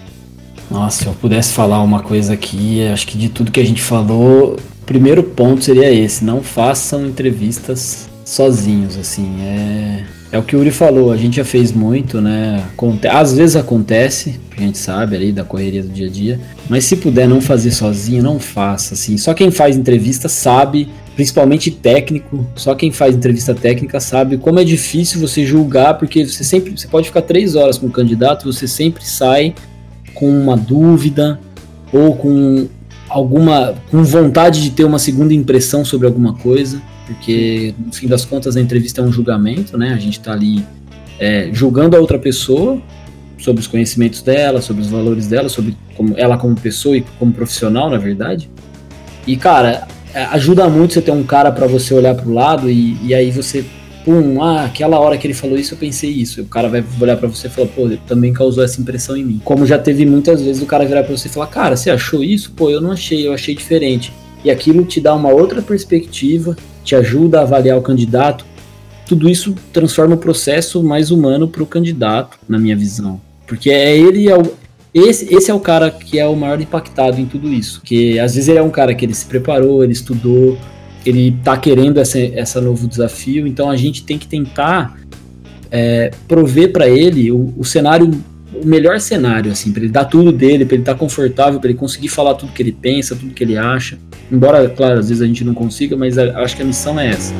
Nossa, 0.70 1.03
se 1.03 1.07
eu 1.07 1.12
pudesse 1.12 1.53
falar 1.53 1.83
uma 1.83 2.01
coisa 2.01 2.33
aqui, 2.33 2.87
acho 2.88 3.07
que 3.07 3.18
de 3.18 3.29
tudo 3.29 3.53
que 3.53 3.61
a 3.61 3.64
gente 3.64 3.83
falou, 3.83 4.55
o 4.55 4.85
primeiro 4.87 5.23
ponto 5.23 5.62
seria 5.62 5.92
esse: 5.92 6.25
não 6.25 6.42
façam 6.42 7.07
entrevistas 7.07 8.09
sozinhos, 8.25 8.96
assim. 8.96 9.42
É, 9.42 10.05
é 10.33 10.38
o 10.38 10.42
que 10.42 10.57
o 10.57 10.61
Uri 10.61 10.70
falou, 10.70 11.12
a 11.12 11.16
gente 11.16 11.37
já 11.37 11.44
fez 11.44 11.70
muito, 11.70 12.20
né? 12.20 12.64
Às 13.11 13.35
vezes 13.35 13.57
acontece, 13.57 14.40
a 14.57 14.61
gente 14.61 14.79
sabe 14.79 15.16
ali 15.16 15.33
da 15.33 15.44
correria 15.44 15.83
do 15.83 15.88
dia 15.88 16.07
a 16.07 16.11
dia, 16.11 16.40
mas 16.68 16.85
se 16.85 16.96
puder 16.96 17.29
não 17.29 17.42
fazer 17.42 17.73
sozinho, 17.73 18.23
não 18.23 18.38
faça, 18.38 18.94
assim. 18.94 19.18
Só 19.18 19.35
quem 19.35 19.51
faz 19.51 19.77
entrevista 19.77 20.29
sabe 20.29 20.88
principalmente 21.20 21.70
técnico. 21.70 22.46
Só 22.56 22.74
quem 22.74 22.90
faz 22.90 23.14
entrevista 23.14 23.54
técnica 23.54 24.00
sabe 24.00 24.38
como 24.38 24.59
é 24.59 24.64
difícil 24.64 25.20
você 25.20 25.44
julgar, 25.44 25.98
porque 25.98 26.24
você 26.24 26.42
sempre 26.42 26.70
você 26.70 26.88
pode 26.88 27.09
ficar 27.09 27.20
três 27.20 27.54
horas 27.54 27.76
com 27.76 27.88
o 27.88 27.90
candidato, 27.90 28.50
você 28.50 28.66
sempre 28.66 29.04
sai 29.04 29.54
com 30.14 30.30
uma 30.30 30.56
dúvida 30.56 31.38
ou 31.92 32.16
com 32.16 32.66
alguma 33.06 33.74
com 33.90 34.02
vontade 34.02 34.62
de 34.62 34.70
ter 34.70 34.85
uma 34.85 34.98
segunda 34.98 35.35
impressão 35.35 35.85
sobre 35.85 36.06
alguma 36.06 36.33
coisa, 36.33 36.80
porque 37.06 37.74
no 37.78 37.92
fim 37.92 38.09
das 38.09 38.24
contas 38.24 38.56
a 38.56 38.61
entrevista 38.62 39.02
é 39.02 39.04
um 39.04 39.12
julgamento, 39.12 39.76
né? 39.76 39.92
A 39.92 39.98
gente 39.98 40.18
está 40.18 40.33
ali 40.33 40.64
é, 41.18 41.50
julgando 41.52 41.98
a 41.98 42.00
outra 42.00 42.18
pessoa 42.18 42.80
sobre 43.37 43.61
os 43.61 43.66
conhecimentos 43.66 44.22
dela, 44.22 44.62
sobre 44.62 44.80
os 44.80 44.88
valores 44.88 45.26
dela, 45.26 45.50
sobre 45.50 45.76
como 45.94 46.14
ela 46.16 46.38
como 46.38 46.59
pessoa 46.59 46.96
e 46.96 47.04
como 47.18 47.30
profissional, 47.30 47.90
na 47.90 47.98
verdade. 47.98 48.48
E 49.26 49.37
cara, 49.37 49.87
ajuda 50.14 50.68
muito 50.68 50.94
você 50.94 51.03
ter 51.03 51.11
um 51.11 51.23
cara 51.23 51.51
para 51.53 51.66
você 51.66 51.94
olhar 51.94 52.14
para 52.14 52.29
o 52.29 52.33
lado 52.33 52.70
e, 52.70 52.96
e 53.05 53.14
aí 53.14 53.31
você, 53.31 53.64
pum, 54.05 54.42
ah, 54.42 54.64
aquela 54.64 54.99
hora 54.99 55.16
que 55.16 55.27
ele 55.27 55.35
falou 55.35 55.59
isso, 55.59 55.75
eu 55.75 55.79
pensei 55.79 56.11
isso. 56.11 56.40
E 56.40 56.42
o 56.42 56.46
cara 56.46 56.68
vai 56.68 56.85
olhar 57.01 57.16
para 57.16 57.29
você 57.29 57.46
e 57.46 57.51
falar, 57.51 57.68
pô, 57.68 57.88
também 58.07 58.33
causou 58.33 58.64
essa 58.64 58.81
impressão 58.81 59.16
em 59.16 59.25
mim. 59.25 59.40
Como 59.44 59.66
já 59.66 59.79
teve 59.79 60.05
muitas 60.07 60.42
vezes 60.42 60.62
o 60.62 60.66
cara 60.66 60.85
virar 60.85 61.05
para 61.05 61.16
você 61.16 61.29
e 61.29 61.31
falar, 61.31 61.46
cara, 61.49 61.77
você 61.77 61.90
achou 61.90 62.23
isso? 62.23 62.53
Pô, 62.53 62.70
eu 62.70 62.81
não 62.81 62.92
achei, 62.92 63.27
eu 63.27 63.33
achei 63.33 63.55
diferente. 63.55 64.12
E 64.44 64.51
aquilo 64.51 64.85
te 64.85 65.01
dá 65.01 65.14
uma 65.14 65.31
outra 65.31 65.61
perspectiva, 65.61 66.57
te 66.83 66.94
ajuda 66.94 67.40
a 67.40 67.42
avaliar 67.42 67.79
o 67.79 67.83
candidato. 67.83 68.44
Tudo 69.07 69.29
isso 69.29 69.55
transforma 69.73 70.14
o 70.14 70.18
processo 70.18 70.83
mais 70.83 71.11
humano 71.11 71.49
para 71.49 71.62
o 71.62 71.66
candidato, 71.66 72.38
na 72.49 72.59
minha 72.59 72.77
visão. 72.77 73.20
Porque 73.46 73.70
é 73.70 73.99
ele, 73.99 74.29
é 74.29 74.37
esse, 74.92 75.33
esse 75.33 75.50
é 75.50 75.55
o 75.55 75.61
cara 75.61 75.90
que 75.90 76.18
é 76.18 76.26
o 76.26 76.35
maior 76.35 76.61
impactado 76.61 77.20
em 77.20 77.26
tudo 77.26 77.53
isso. 77.53 77.81
Que 77.83 78.18
às 78.18 78.35
vezes 78.35 78.48
ele 78.48 78.59
é 78.59 78.62
um 78.62 78.70
cara 78.70 78.94
que 78.94 79.05
ele 79.05 79.14
se 79.14 79.26
preparou, 79.26 79.85
ele 79.85 79.92
estudou, 79.92 80.59
ele 81.07 81.37
tá 81.44 81.57
querendo 81.57 81.98
essa, 81.98 82.18
essa 82.18 82.61
novo 82.61 82.88
desafio, 82.88 83.46
então 83.46 83.70
a 83.70 83.76
gente 83.76 84.05
tem 84.05 84.18
que 84.18 84.26
tentar 84.26 84.98
é, 85.70 86.11
prover 86.26 86.72
para 86.72 86.88
ele 86.88 87.31
o, 87.31 87.55
o, 87.57 87.64
cenário, 87.64 88.11
o 88.53 88.66
melhor 88.66 89.00
cenário, 89.00 89.53
assim, 89.53 89.72
para 89.72 89.83
ele 89.83 89.92
dar 89.92 90.05
tudo 90.05 90.33
dele, 90.33 90.64
para 90.64 90.74
ele 90.74 90.83
estar 90.83 90.94
tá 90.94 90.98
confortável, 90.98 91.61
para 91.61 91.70
ele 91.70 91.79
conseguir 91.79 92.09
falar 92.09 92.35
tudo 92.35 92.53
que 92.53 92.62
ele 92.62 92.72
pensa, 92.72 93.14
tudo 93.14 93.33
que 93.33 93.44
ele 93.44 93.57
acha. 93.57 93.98
Embora, 94.31 94.68
claro, 94.68 94.98
às 94.98 95.09
vezes 95.09 95.22
a 95.22 95.26
gente 95.26 95.44
não 95.44 95.55
consiga, 95.55 95.96
mas 95.96 96.18
a, 96.18 96.40
acho 96.40 96.57
que 96.57 96.62
a 96.62 96.66
missão 96.66 96.98
é 96.98 97.11
essa. 97.11 97.33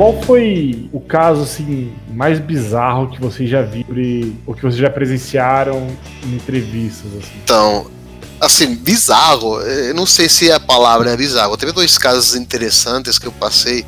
qual 0.00 0.18
foi 0.22 0.88
o 0.94 0.98
caso 0.98 1.42
assim 1.42 1.90
mais 2.20 2.38
bizarro 2.38 3.08
que 3.08 3.18
vocês 3.18 3.48
já 3.48 3.62
viram 3.62 4.36
ou 4.46 4.54
que 4.54 4.60
vocês 4.60 4.76
já 4.76 4.90
presenciaram 4.90 5.86
em 6.22 6.34
entrevistas 6.34 7.10
assim? 7.18 7.32
Então, 7.42 7.90
assim, 8.38 8.74
bizarro, 8.74 9.58
eu 9.62 9.94
não 9.94 10.04
sei 10.04 10.28
se 10.28 10.52
a 10.52 10.60
palavra 10.60 11.12
é 11.12 11.16
bizarro. 11.16 11.56
Teve 11.56 11.72
dois 11.72 11.96
casos 11.96 12.36
interessantes 12.36 13.18
que 13.18 13.26
eu 13.26 13.32
passei. 13.32 13.86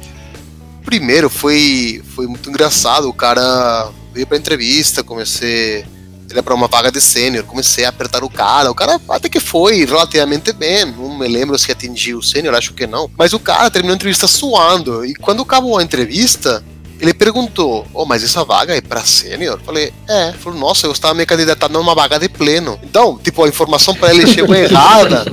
O 0.80 0.82
primeiro 0.82 1.28
foi 1.28 2.02
foi 2.14 2.26
muito 2.26 2.48
engraçado, 2.48 3.06
o 3.06 3.12
cara 3.12 3.90
veio 4.14 4.26
pra 4.26 4.38
entrevista, 4.38 5.04
comecei 5.04 5.84
ele 6.30 6.38
é 6.38 6.42
para 6.42 6.54
uma 6.54 6.68
vaga 6.68 6.90
de 6.90 7.02
sênior, 7.02 7.44
comecei 7.44 7.84
a 7.84 7.90
apertar 7.90 8.24
o 8.24 8.30
cara, 8.30 8.70
o 8.70 8.74
cara 8.74 8.98
até 9.10 9.28
que 9.28 9.40
foi 9.40 9.84
relativamente 9.84 10.50
bem, 10.54 10.86
não 10.86 11.18
me 11.18 11.28
lembro 11.28 11.58
se 11.58 11.70
atingiu 11.70 12.16
o 12.16 12.22
sênior, 12.22 12.54
acho 12.54 12.72
que 12.72 12.86
não, 12.86 13.10
mas 13.18 13.34
o 13.34 13.38
cara 13.38 13.70
terminou 13.70 13.92
a 13.92 13.96
entrevista 13.96 14.26
suando, 14.26 15.04
e 15.04 15.14
quando 15.14 15.42
acabou 15.42 15.76
a 15.76 15.82
entrevista, 15.82 16.64
ele 17.02 17.12
perguntou, 17.12 17.84
oh, 17.92 18.06
mas 18.06 18.22
essa 18.22 18.44
vaga 18.44 18.76
é 18.76 18.80
para 18.80 19.00
sênior? 19.00 19.60
Falei, 19.66 19.92
é. 20.08 20.32
Falou, 20.34 20.56
nossa, 20.56 20.86
eu 20.86 20.92
estava 20.92 21.14
me 21.14 21.26
candidatando 21.26 21.76
numa 21.76 21.96
vaga 21.96 22.16
de 22.16 22.28
pleno. 22.28 22.78
Então, 22.80 23.18
tipo, 23.18 23.42
a 23.42 23.48
informação 23.48 23.92
para 23.92 24.14
ele 24.14 24.24
chegou 24.24 24.54
errada. 24.54 25.24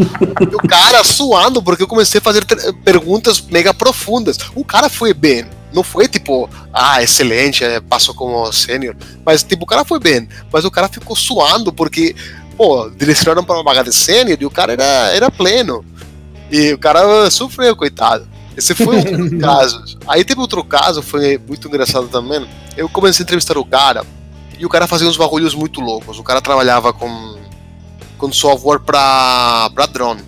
e 0.41 0.55
o 0.55 0.67
cara 0.67 1.03
suando, 1.03 1.61
porque 1.61 1.83
eu 1.83 1.87
comecei 1.87 2.17
a 2.17 2.23
fazer 2.23 2.43
perguntas 2.83 3.39
mega 3.39 3.71
profundas. 3.71 4.39
O 4.55 4.65
cara 4.65 4.89
foi 4.89 5.13
bem. 5.13 5.45
Não 5.71 5.83
foi 5.83 6.07
tipo, 6.07 6.49
ah, 6.73 7.03
excelente, 7.03 7.63
é, 7.63 7.79
passou 7.79 8.15
como 8.15 8.51
sênior. 8.51 8.95
Mas, 9.23 9.43
tipo, 9.43 9.63
o 9.63 9.67
cara 9.67 9.85
foi 9.85 9.99
bem. 9.99 10.27
Mas 10.51 10.65
o 10.65 10.71
cara 10.71 10.89
ficou 10.89 11.15
suando 11.15 11.71
porque, 11.71 12.15
pô, 12.57 12.89
direcionaram 12.89 13.43
para 13.43 13.57
uma 13.57 13.63
vaga 13.63 13.83
de 13.83 13.93
sênior 13.93 14.39
e 14.41 14.45
o 14.47 14.49
cara 14.49 14.73
era, 14.73 15.11
era 15.13 15.29
pleno. 15.29 15.85
E 16.51 16.73
o 16.73 16.79
cara 16.79 17.29
sofreu, 17.29 17.75
coitado. 17.75 18.27
Esse 18.59 18.75
foi 18.75 18.97
um 18.97 19.29
dos 19.29 19.41
casos. 19.41 19.97
Aí 20.05 20.23
teve 20.23 20.39
outro 20.41 20.63
caso, 20.63 21.01
foi 21.01 21.37
muito 21.37 21.67
engraçado 21.67 22.07
também. 22.09 22.47
Eu 22.75 22.89
comecei 22.89 23.23
a 23.23 23.25
entrevistar 23.25 23.57
o 23.57 23.65
cara 23.65 24.05
e 24.57 24.65
o 24.65 24.69
cara 24.69 24.85
fazia 24.85 25.07
uns 25.07 25.17
bagulhos 25.17 25.55
muito 25.55 25.79
loucos. 25.79 26.19
O 26.19 26.23
cara 26.23 26.41
trabalhava 26.41 26.91
com, 26.91 27.37
com 28.17 28.31
software 28.31 28.79
pra, 28.79 29.69
pra 29.73 29.85
drone. 29.85 30.21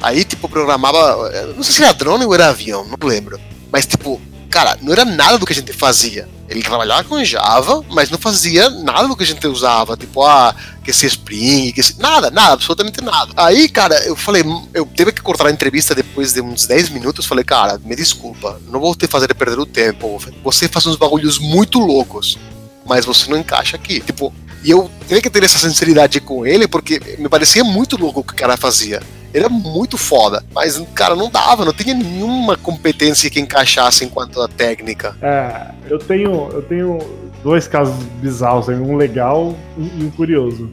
Aí, 0.00 0.24
tipo, 0.24 0.48
programava. 0.48 1.30
Não 1.56 1.62
sei 1.64 1.74
se 1.74 1.82
era 1.82 1.92
drone 1.92 2.24
ou 2.24 2.32
era 2.32 2.48
avião, 2.48 2.86
não 2.86 3.08
lembro. 3.08 3.38
Mas, 3.72 3.84
tipo, 3.84 4.20
cara, 4.48 4.78
não 4.80 4.92
era 4.92 5.04
nada 5.04 5.38
do 5.38 5.46
que 5.46 5.52
a 5.52 5.56
gente 5.56 5.72
fazia. 5.72 6.28
Ele 6.48 6.62
trabalhava 6.62 7.04
com 7.04 7.22
Java, 7.22 7.84
mas 7.90 8.08
não 8.08 8.18
fazia 8.18 8.70
nada 8.70 9.06
do 9.06 9.14
que 9.14 9.22
a 9.22 9.26
gente 9.26 9.46
usava, 9.46 9.96
tipo, 9.96 10.24
ah, 10.24 10.54
que 10.82 10.92
se 10.92 11.06
Spring, 11.06 11.72
que 11.72 11.82
se... 11.82 12.00
nada, 12.00 12.30
nada, 12.30 12.54
absolutamente 12.54 13.02
nada. 13.02 13.32
Aí, 13.36 13.68
cara, 13.68 13.94
eu 14.06 14.16
falei, 14.16 14.42
eu 14.72 14.86
teve 14.86 15.12
que 15.12 15.20
cortar 15.20 15.46
a 15.46 15.50
entrevista 15.50 15.94
depois 15.94 16.32
de 16.32 16.40
uns 16.40 16.66
10 16.66 16.88
minutos, 16.88 17.26
falei, 17.26 17.44
cara, 17.44 17.78
me 17.84 17.94
desculpa, 17.94 18.58
não 18.68 18.80
vou 18.80 18.94
te 18.94 19.06
fazer 19.06 19.32
perder 19.34 19.58
o 19.58 19.66
tempo. 19.66 20.18
Você 20.42 20.66
faz 20.68 20.86
uns 20.86 20.96
bagulhos 20.96 21.38
muito 21.38 21.78
loucos, 21.78 22.38
mas 22.86 23.04
você 23.04 23.30
não 23.30 23.36
encaixa 23.36 23.76
aqui. 23.76 24.00
Tipo, 24.00 24.32
e 24.64 24.70
eu 24.70 24.90
tive 25.06 25.20
que 25.20 25.30
ter 25.30 25.44
essa 25.44 25.58
sinceridade 25.58 26.18
com 26.18 26.46
ele, 26.46 26.66
porque 26.66 27.16
me 27.18 27.28
parecia 27.28 27.62
muito 27.62 27.96
louco 27.98 28.20
o 28.20 28.24
que 28.24 28.32
o 28.32 28.36
cara 28.36 28.56
fazia. 28.56 29.02
Ele 29.32 29.44
é 29.44 29.48
muito 29.48 29.98
foda, 29.98 30.42
mas, 30.54 30.82
cara, 30.94 31.14
não 31.14 31.30
dava, 31.30 31.64
não 31.64 31.72
tinha 31.72 31.94
nenhuma 31.94 32.56
competência 32.56 33.30
que 33.30 33.38
encaixasse 33.40 34.04
enquanto 34.04 34.40
a 34.40 34.48
técnica. 34.48 35.16
É, 35.20 35.70
eu 35.88 35.98
tenho, 35.98 36.48
eu 36.50 36.62
tenho 36.62 36.98
dois 37.42 37.68
casos 37.68 37.94
bizarros, 38.20 38.68
um 38.68 38.96
legal 38.96 39.54
e 39.76 40.04
um 40.04 40.10
curioso. 40.10 40.70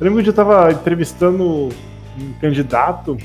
Eu 0.00 0.06
lembro 0.06 0.22
que 0.22 0.28
eu 0.28 0.32
tava 0.32 0.70
entrevistando 0.70 1.70
um 2.20 2.32
candidato 2.40 3.16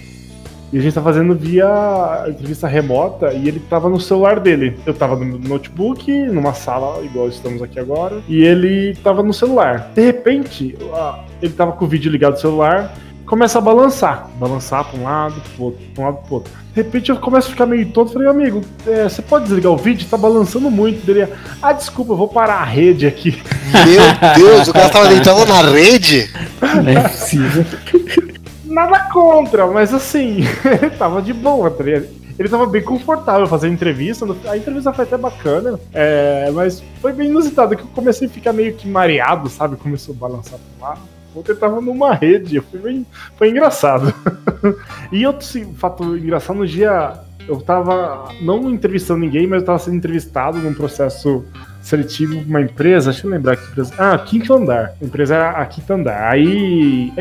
e 0.71 0.79
a 0.79 0.81
gente 0.81 0.95
tá 0.95 1.03
fazendo 1.03 1.36
via 1.36 2.25
entrevista 2.27 2.67
remota 2.67 3.31
e 3.31 3.47
ele 3.47 3.59
tava 3.59 3.88
no 3.89 3.99
celular 3.99 4.39
dele. 4.39 4.75
Eu 4.88 4.93
tava 4.95 5.15
no 5.15 5.38
notebook, 5.38 6.12
numa 6.12 6.55
sala 6.55 7.03
igual 7.03 7.27
estamos 7.27 7.62
aqui 7.62 7.79
agora, 7.79 8.23
e 8.27 8.43
ele 8.43 8.95
tava 9.03 9.21
no 9.21 9.31
celular. 9.31 9.91
De 9.93 10.03
repente, 10.03 10.75
ele 11.39 11.53
tava 11.53 11.73
com 11.73 11.86
o 11.86 11.88
vídeo 11.88 12.12
ligado 12.12 12.33
no 12.33 12.39
celular 12.39 12.91
começa 13.25 13.57
a 13.57 13.62
balançar. 13.62 14.29
Balançar 14.39 14.86
para 14.86 14.99
um 14.99 15.03
lado, 15.03 15.41
pro 15.55 15.65
outro, 15.65 15.86
pra 15.93 16.03
um 16.03 16.05
lado, 16.07 16.17
pro 16.25 16.33
outro. 16.36 16.53
De 16.73 16.81
repente 16.81 17.09
eu 17.09 17.17
começo 17.17 17.47
a 17.47 17.51
ficar 17.51 17.65
meio 17.65 17.89
tonto. 17.91 18.13
Falei, 18.13 18.27
amigo, 18.27 18.62
é, 18.88 19.03
você 19.03 19.21
pode 19.21 19.45
desligar 19.45 19.71
o 19.71 19.77
vídeo? 19.77 20.07
Tá 20.09 20.17
balançando 20.17 20.69
muito. 20.71 21.05
Dele, 21.05 21.27
ah, 21.62 21.73
desculpa, 21.73 22.13
eu 22.13 22.17
vou 22.17 22.27
parar 22.27 22.55
a 22.55 22.65
rede 22.65 23.05
aqui. 23.05 23.41
Meu 23.86 24.33
Deus, 24.36 24.67
o 24.67 24.73
cara 24.73 24.89
tava 24.89 25.07
deitado 25.07 25.45
na 25.45 25.62
rede? 25.62 26.29
Não 26.62 26.89
é 26.89 27.07
possível. 27.07 27.65
Nada 28.65 28.99
contra, 29.12 29.67
mas 29.67 29.93
assim, 29.93 30.43
ele 30.65 30.89
tava 30.97 31.21
de 31.21 31.31
boa, 31.31 31.69
tá 31.69 31.83
ele 32.39 32.49
tava 32.49 32.65
bem 32.65 32.81
confortável 32.81 33.45
fazendo 33.47 33.73
entrevista. 33.73 34.25
A 34.49 34.57
entrevista 34.57 34.91
foi 34.91 35.05
até 35.05 35.17
bacana, 35.17 35.79
é, 35.93 36.49
mas 36.51 36.83
foi 36.99 37.13
bem 37.13 37.29
inusitado 37.29 37.75
que 37.75 37.83
eu 37.83 37.88
comecei 37.93 38.27
a 38.27 38.31
ficar 38.31 38.53
meio 38.53 38.73
que 38.73 38.88
mareado, 38.88 39.49
sabe? 39.49 39.75
Começou 39.75 40.15
a 40.15 40.17
balançar 40.17 40.57
pro 40.57 40.88
lado. 40.88 41.12
Ontem 41.35 41.55
tava 41.55 41.81
numa 41.81 42.13
rede, 42.13 42.59
foi, 42.61 42.79
bem, 42.79 43.05
foi 43.37 43.49
engraçado. 43.49 44.13
e 45.11 45.25
outro 45.25 45.47
fato 45.75 46.15
engraçado, 46.17 46.57
no 46.57 46.67
dia 46.67 47.19
eu 47.47 47.59
tava 47.59 48.29
não 48.41 48.69
entrevistando 48.69 49.19
ninguém, 49.19 49.47
mas 49.47 49.61
eu 49.61 49.65
tava 49.65 49.79
sendo 49.79 49.97
entrevistado 49.97 50.57
num 50.59 50.73
processo 50.73 51.43
seletivo 51.83 52.39
uma 52.39 52.61
empresa, 52.61 53.11
deixa 53.11 53.27
eu 53.27 53.31
lembrar 53.31 53.57
que 53.57 53.65
empresa. 53.69 53.93
Ah, 53.97 54.17
Quinto 54.17 54.53
Andar. 54.53 54.93
A 54.99 55.05
empresa 55.05 55.35
era 55.35 55.49
a 55.51 55.65
Quinto 55.65 55.93
Andar. 55.93 56.31
Aí 56.31 57.13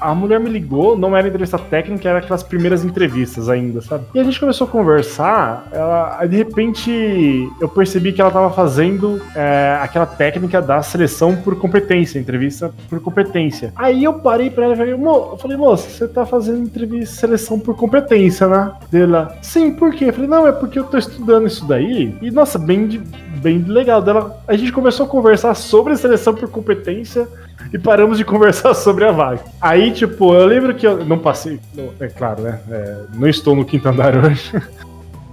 a 0.00 0.14
mulher 0.14 0.38
me 0.38 0.50
ligou, 0.50 0.96
não 0.96 1.16
era 1.16 1.26
entrevista 1.26 1.58
técnica, 1.58 2.08
era 2.08 2.18
aquelas 2.18 2.42
primeiras 2.42 2.84
entrevistas 2.84 3.48
ainda, 3.48 3.80
sabe? 3.80 4.04
E 4.14 4.20
a 4.20 4.24
gente 4.24 4.38
começou 4.38 4.66
a 4.66 4.70
conversar, 4.70 5.66
ela, 5.72 6.18
aí 6.20 6.28
de 6.28 6.36
repente 6.36 7.48
eu 7.60 7.68
percebi 7.68 8.12
que 8.12 8.20
ela 8.20 8.30
tava 8.30 8.50
fazendo 8.50 9.20
é, 9.34 9.78
aquela 9.82 10.06
técnica 10.06 10.60
da 10.60 10.82
seleção 10.82 11.34
por 11.34 11.56
competência, 11.58 12.18
entrevista 12.18 12.70
por 12.88 13.00
competência. 13.00 13.72
Aí 13.74 14.04
eu 14.04 14.14
parei 14.14 14.50
pra 14.50 14.64
ela 14.64 14.74
e 14.74 14.76
falei, 14.76 14.94
Mo, 14.94 15.30
eu 15.32 15.38
falei, 15.38 15.56
moça, 15.56 15.88
você 15.88 16.06
tá 16.06 16.26
fazendo 16.26 16.58
entrevista 16.58 17.16
seleção 17.16 17.58
por 17.58 17.74
competência, 17.74 18.46
né? 18.46 18.72
Dela, 18.90 19.36
sim, 19.40 19.72
por 19.72 19.94
quê? 19.94 20.06
Eu 20.06 20.12
falei, 20.12 20.28
não, 20.28 20.46
é 20.46 20.52
porque 20.52 20.78
eu 20.78 20.84
tô 20.84 20.98
estudando 20.98 21.46
isso 21.46 21.66
daí. 21.66 22.14
E 22.20 22.30
nossa, 22.30 22.58
bem 22.58 23.00
bem 23.40 23.58
legal 23.62 24.02
A 24.46 24.56
gente 24.56 24.72
começou 24.72 25.06
a 25.06 25.08
conversar 25.08 25.54
sobre 25.54 25.96
seleção 25.96 26.34
por 26.34 26.48
competência 26.48 27.28
e 27.72 27.78
paramos 27.78 28.18
de 28.18 28.24
conversar 28.26 28.74
sobre 28.74 29.04
a 29.04 29.12
vaga. 29.12 29.42
Aí, 29.60 29.90
tipo, 29.90 30.34
eu 30.34 30.46
lembro 30.46 30.74
que 30.74 30.86
eu 30.86 31.04
não 31.04 31.18
passei, 31.18 31.60
é 31.98 32.08
claro, 32.08 32.42
né? 32.42 32.60
É, 32.70 32.96
não 33.14 33.28
estou 33.28 33.54
no 33.54 33.64
quinto 33.64 33.88
andar 33.88 34.16
hoje. 34.16 34.52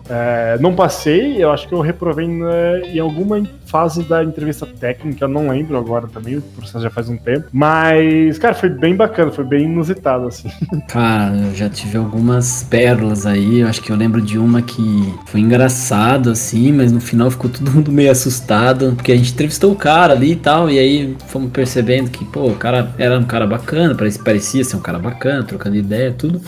É, 0.10 0.58
não 0.60 0.74
passei, 0.74 1.43
eu 1.43 1.52
acho 1.52 1.67
que 1.67 1.74
eu 1.74 1.82
reprovei 1.82 2.28
né, 2.28 2.82
em 2.93 3.00
alguma 3.00 3.41
fase 3.65 4.04
da 4.04 4.24
entrevista 4.24 4.65
técnica, 4.65 5.26
eu 5.26 5.30
não 5.30 5.50
lembro 5.50 5.78
agora 5.78 6.08
também, 6.08 6.38
o 6.38 6.41
processo 6.41 6.82
já 6.82 6.89
faz 6.89 7.10
um 7.10 7.17
tempo. 7.17 7.48
Mas, 7.52 8.38
cara, 8.39 8.54
foi 8.54 8.70
bem 8.70 8.96
bacana, 8.96 9.32
foi 9.32 9.43
bem 9.43 9.65
inusitado, 9.65 10.28
assim. 10.28 10.50
Cara, 10.88 11.36
eu 11.36 11.54
já 11.54 11.70
tive 11.70 11.98
algumas 11.98 12.63
pérolas 12.63 13.26
aí, 13.26 13.60
eu 13.60 13.67
acho 13.67 13.82
que 13.82 13.91
eu 13.91 13.96
lembro 13.96 14.22
de 14.22 14.38
uma 14.38 14.62
que 14.62 15.13
foi 15.26 15.41
engraçado, 15.41 16.30
assim, 16.32 16.72
mas 16.72 16.91
no 16.91 17.02
final 17.02 17.30
ficou 17.30 17.50
todo 17.50 17.70
mundo 17.70 17.91
meio 17.91 18.12
assustado, 18.12 18.93
porque 18.96 19.12
a 19.12 19.15
gente 19.15 19.34
entrevistou 19.34 19.72
o 19.72 19.76
cara 19.76 20.13
ali 20.13 20.32
e 20.32 20.36
tal, 20.36 20.70
e 20.70 20.80
aí 20.80 21.15
fomos 21.28 21.52
percebendo 21.52 22.10
que, 22.10 22.24
pô, 22.26 22.48
o 22.48 22.56
cara 22.56 22.93
era 22.98 23.17
um 23.20 23.26
cara 23.26 23.46
bacana, 23.46 23.96
parecia 24.24 24.63
ser 24.63 24.78
um 24.78 24.82
cara 24.82 25.00
bacana, 25.00 25.43
trocando 25.43 25.76
ideia, 25.76 26.12
tudo 26.12 26.41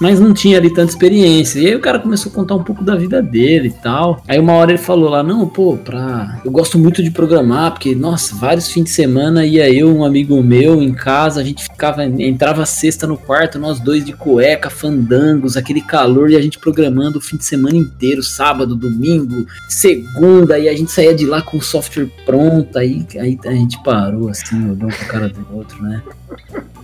mas 0.00 0.20
não 0.20 0.32
tinha 0.34 0.58
ali 0.58 0.72
tanta 0.72 0.90
experiência. 0.90 1.58
E 1.58 1.66
aí 1.66 1.74
o 1.74 1.80
cara 1.80 1.98
começou 1.98 2.30
a 2.30 2.34
contar 2.34 2.54
um 2.54 2.62
pouco 2.62 2.84
da 2.84 2.94
vida 2.94 3.05
dele 3.08 3.68
e 3.68 3.82
tal. 3.82 4.22
Aí 4.26 4.38
uma 4.38 4.54
hora 4.54 4.72
ele 4.72 4.78
falou 4.78 5.08
lá: 5.08 5.22
Não, 5.22 5.46
pô, 5.48 5.76
pra. 5.76 6.40
Eu 6.44 6.50
gosto 6.50 6.78
muito 6.78 7.02
de 7.02 7.10
programar, 7.10 7.72
porque, 7.72 7.94
nossa, 7.94 8.34
vários 8.34 8.68
fins 8.68 8.84
de 8.84 8.90
semana 8.90 9.44
ia 9.44 9.72
eu, 9.72 9.94
um 9.94 10.04
amigo 10.04 10.42
meu, 10.42 10.82
em 10.82 10.92
casa, 10.92 11.40
a 11.40 11.44
gente 11.44 11.65
ficava, 11.76 12.04
entrava 12.04 12.64
sexta 12.64 13.06
no 13.06 13.18
quarto, 13.18 13.58
nós 13.58 13.78
dois 13.78 14.02
de 14.02 14.14
cueca, 14.14 14.70
fandangos, 14.70 15.58
aquele 15.58 15.82
calor, 15.82 16.30
e 16.30 16.36
a 16.36 16.40
gente 16.40 16.58
programando 16.58 17.18
o 17.18 17.20
fim 17.20 17.36
de 17.36 17.44
semana 17.44 17.76
inteiro, 17.76 18.22
sábado, 18.22 18.74
domingo, 18.74 19.46
segunda, 19.68 20.58
e 20.58 20.68
a 20.70 20.74
gente 20.74 20.90
saía 20.90 21.14
de 21.14 21.26
lá 21.26 21.42
com 21.42 21.58
o 21.58 21.62
software 21.62 22.08
pronto. 22.24 22.78
Aí, 22.78 23.06
aí 23.20 23.38
a 23.44 23.52
gente 23.52 23.80
parou 23.84 24.30
assim, 24.30 24.70
olhou 24.70 24.88
pra 24.88 25.06
cara 25.06 25.28
do 25.28 25.46
outro, 25.54 25.82
né? 25.82 26.02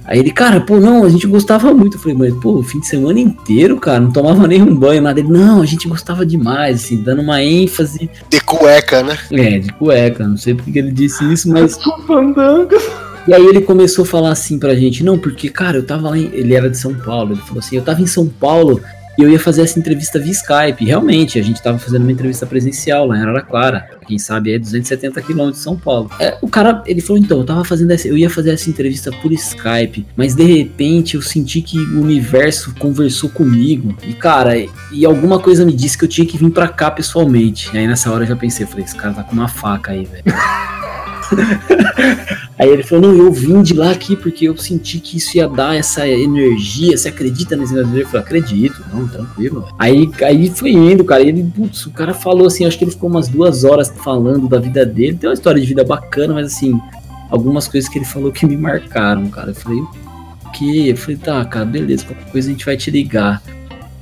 Aí 0.04 0.18
ele, 0.18 0.30
cara, 0.30 0.60
pô, 0.60 0.78
não, 0.78 1.04
a 1.04 1.08
gente 1.08 1.26
gostava 1.26 1.72
muito. 1.72 1.96
Eu 1.96 2.00
falei, 2.00 2.16
mas, 2.16 2.34
pô, 2.34 2.58
o 2.58 2.62
fim 2.62 2.80
de 2.80 2.86
semana 2.86 3.18
inteiro, 3.18 3.78
cara, 3.78 4.00
não 4.00 4.10
tomava 4.10 4.46
nenhum 4.46 4.74
banho, 4.74 5.00
nada. 5.00 5.20
Ele, 5.20 5.28
não, 5.28 5.62
a 5.62 5.66
gente 5.66 5.88
gostava 5.88 6.26
demais, 6.26 6.84
assim, 6.84 7.02
dando 7.02 7.22
uma 7.22 7.42
ênfase. 7.42 8.10
De 8.28 8.40
cueca, 8.40 9.02
né? 9.02 9.16
É, 9.30 9.58
de 9.58 9.72
cueca, 9.72 10.26
não 10.26 10.36
sei 10.36 10.54
porque 10.54 10.78
ele 10.78 10.90
disse 10.92 11.24
isso, 11.32 11.48
mas. 11.48 11.78
E 13.26 13.32
aí 13.32 13.46
ele 13.46 13.60
começou 13.60 14.04
a 14.04 14.06
falar 14.06 14.32
assim 14.32 14.58
pra 14.58 14.74
gente, 14.74 15.04
não, 15.04 15.18
porque, 15.18 15.48
cara, 15.48 15.76
eu 15.76 15.86
tava 15.86 16.10
lá 16.10 16.18
em... 16.18 16.30
Ele 16.32 16.54
era 16.54 16.68
de 16.68 16.76
São 16.76 16.94
Paulo, 16.94 17.32
ele 17.32 17.42
falou 17.42 17.60
assim, 17.60 17.76
eu 17.76 17.82
tava 17.82 18.02
em 18.02 18.06
São 18.06 18.26
Paulo 18.26 18.80
e 19.18 19.22
eu 19.22 19.30
ia 19.30 19.38
fazer 19.38 19.62
essa 19.62 19.78
entrevista 19.78 20.18
via 20.18 20.32
Skype. 20.32 20.84
Realmente, 20.84 21.38
a 21.38 21.42
gente 21.42 21.62
tava 21.62 21.78
fazendo 21.78 22.02
uma 22.02 22.12
entrevista 22.12 22.46
presencial 22.46 23.06
lá 23.06 23.16
em 23.16 23.20
Araraquara. 23.20 23.88
Quem 24.06 24.18
sabe 24.18 24.54
é 24.54 24.58
270 24.58 25.20
quilômetros 25.22 25.58
de 25.58 25.64
São 25.64 25.76
Paulo. 25.76 26.10
É, 26.18 26.36
o 26.40 26.48
cara, 26.48 26.82
ele 26.86 27.00
falou, 27.00 27.22
então, 27.22 27.38
eu 27.38 27.44
tava 27.44 27.64
fazendo 27.64 27.90
essa, 27.90 28.08
eu 28.08 28.16
ia 28.16 28.30
fazer 28.30 28.52
essa 28.52 28.70
entrevista 28.70 29.12
por 29.12 29.32
Skype, 29.32 30.06
mas 30.16 30.34
de 30.34 30.44
repente 30.44 31.14
eu 31.14 31.22
senti 31.22 31.60
que 31.60 31.78
o 31.78 32.00
universo 32.00 32.74
conversou 32.78 33.28
comigo. 33.28 33.96
E, 34.02 34.14
cara, 34.14 34.54
e 34.90 35.04
alguma 35.04 35.38
coisa 35.38 35.64
me 35.64 35.72
disse 35.72 35.98
que 35.98 36.04
eu 36.04 36.08
tinha 36.08 36.26
que 36.26 36.38
vir 36.38 36.50
pra 36.50 36.68
cá 36.68 36.90
pessoalmente. 36.90 37.70
E 37.74 37.78
aí 37.78 37.86
nessa 37.86 38.10
hora 38.10 38.24
eu 38.24 38.28
já 38.28 38.36
pensei, 38.36 38.64
eu 38.64 38.68
falei, 38.68 38.84
esse 38.84 38.96
cara 38.96 39.14
tá 39.14 39.22
com 39.22 39.32
uma 39.32 39.48
faca 39.48 39.92
aí, 39.92 40.06
velho. 40.06 40.24
Aí 42.62 42.68
ele 42.68 42.84
falou: 42.84 43.10
Não, 43.10 43.24
eu 43.24 43.32
vim 43.32 43.60
de 43.60 43.74
lá 43.74 43.90
aqui 43.90 44.14
porque 44.14 44.44
eu 44.44 44.56
senti 44.56 45.00
que 45.00 45.16
isso 45.16 45.36
ia 45.36 45.48
dar 45.48 45.74
essa 45.74 46.06
energia. 46.06 46.96
Você 46.96 47.08
acredita 47.08 47.56
nesse 47.56 47.74
negócio? 47.74 47.98
Eu 47.98 48.06
falei: 48.06 48.22
Acredito, 48.22 48.84
não, 48.94 49.08
tranquilo. 49.08 49.66
Aí, 49.76 50.08
aí 50.22 50.48
foi 50.48 50.70
indo, 50.70 51.04
cara. 51.04 51.24
Ele, 51.24 51.42
putz, 51.42 51.86
o 51.86 51.90
cara 51.90 52.14
falou 52.14 52.46
assim: 52.46 52.64
Acho 52.64 52.78
que 52.78 52.84
ele 52.84 52.92
ficou 52.92 53.10
umas 53.10 53.26
duas 53.26 53.64
horas 53.64 53.92
falando 54.04 54.46
da 54.46 54.60
vida 54.60 54.86
dele. 54.86 55.16
Tem 55.16 55.28
uma 55.28 55.34
história 55.34 55.60
de 55.60 55.66
vida 55.66 55.82
bacana, 55.82 56.34
mas 56.34 56.54
assim, 56.54 56.80
algumas 57.28 57.66
coisas 57.66 57.90
que 57.90 57.98
ele 57.98 58.04
falou 58.04 58.30
que 58.30 58.46
me 58.46 58.56
marcaram, 58.56 59.26
cara. 59.26 59.50
Eu 59.50 59.56
falei: 59.56 59.80
O 59.80 60.50
que? 60.52 60.90
Eu 60.90 60.96
falei: 60.96 61.16
Tá, 61.16 61.44
cara, 61.44 61.64
beleza, 61.64 62.04
qualquer 62.04 62.30
coisa 62.30 62.48
a 62.48 62.52
gente 62.52 62.64
vai 62.64 62.76
te 62.76 62.92
ligar. 62.92 63.42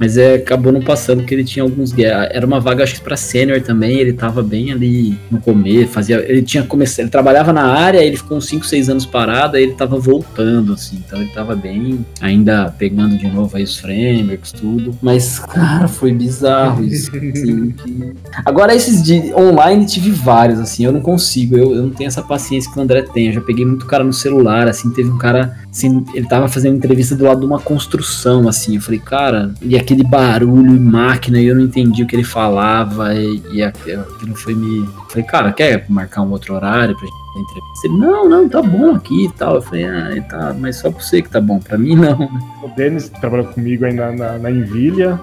Mas 0.00 0.16
é, 0.16 0.36
acabou 0.36 0.72
não 0.72 0.80
passando 0.80 1.18
porque 1.18 1.34
ele 1.34 1.44
tinha 1.44 1.62
alguns. 1.62 1.92
Era 1.98 2.46
uma 2.46 2.58
vaga, 2.58 2.82
acho 2.82 2.94
que 2.94 3.02
pra 3.02 3.18
sênior 3.18 3.60
também. 3.60 3.98
Ele 3.98 4.14
tava 4.14 4.42
bem 4.42 4.72
ali 4.72 5.18
no 5.30 5.38
começo. 5.38 5.92
Fazia, 5.92 6.24
ele 6.26 6.40
tinha 6.40 6.62
começado. 6.62 7.00
Ele 7.00 7.10
trabalhava 7.10 7.52
na 7.52 7.64
área, 7.64 8.02
ele 8.02 8.16
ficou 8.16 8.38
uns 8.38 8.46
5, 8.46 8.64
6 8.64 8.88
anos 8.88 9.04
parado, 9.04 9.58
aí 9.58 9.64
ele 9.64 9.74
tava 9.74 9.98
voltando, 9.98 10.72
assim. 10.72 11.02
Então 11.06 11.20
ele 11.20 11.30
tava 11.34 11.54
bem. 11.54 12.02
Ainda 12.18 12.74
pegando 12.78 13.18
de 13.18 13.28
novo 13.28 13.54
aí 13.54 13.62
os 13.62 13.78
frameworks, 13.78 14.52
tudo. 14.52 14.96
Mas, 15.02 15.38
cara, 15.38 15.86
foi 15.86 16.14
bizarro 16.14 16.82
isso. 16.82 17.10
Assim, 17.30 17.70
que... 17.70 18.12
Agora, 18.44 18.74
esses 18.74 19.02
de 19.02 19.34
online 19.34 19.84
tive 19.84 20.10
vários, 20.10 20.58
assim. 20.58 20.84
Eu 20.84 20.92
não 20.92 21.00
consigo. 21.00 21.56
Eu, 21.56 21.74
eu 21.74 21.82
não 21.82 21.90
tenho 21.90 22.08
essa 22.08 22.22
paciência 22.22 22.72
que 22.72 22.78
o 22.78 22.82
André 22.82 23.02
tem. 23.02 23.26
Eu 23.26 23.34
já 23.34 23.40
peguei 23.42 23.66
muito 23.66 23.84
cara 23.84 24.02
no 24.02 24.12
celular, 24.12 24.66
assim. 24.66 24.90
Teve 24.90 25.10
um 25.10 25.18
cara. 25.18 25.58
Assim, 25.70 26.04
ele 26.14 26.26
tava 26.26 26.48
fazendo 26.48 26.76
entrevista 26.76 27.14
do 27.14 27.24
lado 27.24 27.40
de 27.40 27.46
uma 27.46 27.58
construção, 27.58 28.48
assim. 28.48 28.76
Eu 28.76 28.80
falei, 28.80 29.00
cara. 29.00 29.52
E 29.60 29.76
aqui 29.76 29.89
aquele 29.90 30.04
barulho 30.04 30.76
e 30.76 30.78
máquina 30.78 31.40
e 31.40 31.46
eu 31.46 31.54
não 31.56 31.62
entendi 31.62 32.04
o 32.04 32.06
que 32.06 32.14
ele 32.14 32.24
falava 32.24 33.12
e, 33.12 33.42
e 33.52 33.62
aquilo 33.62 34.36
foi 34.36 34.54
me. 34.54 34.88
Falei, 35.08 35.24
cara, 35.24 35.52
quer 35.52 35.84
marcar 35.88 36.22
um 36.22 36.30
outro 36.30 36.54
horário 36.54 36.96
pra 36.96 37.06
gente 37.06 37.40
entrevista? 37.40 37.86
Ele, 37.86 37.96
não, 37.96 38.28
não, 38.28 38.48
tá 38.48 38.62
bom 38.62 38.94
aqui 38.94 39.24
e 39.26 39.32
tal. 39.32 39.56
Eu 39.56 39.62
falei, 39.62 39.84
ah, 39.84 40.24
tá, 40.28 40.54
mas 40.56 40.76
só 40.76 40.90
pra 40.90 41.00
você 41.00 41.20
que 41.20 41.28
tá 41.28 41.40
bom, 41.40 41.58
pra 41.58 41.76
mim 41.76 41.96
não. 41.96 42.30
O 42.62 42.68
Denis 42.76 43.08
trabalhou 43.08 43.46
comigo 43.46 43.84
aí 43.84 43.92
na, 43.92 44.12
na, 44.12 44.38
na 44.38 44.50
Envilha, 44.50 45.18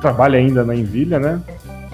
trabalha 0.00 0.38
ainda 0.38 0.64
na 0.64 0.74
Envilha, 0.74 1.18
né? 1.18 1.40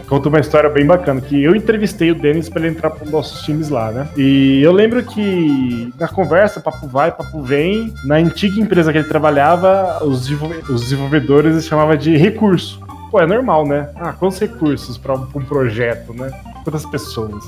Conta 0.09 0.29
uma 0.29 0.41
história 0.41 0.71
bem 0.71 0.87
bacana, 0.87 1.21
que 1.21 1.43
eu 1.43 1.55
entrevistei 1.55 2.11
o 2.11 2.15
Denis 2.15 2.49
para 2.49 2.63
ele 2.63 2.71
entrar 2.71 2.91
para 2.91 3.09
nossos 3.11 3.43
times 3.43 3.69
lá, 3.69 3.91
né? 3.91 4.09
E 4.17 4.63
eu 4.63 4.73
lembro 4.73 5.03
que 5.03 5.93
na 5.99 6.09
conversa, 6.09 6.61
papo 6.61 6.87
vai, 6.87 7.11
papo 7.11 7.43
vem, 7.43 7.93
na 8.05 8.17
antiga 8.17 8.61
empresa 8.61 8.93
que 8.93 8.99
ele 8.99 9.09
trabalhava, 9.09 10.05
os, 10.05 10.27
desenvolvedores 10.27 11.67
chamavam 11.67 11.97
de 11.97 12.17
recurso. 12.17 12.81
Pô, 13.11 13.21
é 13.21 13.27
normal, 13.27 13.67
né? 13.67 13.89
Ah, 13.97 14.13
quantos 14.13 14.39
recursos 14.39 14.97
para 14.97 15.15
um, 15.15 15.45
projeto, 15.45 16.13
né? 16.13 16.31
Quantas 16.65 16.87
pessoas? 16.87 17.45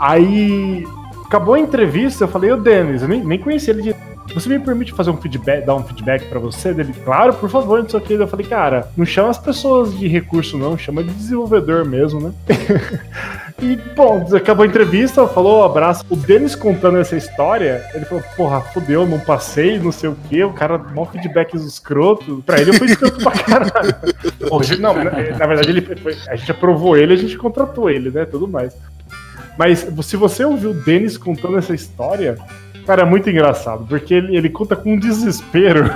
Aí 0.00 0.84
acabou 1.24 1.54
a 1.54 1.60
entrevista, 1.60 2.24
eu 2.24 2.28
falei, 2.28 2.52
ô 2.52 2.56
Denis, 2.56 3.02
eu 3.02 3.08
nem, 3.08 3.24
nem 3.24 3.38
conhecia 3.38 3.72
ele 3.72 3.82
de 3.82 3.94
você 4.34 4.48
me 4.48 4.58
permite 4.58 4.92
fazer 4.92 5.10
um 5.10 5.16
feedback, 5.16 5.64
dar 5.64 5.74
um 5.74 5.84
feedback 5.84 6.26
para 6.28 6.38
você? 6.38 6.72
Dele, 6.72 6.92
claro, 7.04 7.32
por 7.34 7.48
favor, 7.48 7.82
não 7.82 7.88
sei 7.88 8.00
o 8.00 8.02
que. 8.02 8.14
Eu 8.14 8.28
falei, 8.28 8.46
cara, 8.46 8.88
não 8.96 9.04
chama 9.04 9.30
as 9.30 9.38
pessoas 9.38 9.96
de 9.96 10.08
recurso, 10.08 10.58
não, 10.58 10.76
chama 10.76 11.02
de 11.02 11.12
desenvolvedor 11.12 11.84
mesmo, 11.84 12.20
né? 12.20 12.32
e, 13.62 13.76
bom, 13.94 14.26
acabou 14.34 14.64
a 14.64 14.66
entrevista, 14.66 15.26
falou, 15.28 15.64
abraço. 15.64 16.04
O 16.10 16.16
Denis 16.16 16.54
contando 16.54 16.98
essa 16.98 17.16
história, 17.16 17.84
ele 17.94 18.04
falou, 18.04 18.24
porra, 18.36 18.60
fodeu, 18.60 19.06
não 19.06 19.20
passei, 19.20 19.78
não 19.78 19.92
sei 19.92 20.10
o 20.10 20.16
que, 20.28 20.42
o 20.42 20.52
cara, 20.52 20.78
mó 20.78 21.04
feedback 21.06 21.54
escroto. 21.54 22.42
Pra 22.44 22.60
ele 22.60 22.70
eu 22.70 22.74
fui 22.74 22.88
escroto 22.88 23.18
pra 23.22 23.32
caralho. 23.32 23.94
Hoje, 24.50 24.80
não, 24.80 24.94
na, 24.94 25.04
na 25.10 25.46
verdade, 25.46 25.70
ele 25.70 25.82
foi, 25.96 26.16
a 26.28 26.36
gente 26.36 26.50
aprovou 26.50 26.96
ele, 26.96 27.14
a 27.14 27.16
gente 27.16 27.36
contratou 27.36 27.90
ele, 27.90 28.10
né, 28.10 28.24
tudo 28.24 28.48
mais. 28.48 28.74
Mas 29.58 29.86
se 30.02 30.16
você 30.16 30.44
ouviu 30.44 30.70
o 30.70 30.74
Denis 30.74 31.16
contando 31.16 31.56
essa 31.56 31.74
história, 31.74 32.36
Cara, 32.86 33.02
é 33.02 33.04
muito 33.04 33.28
engraçado, 33.28 33.84
porque 33.88 34.14
ele, 34.14 34.36
ele 34.36 34.48
conta 34.48 34.76
com 34.76 34.92
um 34.92 34.98
desespero. 34.98 35.90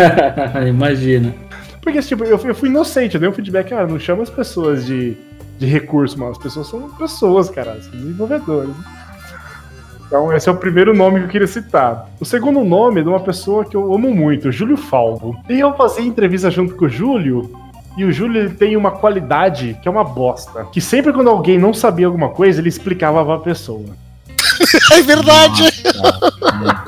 Imagina. 0.66 1.34
Porque, 1.82 2.00
tipo, 2.00 2.24
eu, 2.24 2.38
eu 2.38 2.54
fui 2.54 2.70
inocente, 2.70 3.14
eu 3.14 3.20
dei 3.20 3.28
um 3.28 3.34
feedback, 3.34 3.74
ah, 3.74 3.86
não 3.86 3.98
chama 3.98 4.22
as 4.22 4.30
pessoas 4.30 4.86
de, 4.86 5.14
de 5.58 5.66
recurso, 5.66 6.18
mano. 6.18 6.32
As 6.32 6.38
pessoas 6.38 6.68
são 6.68 6.88
pessoas, 6.90 7.50
cara, 7.50 7.78
são 7.82 7.90
desenvolvedores. 7.90 8.74
Então, 10.06 10.32
esse 10.32 10.48
é 10.48 10.52
o 10.52 10.56
primeiro 10.56 10.94
nome 10.94 11.20
que 11.20 11.26
eu 11.26 11.30
queria 11.30 11.46
citar. 11.46 12.08
O 12.18 12.24
segundo 12.24 12.64
nome 12.64 13.00
é 13.00 13.02
de 13.02 13.08
uma 13.08 13.20
pessoa 13.20 13.64
que 13.64 13.76
eu 13.76 13.94
amo 13.94 14.14
muito, 14.14 14.50
Júlio 14.50 14.76
Falvo. 14.76 15.36
E 15.48 15.60
eu 15.60 15.74
fazia 15.74 16.04
entrevista 16.04 16.50
junto 16.50 16.76
com 16.76 16.86
o 16.86 16.88
Júlio, 16.88 17.50
e 17.96 18.04
o 18.04 18.12
Júlio 18.12 18.42
ele 18.42 18.54
tem 18.54 18.76
uma 18.76 18.90
qualidade 18.90 19.76
que 19.82 19.88
é 19.88 19.90
uma 19.90 20.04
bosta. 20.04 20.64
Que 20.72 20.80
sempre 20.80 21.12
quando 21.12 21.28
alguém 21.28 21.58
não 21.58 21.74
sabia 21.74 22.06
alguma 22.06 22.30
coisa, 22.30 22.60
ele 22.60 22.68
explicava 22.68 23.24
pra 23.24 23.38
pessoa. 23.38 23.84
é 24.92 25.02
verdade. 25.02 25.62
Nossa, 25.62 26.84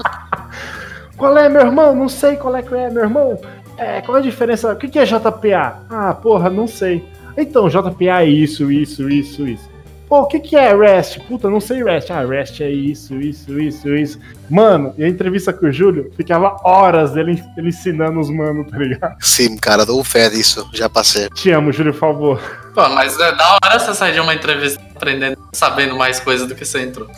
qual 1.16 1.38
é, 1.38 1.48
meu 1.48 1.62
irmão? 1.62 1.94
Não 1.94 2.08
sei 2.08 2.36
qual 2.36 2.54
é 2.56 2.62
que 2.62 2.74
é, 2.74 2.90
meu 2.90 3.02
irmão. 3.02 3.40
É, 3.76 4.00
qual 4.00 4.16
é 4.16 4.20
a 4.20 4.22
diferença? 4.22 4.72
O 4.72 4.76
que 4.76 4.98
é 4.98 5.04
JPA? 5.04 5.80
Ah, 5.90 6.14
porra, 6.14 6.50
não 6.50 6.66
sei. 6.66 7.04
Então, 7.36 7.68
JPA 7.68 8.22
é 8.22 8.26
isso, 8.26 8.70
isso, 8.70 9.08
isso, 9.08 9.46
isso. 9.46 9.73
Pô, 10.08 10.20
o 10.20 10.26
que, 10.26 10.38
que 10.38 10.56
é 10.56 10.74
REST? 10.74 11.20
Puta, 11.20 11.48
não 11.48 11.60
sei 11.60 11.82
REST. 11.82 12.10
Ah, 12.10 12.24
REST 12.24 12.60
é 12.60 12.70
isso, 12.70 13.14
isso, 13.20 13.58
isso, 13.58 13.88
isso. 13.94 14.18
Mano, 14.50 14.94
e 14.98 15.04
a 15.04 15.08
entrevista 15.08 15.52
com 15.52 15.66
o 15.66 15.72
Júlio 15.72 16.12
ficava 16.16 16.56
horas 16.62 17.12
dele, 17.12 17.42
ele 17.56 17.68
ensinando 17.68 18.20
os 18.20 18.30
manos, 18.30 18.70
tá 18.70 18.76
ligado? 18.76 19.16
Sim, 19.20 19.56
cara, 19.56 19.86
dou 19.86 20.04
fé 20.04 20.28
disso, 20.28 20.68
já 20.72 20.88
passei. 20.88 21.28
Te 21.30 21.50
amo, 21.50 21.72
Júlio, 21.72 21.92
por 21.92 22.00
favor. 22.00 22.64
Pô, 22.74 22.88
mas 22.88 23.18
é 23.18 23.32
da 23.34 23.58
hora 23.64 23.78
você 23.78 23.94
sair 23.94 24.12
de 24.12 24.20
uma 24.20 24.34
entrevista 24.34 24.82
aprendendo, 24.94 25.38
sabendo 25.52 25.96
mais 25.96 26.20
coisas 26.20 26.46
do 26.46 26.54
que 26.54 26.64
você 26.64 26.82
entrou. 26.82 27.08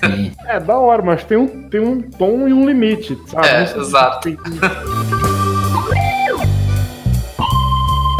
É, 0.46 0.60
da 0.60 0.76
hora, 0.78 1.02
mas 1.02 1.24
tem 1.24 1.36
um, 1.36 1.68
tem 1.68 1.80
um 1.80 2.02
tom 2.02 2.46
e 2.46 2.52
um 2.52 2.66
limite, 2.66 3.18
sabe? 3.26 3.48
É, 3.48 3.62
exato. 3.62 4.28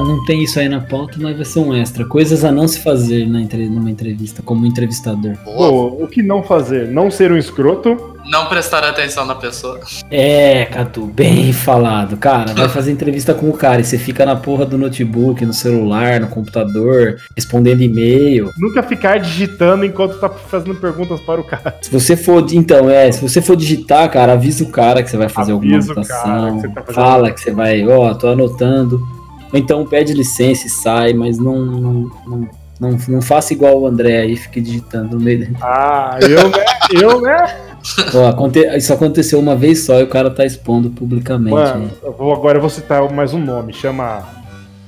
Não 0.07 0.25
tem 0.25 0.45
isso 0.45 0.61
aí 0.61 0.69
na 0.69 0.81
pauta, 0.81 1.19
mas 1.19 1.35
vai 1.35 1.45
ser 1.45 1.59
um 1.59 1.75
extra. 1.75 2.05
Coisas 2.07 2.45
a 2.45 2.53
não 2.53 2.69
se 2.69 2.79
fazer 2.79 3.27
na 3.27 3.41
entre... 3.41 3.69
numa 3.69 3.91
entrevista, 3.91 4.41
como 4.41 4.65
entrevistador. 4.65 5.37
Pô, 5.45 6.05
o 6.05 6.07
que 6.07 6.23
não 6.23 6.45
fazer? 6.45 6.87
Não 6.89 7.11
ser 7.11 7.33
um 7.33 7.37
escroto. 7.37 8.15
Não 8.31 8.47
prestar 8.47 8.85
atenção 8.85 9.27
na 9.27 9.35
pessoa. 9.35 9.81
É, 10.11 10.65
Catu, 10.67 11.07
bem 11.07 11.51
falado. 11.55 12.17
Cara, 12.17 12.55
vai 12.55 12.69
fazer 12.69 12.93
entrevista 12.93 13.35
com 13.35 13.51
o 13.51 13.53
cara 13.53 13.81
e 13.81 13.85
você 13.85 13.99
fica 13.99 14.25
na 14.25 14.37
porra 14.37 14.65
do 14.65 14.79
notebook, 14.79 15.45
no 15.45 15.53
celular, 15.53 16.21
no 16.21 16.29
computador, 16.29 17.21
respondendo 17.35 17.83
e-mail. 17.83 18.53
Nunca 18.59 18.85
ficar 18.85 19.19
digitando 19.19 19.85
enquanto 19.85 20.21
tá 20.21 20.29
fazendo 20.29 20.77
perguntas 20.77 21.21
para 21.21 21.41
o 21.41 21.45
cara. 21.45 21.77
Se 21.83 21.91
você 21.91 22.17
for, 22.17 22.47
então, 22.53 22.89
é, 22.89 23.11
se 23.11 23.21
você 23.21 23.43
for 23.43 23.57
digitar, 23.57 24.09
cara, 24.11 24.35
avisa 24.35 24.63
o 24.63 24.71
cara 24.71 25.03
que 25.03 25.11
você 25.11 25.17
vai 25.17 25.29
fazer 25.29 25.53
avisa 25.53 25.93
alguma 25.93 25.93
anotação. 25.93 26.61
Que 26.61 26.69
tá 26.69 26.93
fala 26.93 27.33
que 27.33 27.41
você 27.41 27.51
vai, 27.51 27.85
ó, 27.87 28.11
oh, 28.11 28.15
tô 28.15 28.29
anotando. 28.29 29.16
Ou 29.53 29.59
então 29.59 29.87
pede 29.87 30.13
licença 30.13 30.67
e 30.67 30.71
sai, 30.71 31.13
mas 31.13 31.39
não, 31.39 31.65
não, 31.65 32.11
não, 32.27 32.49
não, 32.81 32.99
não 33.09 33.23
faça 33.23 33.53
igual 33.53 33.81
o 33.81 33.87
André 33.87 34.21
aí, 34.21 34.37
fique 34.37 34.61
digitando 34.61 35.17
no 35.17 35.23
meio 35.23 35.55
Ah, 35.63 36.19
eu, 36.21 36.49
né? 36.51 36.65
Eu, 36.91 37.21
né? 37.21 37.67
Aconte... 38.29 38.59
Isso 38.77 38.93
aconteceu 38.93 39.39
uma 39.39 39.55
vez 39.55 39.85
só 39.85 40.01
e 40.01 40.03
o 40.03 40.09
cara 40.09 40.31
tá 40.31 40.45
expondo 40.45 40.91
publicamente. 40.91 41.55
Mano, 41.55 41.91
eu 42.03 42.13
vou, 42.13 42.33
agora 42.33 42.59
eu 42.59 42.61
vou 42.61 42.71
citar 42.71 43.09
mais 43.13 43.33
um 43.33 43.39
nome, 43.39 43.73
chama 43.73 44.25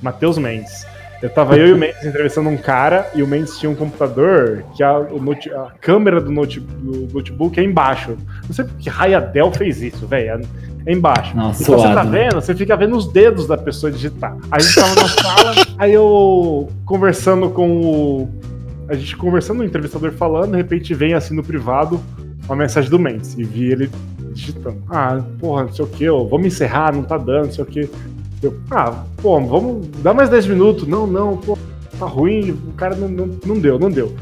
Matheus 0.02 0.36
Mendes. 0.36 0.84
Eu 1.20 1.30
tava 1.30 1.56
eu 1.56 1.68
e 1.68 1.72
o 1.72 1.76
Mendes 1.76 2.04
entrevistando 2.04 2.48
um 2.48 2.56
cara 2.56 3.10
e 3.14 3.22
o 3.22 3.26
Mendes 3.26 3.58
tinha 3.58 3.68
um 3.68 3.74
computador 3.74 4.64
que 4.76 4.82
a, 4.84 5.00
note, 5.20 5.50
a 5.52 5.72
câmera 5.80 6.20
do, 6.20 6.30
note, 6.30 6.60
do, 6.60 7.12
notebook 7.12 7.58
é 7.58 7.62
embaixo. 7.62 8.16
Não 8.46 8.54
sei 8.54 8.64
porque 8.64 8.88
Raia 8.88 9.20
Dell 9.20 9.50
fez 9.52 9.82
isso, 9.82 10.06
velho. 10.06 10.46
É 10.86 10.92
embaixo. 10.92 11.36
Nossa, 11.36 11.62
então 11.62 11.76
você 11.76 11.92
tá 11.92 12.04
vendo, 12.04 12.34
você 12.36 12.54
fica 12.54 12.76
vendo 12.76 12.96
os 12.96 13.12
dedos 13.12 13.46
da 13.48 13.58
pessoa 13.58 13.90
digitar. 13.90 14.36
A 14.50 14.60
gente 14.60 14.74
tava 14.76 14.94
na 14.94 15.08
sala, 15.08 15.54
aí 15.76 15.92
eu 15.92 16.68
conversando 16.84 17.50
com 17.50 17.80
o. 17.80 18.28
A 18.88 18.94
gente 18.94 19.16
conversando, 19.16 19.60
o 19.60 19.64
entrevistador 19.64 20.12
falando, 20.12 20.52
de 20.52 20.56
repente 20.56 20.94
vem 20.94 21.14
assim 21.14 21.34
no 21.34 21.42
privado 21.42 22.00
uma 22.46 22.56
mensagem 22.56 22.88
do 22.88 22.98
Mendes 22.98 23.36
e 23.36 23.44
vi 23.44 23.72
ele 23.72 23.90
digitando. 24.32 24.82
Ah, 24.88 25.20
porra, 25.38 25.64
não 25.64 25.72
sei 25.72 25.84
o 25.84 25.88
que, 25.88 26.08
vamos 26.08 26.46
encerrar, 26.46 26.94
não 26.94 27.02
tá 27.02 27.18
dando, 27.18 27.46
não 27.46 27.52
sei 27.52 27.64
o 27.64 27.66
que. 27.66 27.90
Eu, 28.42 28.58
ah, 28.70 29.04
pô, 29.16 29.40
vamos 29.40 29.88
dar 30.02 30.14
mais 30.14 30.28
10 30.28 30.46
minutos. 30.46 30.86
Não, 30.86 31.06
não, 31.06 31.36
pô, 31.36 31.58
tá 31.98 32.06
ruim, 32.06 32.50
o 32.50 32.72
cara 32.72 32.94
não, 32.94 33.08
não, 33.08 33.38
não 33.44 33.58
deu, 33.58 33.78
não 33.78 33.90
deu. 33.90 34.14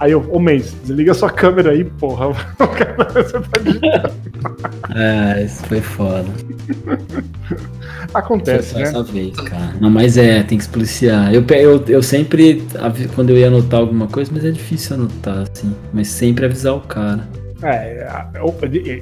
Aí 0.00 0.10
eu, 0.10 0.28
ô 0.32 0.40
mês, 0.40 0.74
desliga 0.84 1.14
sua 1.14 1.30
câmera 1.30 1.70
aí, 1.70 1.84
porra. 1.84 2.26
Você 3.14 3.40
tá 3.40 3.58
digitando. 3.62 4.14
É, 4.94 5.42
isso 5.42 5.64
foi 5.64 5.80
foda. 5.80 6.26
Acontece, 8.12 8.74
né? 8.74 8.92
Vez, 9.10 9.34
cara. 9.40 9.74
Não, 9.80 9.90
mas 9.90 10.18
é, 10.18 10.42
tem 10.42 10.58
que 10.58 10.64
se 10.64 10.70
policiar. 10.70 11.32
Eu, 11.32 11.44
eu, 11.48 11.82
eu 11.88 12.02
sempre, 12.02 12.62
quando 13.14 13.30
eu 13.30 13.38
ia 13.38 13.48
anotar 13.48 13.80
alguma 13.80 14.06
coisa, 14.06 14.30
mas 14.32 14.44
é 14.44 14.50
difícil 14.50 14.96
anotar, 14.96 15.44
assim. 15.50 15.74
Mas 15.92 16.08
sempre 16.08 16.44
avisar 16.44 16.74
o 16.74 16.80
cara. 16.80 17.26
É, 17.62 18.06
eu, 18.34 18.54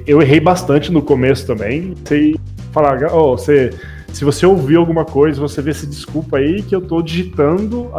eu 0.07 0.21
errei 0.21 0.39
bastante 0.39 0.91
no 0.91 1.01
começo 1.01 1.45
também. 1.45 1.93
Sei 2.05 2.35
falar, 2.71 3.03
oh, 3.13 3.37
você, 3.37 3.69
se 4.13 4.23
você 4.23 4.45
ouviu 4.45 4.79
alguma 4.79 5.03
coisa, 5.03 5.41
você 5.41 5.61
vê 5.61 5.73
se 5.73 5.87
desculpa 5.87 6.37
aí 6.37 6.61
que 6.61 6.75
eu 6.75 6.81
tô 6.81 7.01
digitando 7.01 7.91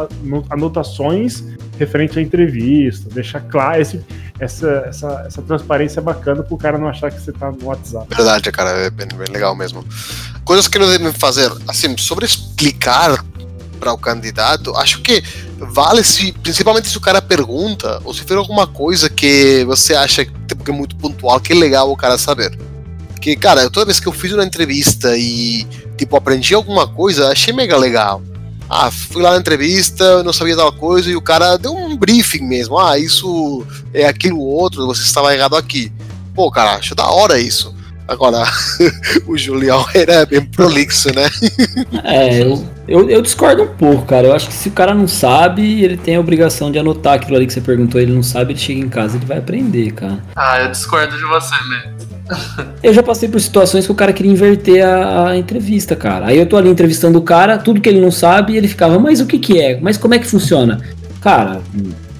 anotações 0.49 1.43
referente 1.77 2.17
à 2.17 2.21
entrevista. 2.21 3.09
Deixar 3.13 3.41
claro 3.41 3.81
esse, 3.81 4.01
essa, 4.39 4.85
essa, 4.87 5.23
essa 5.27 5.41
transparência 5.41 6.01
bacana 6.01 6.41
pro 6.41 6.57
cara 6.57 6.77
não 6.77 6.87
achar 6.87 7.11
que 7.11 7.19
você 7.19 7.33
tá 7.33 7.51
no 7.51 7.65
WhatsApp. 7.65 8.07
Verdade, 8.15 8.49
cara, 8.49 8.69
é 8.69 8.89
bem, 8.89 9.07
bem 9.07 9.27
legal 9.29 9.53
mesmo. 9.55 9.85
Coisas 10.45 10.69
que 10.69 10.79
não 10.79 10.87
devem 10.87 11.11
fazer, 11.11 11.51
assim, 11.67 11.97
sobre 11.97 12.25
explicar 12.25 13.21
para 13.77 13.91
o 13.91 13.97
candidato, 13.97 14.73
acho 14.77 15.01
que 15.01 15.21
vale 15.57 16.01
se, 16.01 16.31
principalmente 16.31 16.87
se 16.87 16.97
o 16.97 17.01
cara 17.01 17.21
pergunta, 17.21 18.01
ou 18.05 18.13
se 18.13 18.23
for 18.23 18.37
alguma 18.37 18.65
coisa 18.65 19.09
que 19.09 19.65
você 19.65 19.93
acha 19.93 20.25
tipo, 20.47 20.63
que 20.63 20.71
é 20.71 20.73
muito 20.73 20.95
pontual, 20.95 21.41
que 21.41 21.51
é 21.51 21.55
legal 21.55 21.91
o 21.91 21.97
cara 21.97 22.17
saber. 22.17 22.57
Porque, 23.09 23.35
cara, 23.35 23.69
toda 23.69 23.87
vez 23.87 23.99
que 23.99 24.07
eu 24.07 24.13
fiz 24.13 24.31
uma 24.31 24.45
entrevista 24.45 25.17
e, 25.17 25.67
tipo, 25.97 26.15
aprendi 26.15 26.53
alguma 26.53 26.87
coisa, 26.87 27.29
achei 27.29 27.53
mega 27.53 27.77
legal. 27.77 28.21
Ah, 28.69 28.89
fui 28.89 29.21
lá 29.21 29.31
na 29.31 29.37
entrevista, 29.37 30.03
eu 30.03 30.23
não 30.23 30.33
sabia 30.33 30.55
tal 30.55 30.71
coisa, 30.73 31.09
e 31.09 31.15
o 31.15 31.21
cara 31.21 31.57
deu 31.57 31.73
um 31.73 31.95
briefing 31.95 32.43
mesmo. 32.43 32.79
Ah, 32.79 32.97
isso 32.97 33.65
é 33.93 34.07
aquilo 34.07 34.39
outro, 34.39 34.87
você 34.87 35.03
estava 35.03 35.33
errado 35.35 35.55
aqui. 35.55 35.91
Pô, 36.33 36.49
cara, 36.49 36.75
acho 36.75 36.95
da 36.95 37.07
hora 37.09 37.39
isso. 37.39 37.73
Agora, 38.07 38.43
o 39.25 39.37
Julião 39.37 39.83
era 39.93 40.25
bem 40.25 40.41
prolixo, 40.41 41.09
né? 41.13 41.27
É, 42.03 42.43
eu, 42.43 42.63
eu, 42.87 43.09
eu 43.09 43.21
discordo 43.21 43.63
um 43.63 43.67
pouco, 43.67 44.05
cara. 44.05 44.27
Eu 44.27 44.35
acho 44.35 44.47
que 44.47 44.53
se 44.53 44.69
o 44.69 44.71
cara 44.71 44.93
não 44.93 45.07
sabe, 45.07 45.83
ele 45.83 45.97
tem 45.97 46.15
a 46.15 46.19
obrigação 46.19 46.71
de 46.71 46.77
anotar 46.77 47.13
aquilo 47.13 47.35
ali 47.35 47.47
que 47.47 47.53
você 47.53 47.61
perguntou, 47.61 47.99
ele 47.99 48.13
não 48.13 48.21
sabe, 48.21 48.53
ele 48.53 48.59
chega 48.59 48.79
em 48.79 48.89
casa, 48.89 49.17
ele 49.17 49.25
vai 49.25 49.39
aprender, 49.39 49.91
cara. 49.91 50.23
Ah, 50.35 50.61
eu 50.61 50.71
discordo 50.71 51.17
de 51.17 51.23
você, 51.23 51.55
mesmo. 51.67 52.14
Eu 52.81 52.93
já 52.93 53.03
passei 53.03 53.29
por 53.29 53.39
situações 53.39 53.85
que 53.85 53.91
o 53.91 53.95
cara 53.95 54.11
queria 54.13 54.31
inverter 54.31 54.85
a, 54.85 55.29
a 55.29 55.37
entrevista, 55.37 55.95
cara. 55.95 56.27
Aí 56.27 56.37
eu 56.37 56.45
tô 56.45 56.57
ali 56.57 56.69
entrevistando 56.69 57.17
o 57.19 57.21
cara, 57.21 57.57
tudo 57.57 57.79
que 57.81 57.87
ele 57.89 58.01
não 58.01 58.11
sabe, 58.11 58.55
ele 58.57 58.67
ficava, 58.67 58.97
mas 58.99 59.19
o 59.21 59.25
que 59.25 59.37
que 59.39 59.59
é? 59.59 59.79
Mas 59.79 59.97
como 59.97 60.13
é 60.13 60.19
que 60.19 60.25
funciona? 60.27 60.79
Cara, 61.21 61.61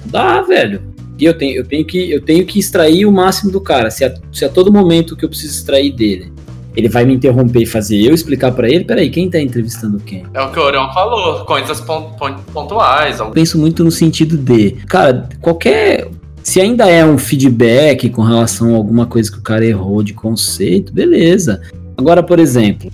dá, 0.04 0.42
velho. 0.42 0.82
E 1.18 1.24
eu 1.24 1.36
tenho, 1.36 1.56
eu 1.56 1.64
tenho, 1.64 1.84
que, 1.84 2.10
eu 2.10 2.20
tenho 2.20 2.44
que 2.44 2.58
extrair 2.58 3.06
o 3.06 3.12
máximo 3.12 3.50
do 3.50 3.60
cara. 3.60 3.90
Se 3.90 4.04
a, 4.04 4.14
se 4.32 4.44
a 4.44 4.48
todo 4.48 4.72
momento 4.72 5.16
que 5.16 5.24
eu 5.24 5.28
preciso 5.28 5.54
extrair 5.54 5.90
dele, 5.92 6.30
ele 6.76 6.90
vai 6.90 7.06
me 7.06 7.14
interromper 7.14 7.62
e 7.62 7.66
fazer 7.66 7.96
eu 8.02 8.12
explicar 8.14 8.52
pra 8.52 8.68
ele, 8.68 8.84
peraí, 8.84 9.08
quem 9.08 9.30
tá 9.30 9.40
entrevistando 9.40 9.98
quem? 9.98 10.24
É 10.34 10.42
o 10.42 10.50
que 10.52 10.58
o 10.58 10.62
Orion 10.62 10.92
falou, 10.92 11.42
coisas 11.46 11.80
pon- 11.80 12.10
pon- 12.18 12.36
pontuais. 12.52 13.18
Eu 13.18 13.30
penso 13.30 13.58
muito 13.58 13.82
no 13.82 13.90
sentido 13.90 14.36
de, 14.36 14.72
cara, 14.86 15.26
qualquer. 15.40 16.06
Se 16.46 16.60
ainda 16.60 16.88
é 16.88 17.04
um 17.04 17.18
feedback 17.18 18.08
com 18.08 18.22
relação 18.22 18.72
a 18.72 18.76
alguma 18.76 19.04
coisa 19.04 19.28
que 19.32 19.36
o 19.36 19.42
cara 19.42 19.66
errou 19.66 20.00
de 20.00 20.14
conceito, 20.14 20.92
beleza. 20.92 21.60
Agora, 21.96 22.22
por 22.22 22.38
exemplo, 22.38 22.88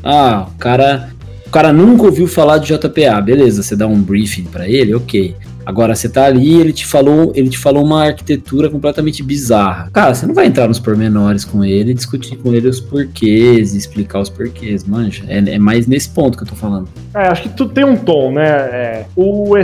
ah, 0.00 0.46
o 0.54 0.58
cara, 0.58 1.10
o 1.44 1.50
cara 1.50 1.72
nunca 1.72 2.04
ouviu 2.04 2.28
falar 2.28 2.58
de 2.58 2.72
JPA, 2.72 3.20
beleza, 3.20 3.64
você 3.64 3.74
dá 3.74 3.84
um 3.84 4.00
briefing 4.00 4.44
pra 4.44 4.68
ele, 4.68 4.94
ok. 4.94 5.34
Agora 5.66 5.96
você 5.96 6.08
tá 6.08 6.24
ali, 6.26 6.54
ele 6.60 6.72
te 6.72 6.86
falou, 6.86 7.32
ele 7.34 7.48
te 7.48 7.58
falou 7.58 7.82
uma 7.82 8.04
arquitetura 8.04 8.70
completamente 8.70 9.24
bizarra. 9.24 9.90
Cara, 9.92 10.14
você 10.14 10.24
não 10.24 10.34
vai 10.34 10.46
entrar 10.46 10.68
nos 10.68 10.78
pormenores 10.78 11.44
com 11.44 11.64
ele, 11.64 11.94
discutir 11.94 12.36
com 12.36 12.54
ele 12.54 12.68
os 12.68 12.80
porquês, 12.80 13.74
explicar 13.74 14.20
os 14.20 14.30
porquês, 14.30 14.84
manja. 14.84 15.24
É, 15.26 15.38
é 15.38 15.58
mais 15.58 15.88
nesse 15.88 16.10
ponto 16.10 16.38
que 16.38 16.44
eu 16.44 16.48
tô 16.48 16.54
falando. 16.54 16.88
É, 17.12 17.26
acho 17.26 17.42
que 17.42 17.48
tu 17.48 17.66
tem 17.66 17.84
um 17.84 17.96
tom, 17.96 18.34
né? 18.34 18.46
É, 18.46 19.06
o, 19.16 19.56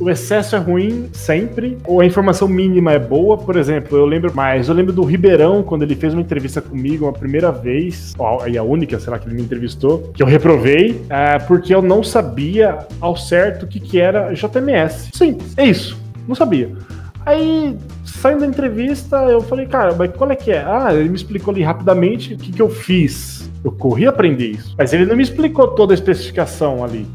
o 0.00 0.08
excesso 0.08 0.54
é 0.56 0.58
ruim 0.58 1.08
sempre, 1.12 1.78
ou 1.84 2.00
a 2.00 2.06
informação 2.06 2.46
mínima 2.46 2.92
é 2.92 2.98
boa. 2.98 3.36
Por 3.36 3.56
exemplo, 3.56 3.96
eu 3.98 4.06
lembro 4.06 4.34
mais, 4.34 4.68
eu 4.68 4.74
lembro 4.74 4.92
do 4.92 5.02
Ribeirão, 5.02 5.62
quando 5.62 5.82
ele 5.82 5.94
fez 5.94 6.12
uma 6.14 6.22
entrevista 6.22 6.60
comigo 6.60 7.06
uma 7.06 7.12
primeira 7.12 7.50
vez, 7.50 8.14
e 8.48 8.56
a 8.56 8.62
única, 8.62 8.98
sei 8.98 9.10
lá, 9.10 9.18
que 9.18 9.26
ele 9.26 9.34
me 9.34 9.42
entrevistou, 9.42 10.10
que 10.14 10.22
eu 10.22 10.26
reprovei, 10.26 11.02
é, 11.08 11.38
porque 11.40 11.74
eu 11.74 11.82
não 11.82 12.02
sabia 12.02 12.78
ao 13.00 13.16
certo 13.16 13.64
o 13.64 13.66
que, 13.66 13.80
que 13.80 14.00
era 14.00 14.32
JMS. 14.32 15.10
Sim, 15.12 15.38
é 15.56 15.64
isso. 15.64 15.98
Não 16.26 16.34
sabia. 16.34 16.72
Aí, 17.24 17.76
saindo 18.04 18.40
da 18.40 18.46
entrevista, 18.46 19.16
eu 19.24 19.40
falei, 19.40 19.66
cara, 19.66 19.94
mas 19.94 20.10
qual 20.12 20.30
é 20.30 20.36
que 20.36 20.50
é? 20.50 20.64
Ah, 20.64 20.88
ele 20.92 21.08
me 21.08 21.16
explicou 21.16 21.52
ali 21.52 21.62
rapidamente 21.62 22.34
o 22.34 22.38
que, 22.38 22.52
que 22.52 22.62
eu 22.62 22.70
fiz. 22.70 23.50
Eu 23.64 23.72
corri 23.72 24.06
aprender 24.06 24.46
isso. 24.46 24.74
Mas 24.78 24.92
ele 24.92 25.04
não 25.04 25.16
me 25.16 25.22
explicou 25.22 25.68
toda 25.68 25.92
a 25.92 25.94
especificação 25.94 26.82
ali. 26.84 27.06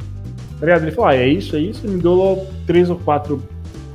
Tá 0.63 0.67
ligado? 0.67 0.83
Ele 0.83 0.91
falou, 0.91 1.09
ah, 1.09 1.15
é 1.17 1.27
isso, 1.27 1.57
é 1.57 1.59
isso. 1.59 1.81
Ele 1.83 1.97
me 1.97 2.01
deu 2.01 2.47
três 2.65 2.89
ou 2.89 2.95
quatro 2.95 3.43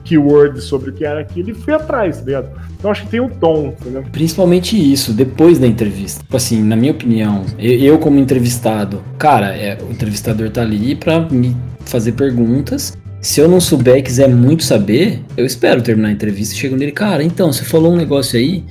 keywords 0.04 0.64
sobre 0.64 0.90
o 0.90 0.92
que 0.92 1.02
era 1.02 1.18
aquilo 1.18 1.48
e 1.48 1.54
fui 1.54 1.72
atrás, 1.72 2.18
tá 2.18 2.26
ligado? 2.26 2.50
Então 2.78 2.90
acho 2.90 3.04
que 3.04 3.08
tem 3.08 3.20
um 3.20 3.28
tom, 3.30 3.74
entendeu? 3.80 4.04
Principalmente 4.12 4.76
isso, 4.76 5.14
depois 5.14 5.58
da 5.58 5.66
entrevista. 5.66 6.20
Tipo 6.20 6.36
assim, 6.36 6.62
na 6.62 6.76
minha 6.76 6.92
opinião, 6.92 7.46
eu, 7.58 7.72
eu 7.72 7.98
como 7.98 8.18
entrevistado, 8.18 9.02
cara, 9.16 9.56
é, 9.56 9.78
o 9.82 9.90
entrevistador 9.90 10.50
tá 10.50 10.60
ali 10.60 10.94
pra 10.94 11.20
me 11.20 11.56
fazer 11.80 12.12
perguntas. 12.12 12.94
Se 13.22 13.40
eu 13.40 13.48
não 13.48 13.62
souber 13.62 13.96
e 13.96 14.02
quiser 14.02 14.28
muito 14.28 14.62
saber, 14.62 15.22
eu 15.38 15.46
espero 15.46 15.80
terminar 15.80 16.08
a 16.08 16.12
entrevista 16.12 16.54
e 16.54 16.58
chego 16.58 16.76
nele, 16.76 16.92
cara, 16.92 17.24
então, 17.24 17.50
você 17.50 17.64
falou 17.64 17.94
um 17.94 17.96
negócio 17.96 18.38
aí, 18.38 18.62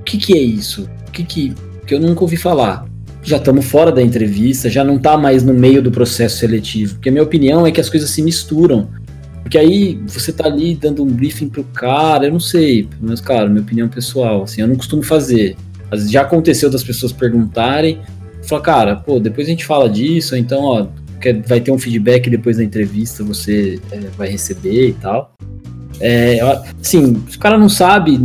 o 0.00 0.02
que 0.02 0.18
que 0.18 0.36
é 0.36 0.40
isso? 0.40 0.90
O 1.06 1.12
que 1.12 1.22
que, 1.22 1.54
que 1.86 1.94
eu 1.94 2.00
nunca 2.00 2.22
ouvi 2.22 2.36
falar? 2.36 2.84
Já 3.26 3.38
estamos 3.38 3.66
fora 3.66 3.90
da 3.90 4.00
entrevista, 4.00 4.70
já 4.70 4.84
não 4.84 4.98
tá 4.98 5.18
mais 5.18 5.42
no 5.42 5.52
meio 5.52 5.82
do 5.82 5.90
processo 5.90 6.38
seletivo. 6.38 6.94
Porque 6.94 7.08
a 7.08 7.12
minha 7.12 7.24
opinião 7.24 7.66
é 7.66 7.72
que 7.72 7.80
as 7.80 7.90
coisas 7.90 8.08
se 8.08 8.22
misturam. 8.22 8.88
Porque 9.42 9.58
aí 9.58 10.00
você 10.06 10.32
tá 10.32 10.46
ali 10.46 10.76
dando 10.76 11.02
um 11.02 11.06
briefing 11.06 11.48
pro 11.48 11.64
cara, 11.64 12.26
eu 12.26 12.32
não 12.32 12.38
sei, 12.38 12.88
menos, 13.00 13.20
claro, 13.20 13.50
minha 13.50 13.62
opinião 13.62 13.88
pessoal, 13.88 14.44
assim, 14.44 14.60
eu 14.60 14.68
não 14.68 14.76
costumo 14.76 15.02
fazer. 15.02 15.56
Vezes 15.90 16.08
já 16.08 16.22
aconteceu 16.22 16.70
das 16.70 16.84
pessoas 16.84 17.12
perguntarem, 17.12 18.00
falar, 18.42 18.62
cara, 18.62 18.96
pô, 18.96 19.18
depois 19.18 19.48
a 19.48 19.50
gente 19.50 19.64
fala 19.64 19.90
disso, 19.90 20.36
então, 20.36 20.62
ó, 20.62 20.86
vai 21.48 21.60
ter 21.60 21.72
um 21.72 21.78
feedback 21.78 22.30
depois 22.30 22.58
da 22.58 22.64
entrevista, 22.64 23.24
você 23.24 23.80
é, 23.90 23.98
vai 24.16 24.28
receber 24.28 24.88
e 24.88 24.92
tal. 24.92 25.34
É, 26.00 26.40
assim, 26.80 27.22
se 27.28 27.36
o 27.36 27.40
cara 27.40 27.58
não 27.58 27.68
sabe 27.68 28.18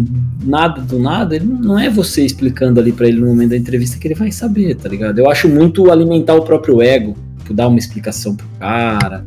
nada 0.43 0.82
do 0.82 0.99
nada, 0.99 1.36
ele 1.36 1.45
não 1.45 1.80
é 1.80 1.89
você 1.89 2.26
explicando 2.26 2.80
ali 2.80 2.91
pra 2.91 3.07
ele 3.07 3.19
no 3.19 3.28
momento 3.28 3.51
da 3.51 3.57
entrevista 3.57 3.97
que 3.97 4.07
ele 4.07 4.15
vai 4.15 4.32
saber, 4.32 4.76
tá 4.76 4.89
ligado? 4.89 5.19
Eu 5.19 5.30
acho 5.30 5.47
muito 5.47 5.91
alimentar 5.91 6.36
o 6.36 6.43
próprio 6.43 6.82
ego, 6.82 7.15
tipo, 7.39 7.53
dar 7.53 7.67
uma 7.67 7.80
explicação 7.80 8.36
pro 8.36 8.47
cara 8.59 9.26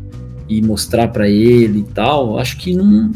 e 0.49 0.61
mostrar 0.61 1.09
pra 1.09 1.29
ele 1.29 1.81
e 1.81 1.95
tal. 1.95 2.39
Acho 2.39 2.57
que 2.57 2.75
não. 2.75 3.11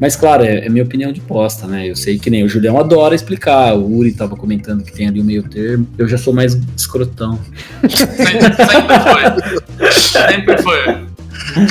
Mas 0.00 0.16
claro, 0.16 0.42
é, 0.42 0.66
é 0.66 0.68
minha 0.68 0.82
opinião 0.82 1.12
de 1.12 1.20
posta, 1.20 1.66
né? 1.66 1.88
Eu 1.88 1.94
sei 1.94 2.18
que 2.18 2.30
nem 2.30 2.42
o 2.42 2.48
Julião 2.48 2.78
adora 2.78 3.14
explicar, 3.14 3.74
o 3.74 3.98
Uri 3.98 4.12
tava 4.12 4.34
comentando 4.34 4.82
que 4.82 4.92
tem 4.92 5.06
ali 5.06 5.20
o 5.20 5.24
meio 5.24 5.42
termo. 5.42 5.86
Eu 5.98 6.08
já 6.08 6.16
sou 6.16 6.32
mais 6.32 6.58
escrotão. 6.76 7.38
Sempre, 7.82 8.56
sempre 8.64 8.98
foi. 9.04 9.90
Sempre 9.92 10.62
foi. 10.62 11.09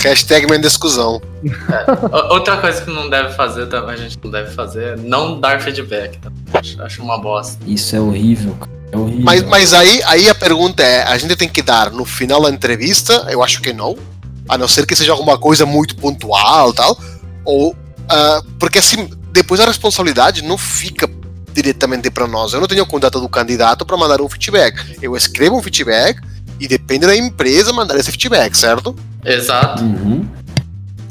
Hashtag 0.03 0.47
Mendescusão. 0.49 1.21
O- 2.11 2.33
Outra 2.33 2.57
coisa 2.57 2.81
que 2.81 2.91
não 2.91 3.09
deve 3.09 3.33
fazer 3.33 3.67
também, 3.67 3.93
a 3.95 3.97
gente 3.97 4.17
não 4.23 4.31
deve 4.31 4.51
fazer, 4.51 4.83
é 4.83 4.95
não 4.97 5.39
dar 5.39 5.61
feedback. 5.61 6.17
Tá? 6.19 6.31
Acho, 6.53 6.81
acho 6.81 7.01
uma 7.01 7.17
bosta. 7.19 7.57
Isso 7.65 7.95
é 7.95 7.99
horrível, 7.99 8.55
cara. 8.59 8.71
É 8.91 8.97
horrível. 8.97 9.23
Mas, 9.23 9.43
mas 9.43 9.73
aí, 9.73 10.01
aí 10.05 10.29
a 10.29 10.35
pergunta 10.35 10.81
é: 10.83 11.03
a 11.03 11.17
gente 11.17 11.35
tem 11.35 11.47
que 11.47 11.61
dar 11.61 11.91
no 11.91 12.05
final 12.05 12.41
da 12.41 12.49
entrevista? 12.49 13.25
Eu 13.29 13.43
acho 13.43 13.61
que 13.61 13.71
não. 13.73 13.97
A 14.47 14.57
não 14.57 14.67
ser 14.67 14.85
que 14.85 14.95
seja 14.95 15.11
alguma 15.11 15.37
coisa 15.37 15.65
muito 15.65 15.95
pontual 15.95 16.73
tal. 16.73 16.97
Ou. 17.45 17.75
ah, 18.09 18.41
porque 18.59 18.79
assim, 18.79 19.09
depois 19.31 19.59
a 19.61 19.65
responsabilidade 19.65 20.41
não 20.41 20.57
fica 20.57 21.07
diretamente 21.53 22.09
para 22.09 22.27
nós. 22.27 22.53
Eu 22.53 22.59
não 22.59 22.67
tenho 22.67 22.83
o 22.83 22.87
contato 22.87 23.19
do 23.19 23.29
candidato 23.29 23.85
para 23.85 23.95
mandar 23.97 24.21
um 24.21 24.29
feedback. 24.29 24.97
Eu 25.01 25.15
escrevo 25.15 25.55
um 25.57 25.61
feedback 25.63 26.19
e 26.59 26.67
depende 26.67 27.05
da 27.05 27.15
empresa 27.15 27.71
mandar 27.71 27.95
esse 27.97 28.11
feedback, 28.11 28.55
certo? 28.55 28.95
Exato. 29.25 29.83
Uhum. 29.83 30.25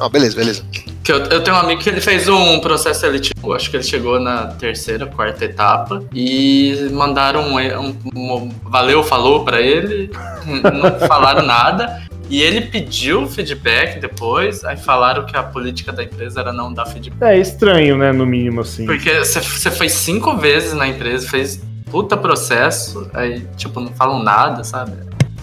Ah, 0.01 0.09
beleza, 0.09 0.37
beleza. 0.37 0.63
Que 1.03 1.13
eu, 1.13 1.19
eu 1.25 1.43
tenho 1.43 1.57
um 1.57 1.61
amigo 1.61 1.81
que 1.81 1.89
ele 1.89 2.01
fez 2.01 2.29
um 2.29 2.61
processo 2.61 3.01
seletivo, 3.01 3.53
acho 3.53 3.71
que 3.71 3.77
ele 3.77 3.83
chegou 3.83 4.21
na 4.21 4.47
terceira, 4.47 5.07
quarta 5.07 5.45
etapa, 5.45 6.03
e 6.15 6.89
mandaram 6.93 7.43
um, 7.49 7.59
um- 7.81 7.97
um- 8.15 8.51
valeu, 8.65 9.03
falou 9.03 9.45
pra 9.45 9.61
ele, 9.61 10.11
não 10.47 11.09
falaram 11.09 11.45
nada, 11.45 12.03
e 12.31 12.43
ele 12.43 12.61
pediu 12.61 13.27
feedback 13.27 13.99
depois, 13.99 14.63
aí 14.65 14.77
falaram 14.77 15.25
que 15.25 15.37
a 15.37 15.43
política 15.43 15.91
da 15.93 16.05
empresa 16.05 16.41
era 16.41 16.53
não 16.53 16.73
dar 16.73 16.87
feedback. 16.87 17.27
É 17.29 17.39
estranho, 17.39 17.97
né, 17.97 18.13
no 18.13 18.27
mínimo, 18.27 18.61
assim. 18.61 18.85
Porque 18.87 19.19
você- 19.19 19.41
você 19.41 19.71
foi 19.71 19.89
cinco 19.89 20.37
vezes 20.37 20.75
na 20.75 20.87
empresa, 20.87 21.27
fez 21.27 21.61
puta 21.91 22.17
processo, 22.19 23.11
aí, 23.15 23.45
tipo, 23.57 23.81
não 23.81 23.89
falam 23.95 24.23
nada, 24.23 24.63
sabe? 24.63 24.93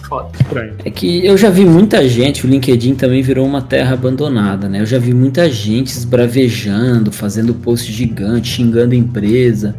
Foda. 0.06 0.28
Estranho. 0.40 0.74
É 0.84 0.90
que 0.90 1.24
eu 1.24 1.36
já 1.36 1.50
vi 1.50 1.64
muita 1.64 2.08
gente, 2.08 2.46
o 2.46 2.48
LinkedIn 2.48 2.94
também 2.94 3.22
virou 3.22 3.46
uma 3.46 3.62
terra 3.62 3.94
abandonada, 3.94 4.68
né? 4.68 4.80
Eu 4.80 4.86
já 4.86 4.98
vi 4.98 5.12
muita 5.12 5.50
gente 5.50 5.88
esbravejando, 5.88 7.12
fazendo 7.12 7.54
post 7.54 7.92
gigante, 7.92 8.48
xingando 8.48 8.94
a 8.94 8.96
empresa, 8.96 9.74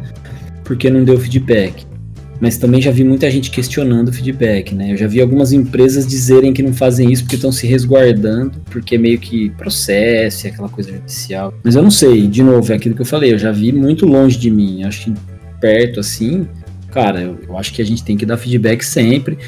porque 0.64 0.90
não 0.90 1.04
deu 1.04 1.18
feedback. 1.18 1.86
Mas 2.40 2.56
também 2.56 2.80
já 2.80 2.92
vi 2.92 3.02
muita 3.02 3.28
gente 3.30 3.50
questionando 3.50 4.08
o 4.08 4.12
feedback, 4.12 4.72
né? 4.72 4.92
Eu 4.92 4.96
já 4.96 5.08
vi 5.08 5.20
algumas 5.20 5.52
empresas 5.52 6.06
dizerem 6.06 6.52
que 6.52 6.62
não 6.62 6.72
fazem 6.72 7.10
isso 7.10 7.24
porque 7.24 7.34
estão 7.34 7.50
se 7.50 7.66
resguardando, 7.66 8.60
porque 8.70 8.94
é 8.94 8.98
meio 8.98 9.18
que 9.18 9.50
processo 9.50 10.46
aquela 10.46 10.68
coisa 10.68 10.92
judicial. 10.92 11.52
Mas 11.64 11.74
eu 11.74 11.82
não 11.82 11.90
sei, 11.90 12.28
de 12.28 12.42
novo, 12.42 12.72
é 12.72 12.76
aquilo 12.76 12.94
que 12.94 13.02
eu 13.02 13.06
falei, 13.06 13.32
eu 13.32 13.38
já 13.38 13.50
vi 13.50 13.72
muito 13.72 14.06
longe 14.06 14.38
de 14.38 14.50
mim. 14.50 14.84
Acho 14.84 15.06
que 15.06 15.14
perto 15.60 15.98
assim, 15.98 16.46
cara, 16.92 17.20
eu, 17.20 17.38
eu 17.48 17.58
acho 17.58 17.72
que 17.72 17.82
a 17.82 17.84
gente 17.84 18.04
tem 18.04 18.16
que 18.16 18.24
dar 18.24 18.36
feedback 18.36 18.82
sempre. 18.84 19.38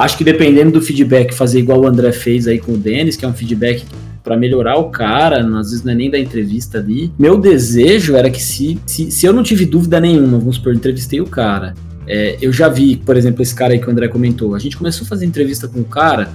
Acho 0.00 0.16
que 0.16 0.24
dependendo 0.24 0.70
do 0.70 0.80
feedback, 0.80 1.34
fazer 1.34 1.58
igual 1.58 1.82
o 1.82 1.86
André 1.86 2.10
fez 2.10 2.48
aí 2.48 2.58
com 2.58 2.72
o 2.72 2.78
Denis, 2.78 3.16
que 3.16 3.24
é 3.26 3.28
um 3.28 3.34
feedback 3.34 3.84
para 4.24 4.34
melhorar 4.34 4.76
o 4.78 4.88
cara, 4.88 5.46
às 5.58 5.70
vezes 5.70 5.84
não 5.84 5.92
é 5.92 5.94
nem 5.94 6.10
da 6.10 6.18
entrevista 6.18 6.78
ali. 6.78 7.12
Meu 7.18 7.36
desejo 7.36 8.16
era 8.16 8.30
que 8.30 8.42
se, 8.42 8.80
se, 8.86 9.10
se 9.10 9.26
eu 9.26 9.32
não 9.34 9.42
tive 9.42 9.66
dúvida 9.66 10.00
nenhuma, 10.00 10.38
vamos 10.38 10.56
supor, 10.56 10.74
entrevistei 10.74 11.20
o 11.20 11.26
cara. 11.26 11.74
É, 12.06 12.38
eu 12.40 12.50
já 12.50 12.66
vi, 12.66 12.96
por 12.96 13.14
exemplo, 13.14 13.42
esse 13.42 13.54
cara 13.54 13.74
aí 13.74 13.78
que 13.78 13.86
o 13.86 13.90
André 13.90 14.08
comentou. 14.08 14.54
A 14.54 14.58
gente 14.58 14.74
começou 14.74 15.04
a 15.04 15.08
fazer 15.08 15.26
entrevista 15.26 15.68
com 15.68 15.80
o 15.80 15.84
cara, 15.84 16.32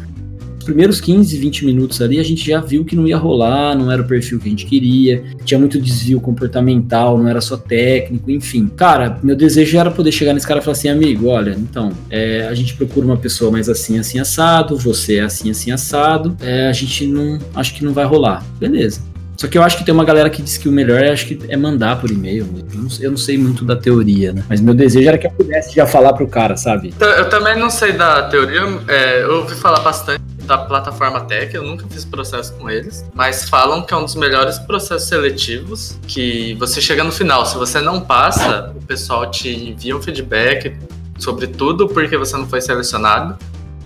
primeiros 0.65 0.99
15, 0.99 1.37
20 1.37 1.65
minutos 1.65 2.01
ali, 2.01 2.19
a 2.19 2.23
gente 2.23 2.45
já 2.45 2.59
viu 2.59 2.83
que 2.83 2.95
não 2.95 3.07
ia 3.07 3.17
rolar, 3.17 3.75
não 3.75 3.91
era 3.91 4.01
o 4.01 4.05
perfil 4.05 4.39
que 4.39 4.47
a 4.47 4.49
gente 4.49 4.65
queria, 4.65 5.23
tinha 5.45 5.59
muito 5.59 5.79
desvio 5.79 6.19
comportamental, 6.19 7.17
não 7.17 7.29
era 7.29 7.39
só 7.39 7.55
técnico, 7.55 8.29
enfim. 8.29 8.67
Cara, 8.75 9.19
meu 9.23 9.35
desejo 9.35 9.77
era 9.77 9.91
poder 9.91 10.11
chegar 10.11 10.33
nesse 10.33 10.47
cara 10.47 10.59
e 10.59 10.63
falar 10.63 10.73
assim, 10.73 10.89
amigo, 10.89 11.27
olha, 11.27 11.51
então, 11.51 11.91
é, 12.09 12.47
a 12.47 12.53
gente 12.53 12.75
procura 12.75 13.05
uma 13.05 13.17
pessoa 13.17 13.51
mais 13.51 13.69
assim, 13.69 13.99
assim, 13.99 14.19
assado, 14.19 14.75
você 14.77 15.17
é 15.17 15.21
assim, 15.21 15.49
assim, 15.49 15.71
assado, 15.71 16.35
é, 16.41 16.67
a 16.67 16.73
gente 16.73 17.05
não, 17.07 17.39
acho 17.53 17.73
que 17.73 17.85
não 17.85 17.93
vai 17.93 18.05
rolar. 18.05 18.43
Beleza. 18.59 19.01
Só 19.37 19.47
que 19.47 19.57
eu 19.57 19.63
acho 19.63 19.77
que 19.77 19.83
tem 19.83 19.93
uma 19.93 20.05
galera 20.05 20.29
que 20.29 20.41
diz 20.41 20.57
que 20.57 20.69
o 20.69 20.71
melhor 20.71 21.01
é, 21.03 21.11
acho 21.11 21.27
que 21.27 21.39
é 21.49 21.57
mandar 21.57 21.99
por 21.99 22.09
e-mail. 22.09 22.47
Eu 22.73 22.79
não, 22.79 22.89
eu 23.01 23.11
não 23.11 23.17
sei 23.17 23.37
muito 23.37 23.65
da 23.65 23.75
teoria, 23.75 24.31
né? 24.31 24.43
Mas 24.47 24.61
meu 24.61 24.73
desejo 24.73 25.07
era 25.07 25.17
que 25.17 25.27
eu 25.27 25.31
pudesse 25.31 25.75
já 25.75 25.85
falar 25.85 26.13
pro 26.13 26.27
cara, 26.27 26.55
sabe? 26.55 26.93
Então, 26.95 27.09
Eu 27.09 27.29
também 27.29 27.59
não 27.59 27.69
sei 27.69 27.91
da 27.91 28.23
teoria, 28.23 28.61
é, 28.87 29.23
eu 29.23 29.39
ouvi 29.39 29.55
falar 29.55 29.81
bastante 29.81 30.24
da 30.45 30.57
plataforma 30.57 31.21
Tech, 31.21 31.53
eu 31.53 31.63
nunca 31.63 31.85
fiz 31.87 32.05
processo 32.05 32.53
com 32.53 32.69
eles, 32.69 33.05
mas 33.13 33.49
falam 33.49 33.81
que 33.81 33.93
é 33.93 33.97
um 33.97 34.03
dos 34.03 34.15
melhores 34.15 34.59
processos 34.59 35.07
seletivos, 35.07 35.97
que 36.07 36.53
você 36.55 36.79
chega 36.79 37.03
no 37.03 37.11
final, 37.11 37.45
se 37.45 37.57
você 37.57 37.81
não 37.81 37.99
passa, 38.01 38.71
o 38.75 38.81
pessoal 38.85 39.29
te 39.29 39.49
envia 39.49 39.95
um 39.95 40.01
feedback 40.01 40.77
sobre 41.17 41.47
tudo 41.47 41.87
porque 41.87 42.17
você 42.17 42.37
não 42.37 42.47
foi 42.47 42.61
selecionado. 42.61 43.37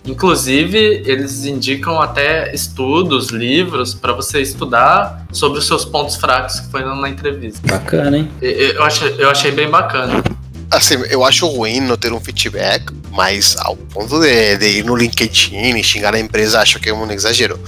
Inclusive, 0.05 1.03
eles 1.05 1.45
indicam 1.45 2.01
até 2.01 2.53
estudos, 2.53 3.29
livros, 3.29 3.93
para 3.93 4.13
você 4.13 4.41
estudar 4.41 5.25
sobre 5.31 5.59
os 5.59 5.67
seus 5.67 5.85
pontos 5.85 6.15
fracos 6.15 6.59
que 6.59 6.71
foi 6.71 6.83
na 6.83 7.09
entrevista. 7.09 7.61
Bacana, 7.67 8.17
hein? 8.17 8.31
Eu 8.41 8.83
achei, 8.83 9.15
eu 9.19 9.29
achei 9.29 9.51
bem 9.51 9.69
bacana. 9.69 10.23
Assim, 10.71 10.95
eu 11.09 11.23
acho 11.25 11.47
ruim 11.47 11.79
não 11.79 11.97
ter 11.97 12.13
um 12.13 12.19
feedback, 12.19 12.93
mas 13.11 13.55
ao 13.59 13.75
ponto 13.75 14.19
de, 14.19 14.57
de 14.57 14.65
ir 14.79 14.85
no 14.85 14.95
LinkedIn 14.95 15.75
e 15.77 15.83
xingar 15.83 16.13
a 16.13 16.19
empresa, 16.19 16.59
acho 16.61 16.79
que 16.79 16.89
é 16.89 16.93
um 16.93 17.09
exagero. 17.11 17.59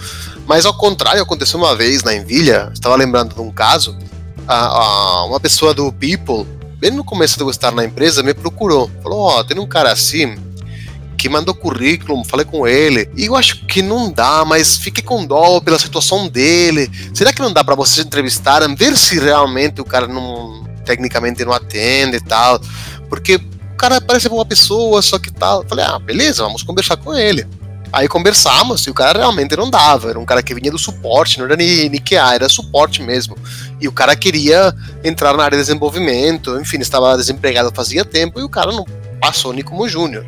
Mas 0.46 0.66
ao 0.66 0.74
contrário, 0.74 1.22
aconteceu 1.22 1.60
uma 1.60 1.76
vez 1.76 2.04
na 2.04 2.14
Envilha, 2.14 2.70
estava 2.74 2.96
lembrando 2.96 3.34
de 3.34 3.42
um 3.42 3.52
caso, 3.52 3.98
a, 4.48 4.56
a- 4.56 5.26
uma 5.26 5.40
pessoa 5.40 5.74
do 5.74 5.92
People, 5.94 6.46
bem 6.78 6.92
no 6.92 7.04
começo 7.04 7.38
de 7.38 7.44
eu 7.44 7.50
estar 7.50 7.72
na 7.72 7.84
empresa, 7.84 8.22
me 8.22 8.34
procurou. 8.36 8.90
Falou, 9.02 9.20
ó, 9.22 9.44
tem 9.44 9.58
um 9.58 9.68
cara 9.68 9.92
assim, 9.92 10.36
que 11.18 11.28
mandou 11.28 11.56
currículo, 11.56 12.24
falei 12.26 12.46
com 12.46 12.68
ele, 12.68 13.10
e 13.16 13.26
eu 13.26 13.36
acho 13.36 13.66
que 13.66 13.82
não 13.82 14.12
dá, 14.12 14.44
mas 14.46 14.78
fiquei 14.78 15.04
com 15.04 15.26
dó 15.26 15.60
pela 15.60 15.80
situação 15.80 16.28
dele. 16.28 16.90
Será 17.16 17.34
que 17.34 17.42
não 17.42 17.52
dá 17.52 17.64
para 17.64 17.74
vocês 17.76 18.06
entrevistarem, 18.06 18.76
ver 18.76 18.96
se 18.96 19.20
realmente 19.20 19.82
o 19.82 19.86
cara 19.86 20.08
não 20.08 20.70
tecnicamente 20.84 21.46
não 21.46 21.54
atende 21.54 22.18
e 22.18 22.22
tal? 22.22 22.60
Porque 23.12 23.36
o 23.36 23.76
cara 23.76 24.00
parece 24.00 24.30
boa 24.30 24.46
pessoa, 24.46 25.02
só 25.02 25.20
que 25.20 25.30
tal. 25.30 25.66
Falei, 25.68 25.84
ah, 25.84 26.00
beleza, 26.00 26.44
vamos 26.44 26.64
conversar 26.64 26.96
com 26.96 27.14
ele. 27.14 27.46
Aí 27.92 28.08
conversamos 28.08 28.88
e 28.88 28.90
o 28.90 28.94
cara 28.94 29.20
realmente 29.20 29.54
não 29.58 29.70
dava. 29.70 30.12
Era 30.12 30.18
um 30.18 30.26
cara 30.26 30.42
que 30.42 30.56
vinha 30.56 30.72
do 30.72 30.78
suporte, 30.78 31.38
não 31.38 31.46
era 31.46 31.58
nem, 31.58 31.92
QA, 32.00 32.36
era 32.36 32.48
suporte 32.48 33.04
mesmo. 33.04 33.36
E 33.82 33.88
o 33.90 33.92
cara 33.92 34.16
queria 34.16 34.74
entrar 35.04 35.36
na 35.36 35.44
área 35.44 35.58
de 35.58 35.64
desenvolvimento, 35.66 36.58
enfim, 36.58 36.80
estava 36.80 37.18
desempregado 37.18 37.70
fazia 37.76 38.06
tempo 38.06 38.40
e 38.40 38.44
o 38.44 38.50
cara 38.50 38.72
não 38.72 38.86
passou 39.20 39.52
nem 39.52 39.62
como 39.62 39.90
júnior. 39.90 40.26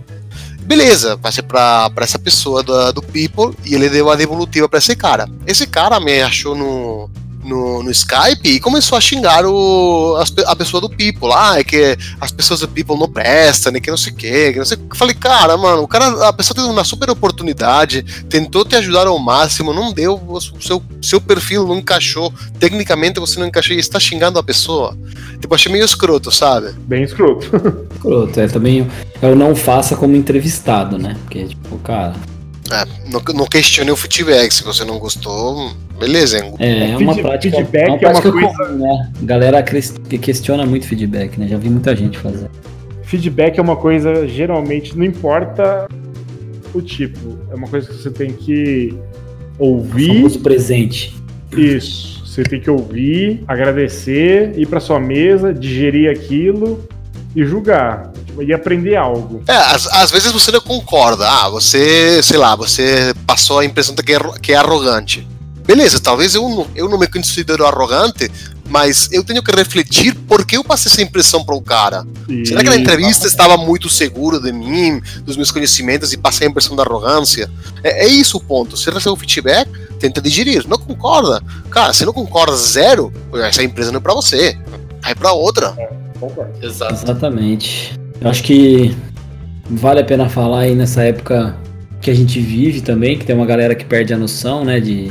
Beleza, 0.60 1.18
passei 1.18 1.42
pra 1.42 1.90
essa 2.02 2.20
pessoa 2.20 2.62
do, 2.64 3.02
People 3.02 3.56
e 3.66 3.76
ele 3.76 3.90
deu 3.90 4.10
a 4.10 4.16
devolutiva 4.16 4.68
pra 4.68 4.80
esse 4.80 4.94
cara. 4.94 5.30
Esse 5.48 5.66
cara 5.66 6.02
me 6.02 6.22
achou 6.22 6.54
no, 6.54 7.10
no, 7.44 7.84
no 7.84 7.92
Skype 7.92 8.48
e 8.50 8.60
começou 8.60 8.98
a 8.98 9.02
xingar 9.02 9.46
o, 9.46 10.16
pe- 10.36 10.44
a 10.46 10.56
pessoa 10.56 10.82
do 10.82 10.90
People. 10.90 11.30
Ah, 11.34 11.60
é 11.60 11.64
que 11.64 11.98
as 12.20 12.32
pessoas 12.32 12.60
do 12.62 12.68
People 12.68 12.98
não 12.98 13.10
prestam, 13.10 13.72
né, 13.72 13.80
que 13.80 13.90
não 13.90 13.98
sei 13.98 14.14
o 14.14 14.16
que, 14.16 14.54
que 14.54 14.58
não 14.60 14.66
sei 14.66 14.78
o 14.78 14.80
que. 14.82 14.94
Eu 14.94 14.96
falei, 14.98 15.16
cara, 15.16 15.58
mano, 15.58 15.84
o 15.84 15.88
cara, 15.88 16.28
a 16.28 16.34
pessoa 16.34 16.56
teve 16.56 16.68
uma 16.68 16.84
super 16.84 17.10
oportunidade, 17.10 18.04
tentou 18.30 18.64
te 18.66 18.76
ajudar 18.76 19.08
ao 19.08 19.20
máximo, 19.20 19.74
não 19.74 19.92
deu, 19.94 20.16
o 20.28 20.40
seu, 20.42 20.82
seu 21.02 21.20
perfil 21.22 21.68
não 21.68 21.78
encaixou, 21.78 22.34
tecnicamente 22.60 23.20
você 23.20 23.40
não 23.40 23.48
encaixou 23.48 23.76
e 23.76 23.80
está 23.80 24.00
xingando 24.00 24.40
a 24.40 24.44
pessoa. 24.44 24.98
Tipo, 25.40 25.56
achei 25.56 25.72
meio 25.72 25.86
escroto, 25.86 26.32
sabe? 26.32 26.72
Bem 26.80 27.04
escroto. 27.04 27.50
Pronto, 28.02 28.40
é 28.40 28.48
também 28.48 28.88
o 29.22 29.36
não 29.36 29.56
faça 29.56 29.96
como 29.96 30.16
entrevistado, 30.16 30.98
né? 30.98 31.16
Porque, 31.24 31.46
tipo, 31.46 31.78
cara, 31.80 32.14
É, 32.72 32.86
não, 33.12 33.22
não 33.36 33.46
questione 33.46 33.92
o 33.92 33.96
feedback, 33.96 34.54
se 34.54 34.64
você 34.64 34.84
não 34.86 34.98
gostou, 34.98 35.72
beleza, 36.00 36.38
hein? 36.44 36.54
é, 36.60 36.68
é 36.68 36.90
É, 36.92 36.98
uma 36.98 37.16
prática. 37.16 37.58
feedback 37.58 37.84
é 37.84 37.88
uma 37.88 37.90
é 37.90 37.92
uma 37.92 38.00
prática 38.00 38.32
coisa- 38.32 38.48
comum, 38.58 38.78
né? 38.78 39.12
A 39.22 39.26
galera 39.26 39.64
que 39.64 40.18
questiona 40.18 40.66
muito 40.66 40.86
feedback, 40.88 41.38
né? 41.40 41.48
Já 41.48 41.58
vi 41.58 41.70
muita 41.70 41.96
gente 41.96 42.18
fazer. 42.18 42.50
Feedback 43.04 43.60
é 43.60 43.62
uma 43.62 43.76
coisa, 43.76 44.28
geralmente, 44.28 44.98
não 44.98 45.06
importa 45.06 45.88
o 46.74 46.82
tipo. 46.82 47.38
É 47.52 47.56
uma 47.56 47.68
coisa 47.68 47.88
que 47.88 47.94
você 47.96 48.10
tem 48.10 48.32
que 48.32 48.94
O 49.60 49.66
ouvir. 49.66 50.08
famoso 50.08 50.40
presente. 50.40 51.14
Isso. 51.56 52.24
Você 52.26 52.42
tem 52.42 52.60
que 52.60 52.70
ouvir, 52.70 53.44
agradecer, 53.48 54.54
ir 54.58 54.66
pra 54.68 54.80
sua 54.80 55.00
mesa, 55.00 55.54
digerir 55.54 56.10
aquilo 56.10 56.80
e 57.36 57.46
julgar. 57.46 58.12
Tipo, 58.26 58.44
E 58.44 58.54
aprender 58.54 58.96
algo. 58.96 59.44
É, 59.48 59.54
às, 59.56 59.88
às 59.88 60.12
vezes 60.12 60.32
você 60.32 60.52
não 60.52 60.62
concorda. 60.62 61.30
Ah, 61.30 61.50
você, 61.50 62.22
sei 62.24 62.38
lá, 62.38 62.56
você 62.56 63.14
passou 63.28 63.60
a 63.60 63.66
impressão 63.66 63.94
de 63.96 64.04
que 64.04 64.14
é, 64.14 64.20
que 64.42 64.54
é 64.54 64.56
arrogante. 64.56 65.28
Beleza, 65.66 66.00
talvez 66.00 66.36
eu, 66.36 66.42
não- 66.50 66.68
eu 66.76 66.90
não 66.90 66.98
me 67.00 67.08
considero 67.08 67.66
arrogante, 67.66 68.30
mas 68.70 69.08
eu 69.14 69.24
tenho 69.24 69.42
que 69.42 69.56
refletir 69.56 70.14
por 70.14 70.46
que 70.46 70.58
eu 70.58 70.64
passei 70.64 70.92
essa 70.92 71.02
impressão 71.02 71.46
para 71.46 71.56
o 71.56 71.62
cara. 71.62 72.06
E- 72.28 72.46
Será 72.46 72.62
que 72.62 72.70
na 72.70 72.76
entrevista 72.76 73.28
estava 73.28 73.56
muito 73.56 73.88
seguro 73.88 74.42
de 74.42 74.52
mim, 74.52 75.00
dos 75.24 75.38
meus 75.38 75.52
conhecimentos 75.52 76.12
e 76.12 76.18
passei 76.18 76.48
a 76.48 76.50
impressão 76.50 76.76
da 76.76 76.84
arrogância? 76.84 77.50
É, 77.82 78.04
é 78.06 78.08
isso 78.08 78.36
o 78.38 78.42
ponto. 78.44 78.76
Se 78.76 78.90
recebeu 78.90 79.16
feedback, 79.16 79.70
tenta 80.00 80.20
digerir. 80.22 80.68
Não 80.68 80.78
concorda? 80.78 81.42
Cara, 81.70 81.94
se 81.94 82.06
não 82.06 82.12
concorda 82.12 82.58
zero, 82.58 83.14
essa 83.36 83.64
empresa 83.64 83.90
não 83.92 84.00
é 84.00 84.02
para 84.04 84.14
você. 84.14 84.58
Vai 85.02 85.16
para 85.16 85.32
outra. 85.32 85.74
Exato. 86.62 86.94
Exatamente. 86.94 88.00
Eu 88.22 88.30
acho 88.30 88.44
que 88.44 88.96
vale 89.70 90.00
a 90.00 90.04
pena 90.04 90.30
falar 90.30 90.62
aí 90.62 90.76
nessa 90.76 91.04
época 91.04 91.56
que 92.02 92.12
a 92.12 92.14
gente 92.14 92.40
vive 92.40 92.82
também, 92.82 93.18
que 93.18 93.26
tem 93.26 93.36
uma 93.36 93.46
galera 93.46 93.74
que 93.74 93.86
perde 93.86 94.14
a 94.14 94.18
noção, 94.18 94.66
né, 94.66 94.80
de 94.80 95.10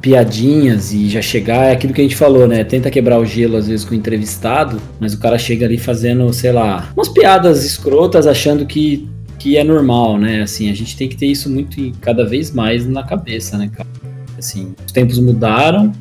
piadinhas 0.00 0.92
e 0.92 1.08
já 1.08 1.20
chegar, 1.20 1.64
é 1.64 1.72
aquilo 1.72 1.92
que 1.92 2.00
a 2.00 2.04
gente 2.04 2.16
falou, 2.16 2.46
né, 2.46 2.64
tenta 2.64 2.90
quebrar 2.90 3.18
o 3.18 3.26
gelo 3.26 3.56
às 3.56 3.66
vezes 3.66 3.84
com 3.84 3.92
o 3.92 3.98
entrevistado, 3.98 4.80
mas 5.00 5.12
o 5.12 5.18
cara 5.18 5.36
chega 5.38 5.66
ali 5.66 5.76
fazendo, 5.76 6.32
sei 6.32 6.52
lá, 6.52 6.90
umas 6.96 7.08
piadas 7.08 7.64
escrotas 7.64 8.26
achando 8.26 8.64
que, 8.64 9.08
que 9.38 9.56
é 9.56 9.64
normal, 9.64 10.16
né, 10.16 10.42
assim, 10.42 10.70
a 10.70 10.74
gente 10.74 10.96
tem 10.96 11.08
que 11.08 11.16
ter 11.16 11.26
isso 11.26 11.50
muito 11.50 11.78
e 11.80 11.92
cada 12.00 12.24
vez 12.24 12.50
mais 12.50 12.86
na 12.86 13.02
cabeça, 13.02 13.58
né, 13.58 13.68
cara. 13.74 13.88
Assim, 14.38 14.74
os 14.86 14.92
tempos 14.92 15.18
mudaram, 15.18 15.92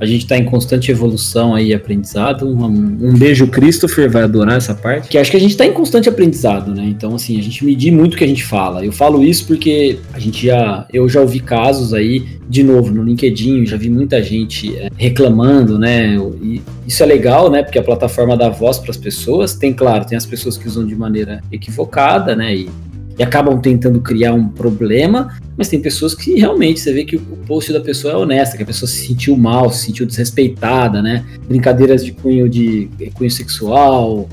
a 0.00 0.06
gente 0.06 0.22
está 0.22 0.36
em 0.36 0.44
constante 0.44 0.90
evolução 0.90 1.54
aí, 1.54 1.74
aprendizado. 1.74 2.46
Um, 2.46 2.64
um 2.64 3.18
beijo, 3.18 3.46
Christopher, 3.48 4.10
vai 4.10 4.22
adorar 4.22 4.56
essa 4.56 4.74
parte. 4.74 5.08
Que 5.08 5.18
acho 5.18 5.30
que 5.30 5.36
a 5.36 5.40
gente 5.40 5.50
está 5.50 5.66
em 5.66 5.72
constante 5.72 6.08
aprendizado, 6.08 6.74
né? 6.74 6.84
Então, 6.86 7.14
assim, 7.14 7.38
a 7.38 7.42
gente 7.42 7.64
medir 7.64 7.90
muito 7.90 8.14
o 8.14 8.16
que 8.16 8.24
a 8.24 8.26
gente 8.26 8.44
fala. 8.44 8.84
Eu 8.84 8.92
falo 8.92 9.24
isso 9.24 9.46
porque 9.46 9.98
a 10.12 10.18
gente 10.18 10.46
já. 10.46 10.86
Eu 10.92 11.08
já 11.08 11.20
ouvi 11.20 11.40
casos 11.40 11.92
aí, 11.92 12.24
de 12.48 12.62
novo, 12.62 12.92
no 12.92 13.02
LinkedIn, 13.02 13.66
já 13.66 13.76
vi 13.76 13.90
muita 13.90 14.22
gente 14.22 14.76
é, 14.76 14.88
reclamando, 14.96 15.78
né? 15.78 16.16
E 16.42 16.62
isso 16.86 17.02
é 17.02 17.06
legal, 17.06 17.50
né? 17.50 17.62
Porque 17.62 17.78
a 17.78 17.82
plataforma 17.82 18.36
dá 18.36 18.48
voz 18.48 18.78
para 18.78 18.90
as 18.90 18.96
pessoas. 18.96 19.54
Tem, 19.54 19.72
claro, 19.72 20.04
tem 20.04 20.16
as 20.16 20.26
pessoas 20.26 20.56
que 20.56 20.66
usam 20.66 20.86
de 20.86 20.94
maneira 20.94 21.42
equivocada, 21.50 22.36
né? 22.36 22.54
E, 22.54 22.68
e 23.18 23.22
acabam 23.22 23.60
tentando 23.60 24.00
criar 24.00 24.32
um 24.32 24.48
problema, 24.48 25.36
mas 25.56 25.68
tem 25.68 25.80
pessoas 25.80 26.14
que 26.14 26.34
realmente 26.34 26.78
você 26.78 26.92
vê 26.92 27.04
que 27.04 27.16
o 27.16 27.20
post 27.46 27.72
da 27.72 27.80
pessoa 27.80 28.14
é 28.14 28.16
honesta, 28.16 28.56
que 28.56 28.62
a 28.62 28.66
pessoa 28.66 28.88
se 28.88 29.06
sentiu 29.06 29.36
mal, 29.36 29.70
se 29.70 29.86
sentiu 29.86 30.06
desrespeitada, 30.06 31.02
né? 31.02 31.24
Brincadeiras 31.48 32.04
de 32.04 32.12
cunho 32.12 32.48
de 32.48 32.88
cunho 33.14 33.30
sexual, 33.30 34.28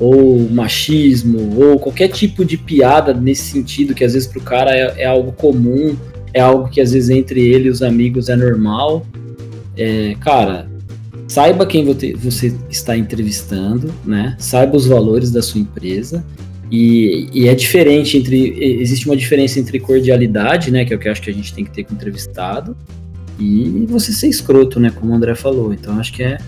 ou 0.00 0.48
machismo, 0.48 1.62
ou 1.62 1.78
qualquer 1.78 2.08
tipo 2.08 2.42
de 2.42 2.56
piada 2.56 3.12
nesse 3.12 3.52
sentido, 3.52 3.94
que 3.94 4.02
às 4.02 4.14
vezes 4.14 4.26
pro 4.26 4.40
cara 4.40 4.74
é, 4.74 5.02
é 5.02 5.04
algo 5.04 5.32
comum, 5.32 5.94
é 6.32 6.40
algo 6.40 6.70
que 6.70 6.80
às 6.80 6.92
vezes 6.92 7.10
entre 7.10 7.46
ele 7.46 7.68
e 7.68 7.70
os 7.70 7.82
amigos 7.82 8.30
é 8.30 8.36
normal. 8.36 9.06
É, 9.76 10.14
cara, 10.20 10.70
saiba 11.28 11.66
quem 11.66 11.84
você 11.84 12.54
está 12.70 12.96
entrevistando, 12.96 13.92
né? 14.04 14.34
Saiba 14.38 14.76
os 14.76 14.86
valores 14.86 15.30
da 15.30 15.42
sua 15.42 15.60
empresa. 15.60 16.24
E, 16.70 17.28
e, 17.32 17.48
é 17.48 17.54
diferente 17.54 18.16
entre. 18.16 18.56
Existe 18.80 19.06
uma 19.06 19.16
diferença 19.16 19.58
entre 19.58 19.80
cordialidade, 19.80 20.70
né? 20.70 20.84
Que 20.84 20.94
é 20.94 20.96
o 20.96 21.00
que 21.00 21.08
eu 21.08 21.12
acho 21.12 21.22
que 21.22 21.30
a 21.30 21.34
gente 21.34 21.52
tem 21.52 21.64
que 21.64 21.70
ter 21.70 21.84
com 21.84 21.92
o 21.92 21.96
entrevistado, 21.96 22.76
e 23.38 23.86
você 23.88 24.12
ser 24.12 24.28
escroto, 24.28 24.78
né? 24.78 24.90
Como 24.90 25.12
o 25.12 25.14
André 25.14 25.34
falou. 25.34 25.72
Então 25.72 25.98
acho 25.98 26.12
que 26.12 26.22
é 26.22 26.38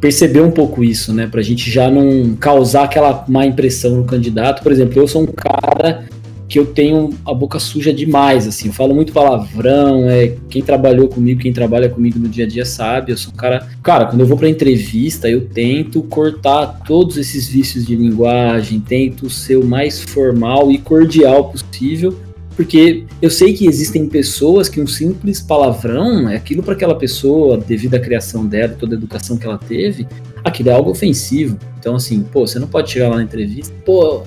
perceber 0.00 0.40
um 0.40 0.50
pouco 0.50 0.84
isso, 0.84 1.12
né? 1.12 1.26
Pra 1.26 1.42
gente 1.42 1.70
já 1.70 1.90
não 1.90 2.34
causar 2.36 2.84
aquela 2.84 3.24
má 3.28 3.46
impressão 3.46 3.96
no 3.96 4.04
candidato. 4.04 4.62
Por 4.62 4.70
exemplo, 4.70 5.00
eu 5.00 5.08
sou 5.08 5.22
um 5.22 5.26
cara 5.26 6.04
que 6.52 6.58
eu 6.58 6.66
tenho 6.66 7.08
a 7.24 7.32
boca 7.32 7.58
suja 7.58 7.94
demais, 7.94 8.46
assim, 8.46 8.66
eu 8.66 8.74
falo 8.74 8.94
muito 8.94 9.10
palavrão, 9.10 10.06
é, 10.06 10.36
quem 10.50 10.60
trabalhou 10.60 11.08
comigo, 11.08 11.40
quem 11.40 11.50
trabalha 11.50 11.88
comigo 11.88 12.18
no 12.18 12.28
dia 12.28 12.44
a 12.44 12.46
dia 12.46 12.66
sabe, 12.66 13.10
eu 13.10 13.16
sou 13.16 13.32
um 13.32 13.36
cara, 13.36 13.66
cara, 13.82 14.04
quando 14.04 14.20
eu 14.20 14.26
vou 14.26 14.36
para 14.36 14.50
entrevista, 14.50 15.30
eu 15.30 15.48
tento 15.48 16.02
cortar 16.02 16.80
todos 16.86 17.16
esses 17.16 17.48
vícios 17.48 17.86
de 17.86 17.96
linguagem, 17.96 18.80
tento 18.80 19.30
ser 19.30 19.56
o 19.56 19.64
mais 19.64 20.02
formal 20.02 20.70
e 20.70 20.76
cordial 20.76 21.50
possível, 21.50 22.18
porque 22.54 23.06
eu 23.22 23.30
sei 23.30 23.54
que 23.54 23.66
existem 23.66 24.06
pessoas 24.06 24.68
que 24.68 24.78
um 24.78 24.86
simples 24.86 25.40
palavrão 25.40 26.28
é 26.28 26.36
aquilo 26.36 26.62
para 26.62 26.74
aquela 26.74 26.96
pessoa, 26.96 27.56
devido 27.56 27.94
à 27.94 27.98
criação 27.98 28.44
dela, 28.44 28.76
toda 28.78 28.94
a 28.94 28.98
educação 28.98 29.38
que 29.38 29.46
ela 29.46 29.56
teve, 29.56 30.06
aquilo 30.44 30.68
é 30.68 30.74
algo 30.74 30.90
ofensivo. 30.90 31.56
Então, 31.80 31.96
assim, 31.96 32.22
pô, 32.22 32.46
você 32.46 32.58
não 32.58 32.68
pode 32.68 32.90
chegar 32.90 33.08
lá 33.08 33.16
na 33.16 33.22
entrevista, 33.22 33.72
pô, 33.86 34.22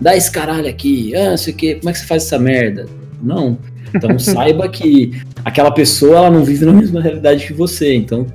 dá 0.00 0.16
esse 0.16 0.30
caralho 0.30 0.68
aqui, 0.68 1.14
ah, 1.14 1.30
não 1.30 1.36
sei 1.36 1.52
o 1.52 1.56
que, 1.56 1.74
como 1.76 1.90
é 1.90 1.92
que 1.92 1.98
você 1.98 2.06
faz 2.06 2.24
essa 2.24 2.38
merda? 2.38 2.86
Não. 3.22 3.58
Então 3.94 4.16
saiba 4.18 4.68
que 4.68 5.20
aquela 5.44 5.70
pessoa 5.70 6.16
ela 6.16 6.30
não 6.30 6.44
vive 6.44 6.64
na 6.64 6.72
mesma 6.72 7.00
realidade 7.00 7.46
que 7.46 7.52
você. 7.52 7.94
Então 7.94 8.26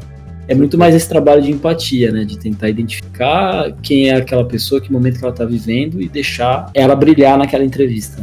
é 0.47 0.53
muito 0.53 0.77
mais 0.77 0.93
esse 0.93 1.07
trabalho 1.07 1.41
de 1.41 1.51
empatia, 1.51 2.11
né? 2.11 2.25
De 2.25 2.37
tentar 2.37 2.69
identificar 2.69 3.71
quem 3.81 4.09
é 4.09 4.15
aquela 4.15 4.45
pessoa, 4.45 4.81
que 4.81 4.91
momento 4.91 5.19
que 5.19 5.25
ela 5.25 5.33
tá 5.33 5.45
vivendo 5.45 6.01
e 6.01 6.09
deixar 6.09 6.69
ela 6.73 6.95
brilhar 6.95 7.37
naquela 7.37 7.63
entrevista. 7.63 8.21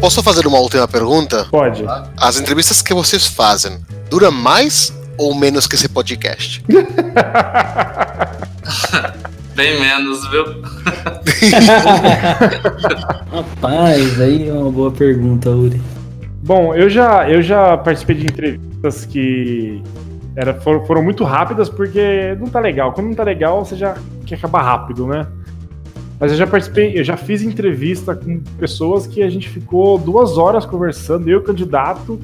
Posso 0.00 0.22
fazer 0.22 0.46
uma 0.46 0.58
última 0.58 0.88
pergunta? 0.88 1.46
Pode. 1.50 1.84
As 2.16 2.40
entrevistas 2.40 2.80
que 2.80 2.94
vocês 2.94 3.26
fazem 3.26 3.78
duram 4.08 4.32
mais 4.32 4.92
ou 5.20 5.34
menos 5.34 5.66
que 5.66 5.74
esse 5.74 5.88
podcast? 5.88 6.64
Bem 9.54 9.78
menos, 9.78 10.26
viu? 10.30 10.44
Rapaz, 13.30 14.20
aí 14.20 14.48
é 14.48 14.52
uma 14.52 14.70
boa 14.70 14.90
pergunta, 14.90 15.50
Uri. 15.50 15.80
Bom, 16.42 16.74
eu 16.74 16.88
já, 16.88 17.28
eu 17.28 17.42
já 17.42 17.76
participei 17.76 18.16
de 18.16 18.26
entrevistas 18.26 19.04
que 19.04 19.82
era, 20.34 20.54
foram, 20.54 20.86
foram 20.86 21.02
muito 21.02 21.24
rápidas 21.24 21.68
porque 21.68 22.34
não 22.40 22.46
tá 22.46 22.60
legal. 22.60 22.92
Quando 22.92 23.08
não 23.08 23.14
tá 23.14 23.22
legal, 23.22 23.64
você 23.64 23.76
já 23.76 23.96
quer 24.24 24.36
acabar 24.36 24.62
rápido, 24.62 25.06
né? 25.06 25.26
Mas 26.18 26.32
eu 26.32 26.38
já 26.38 26.46
participei, 26.46 26.98
eu 26.98 27.04
já 27.04 27.16
fiz 27.16 27.42
entrevista 27.42 28.14
com 28.14 28.40
pessoas 28.58 29.06
que 29.06 29.22
a 29.22 29.28
gente 29.28 29.48
ficou 29.48 29.98
duas 29.98 30.38
horas 30.38 30.64
conversando, 30.64 31.28
eu, 31.28 31.42
candidato, 31.42 32.20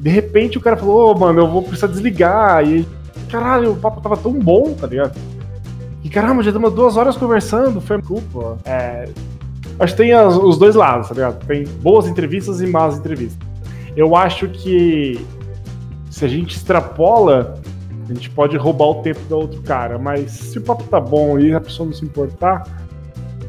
de 0.00 0.08
repente 0.08 0.56
o 0.56 0.60
cara 0.60 0.76
falou, 0.76 1.12
oh, 1.12 1.18
mano, 1.18 1.40
eu 1.40 1.48
vou 1.48 1.62
precisar 1.62 1.88
desligar. 1.88 2.66
E 2.66 2.86
caralho, 3.30 3.72
o 3.72 3.76
papo 3.76 4.00
tava 4.00 4.16
tão 4.16 4.32
bom, 4.32 4.72
tá 4.72 4.86
ligado? 4.86 5.16
E 6.02 6.08
caramba, 6.08 6.42
já 6.42 6.50
estamos 6.50 6.72
duas 6.72 6.96
horas 6.96 7.16
conversando, 7.16 7.80
foi 7.80 8.00
culpa. 8.00 8.56
É, 8.64 9.08
acho 9.78 9.94
que 9.94 10.02
tem 10.02 10.12
as, 10.12 10.34
os 10.36 10.56
dois 10.56 10.74
lados, 10.74 11.08
tá 11.08 11.14
ligado? 11.14 11.44
Tem 11.46 11.64
boas 11.82 12.06
entrevistas 12.06 12.62
e 12.62 12.66
más 12.66 12.96
entrevistas. 12.96 13.38
Eu 13.94 14.16
acho 14.16 14.48
que 14.48 15.24
se 16.10 16.24
a 16.24 16.28
gente 16.28 16.56
extrapola, 16.56 17.60
a 18.08 18.14
gente 18.14 18.30
pode 18.30 18.56
roubar 18.56 18.86
o 18.86 18.94
tempo 19.02 19.20
do 19.28 19.36
outro 19.36 19.60
cara, 19.62 19.98
mas 19.98 20.30
se 20.30 20.58
o 20.58 20.62
papo 20.62 20.84
tá 20.84 20.98
bom 20.98 21.38
e 21.38 21.52
a 21.52 21.60
pessoa 21.60 21.86
não 21.86 21.92
se 21.92 22.06
importar, 22.06 22.62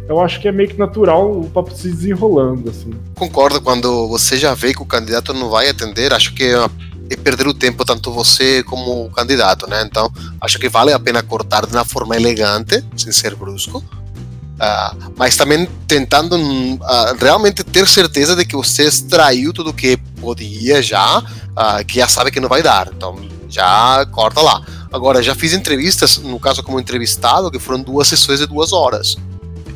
eu 0.08 0.20
acho 0.20 0.40
que 0.40 0.48
é 0.48 0.52
meio 0.52 0.70
que 0.70 0.78
natural 0.78 1.32
o 1.32 1.50
papo 1.50 1.76
se 1.76 1.90
desenrolando, 1.90 2.70
assim. 2.70 2.92
Concordo, 3.16 3.62
quando 3.62 4.08
você 4.08 4.38
já 4.38 4.54
vê 4.54 4.74
que 4.74 4.82
o 4.82 4.86
candidato 4.86 5.34
não 5.34 5.50
vai 5.50 5.70
atender, 5.70 6.14
acho 6.14 6.34
que 6.34 6.44
é, 6.44 6.70
é 7.10 7.16
perder 7.16 7.48
o 7.48 7.54
tempo 7.54 7.86
tanto 7.86 8.12
você 8.12 8.64
como 8.64 9.06
o 9.06 9.12
candidato, 9.12 9.68
né? 9.70 9.84
Então, 9.86 10.12
acho 10.40 10.60
que 10.60 10.68
vale 10.68 10.92
a 10.92 11.00
pena 11.00 11.24
cortar 11.24 11.66
de 11.66 11.74
uma 11.74 11.86
forma 11.86 12.16
elegante, 12.16 12.84
sem 12.98 13.12
ser 13.12 13.36
brusco, 13.36 13.78
uh, 13.78 15.12
mas 15.16 15.38
também 15.38 15.68
tentando 15.88 16.36
uh, 16.36 16.80
realmente 17.20 17.64
ter 17.64 17.88
certeza 17.88 18.36
de 18.36 18.46
que 18.46 18.56
você 18.56 18.88
extraiu 18.88 19.54
tudo 19.54 19.74
que 19.74 19.98
podia 20.20 20.82
já, 20.82 21.20
uh, 21.20 21.86
que 21.88 22.00
já 22.00 22.08
sabe 22.08 22.32
que 22.32 22.40
não 22.40 22.50
vai 22.50 22.62
dar. 22.62 22.90
Então, 22.94 23.16
já 23.48 24.06
corta 24.08 24.42
lá. 24.42 24.62
Agora, 24.92 25.24
já 25.24 25.34
fiz 25.34 25.54
entrevistas, 25.54 26.18
no 26.18 26.40
caso 26.40 26.62
como 26.64 26.80
entrevistado, 26.80 27.50
que 27.50 27.60
foram 27.60 27.82
duas 27.82 28.08
sessões 28.08 28.40
de 28.40 28.46
duas 28.46 28.74
horas. 28.74 29.16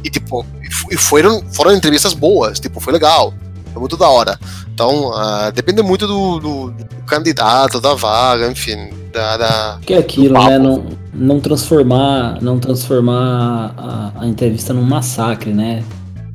E, 0.05 0.09
tipo, 0.11 0.45
e 0.91 0.97
foram, 0.97 1.41
foram 1.51 1.73
entrevistas 1.73 2.13
boas, 2.13 2.59
tipo, 2.59 2.79
foi 2.79 2.93
legal. 2.93 3.33
Foi 3.73 3.79
muito 3.79 3.97
da 3.97 4.07
hora. 4.07 4.39
Então, 4.71 5.09
uh, 5.09 5.51
depende 5.51 5.81
muito 5.81 6.05
do, 6.05 6.39
do, 6.39 6.69
do, 6.69 6.85
candidato, 7.07 7.81
da 7.81 7.95
vaga, 7.95 8.47
enfim, 8.51 8.89
da. 9.11 9.35
da 9.35 9.79
que 9.81 9.95
é 9.95 9.97
aquilo, 9.97 10.35
né? 10.35 10.59
Não, 10.59 10.85
não 11.11 11.39
transformar, 11.39 12.39
não 12.39 12.59
transformar 12.59 13.73
a, 13.75 14.11
a, 14.21 14.27
entrevista 14.27 14.73
num 14.73 14.83
massacre, 14.83 15.51
né? 15.51 15.83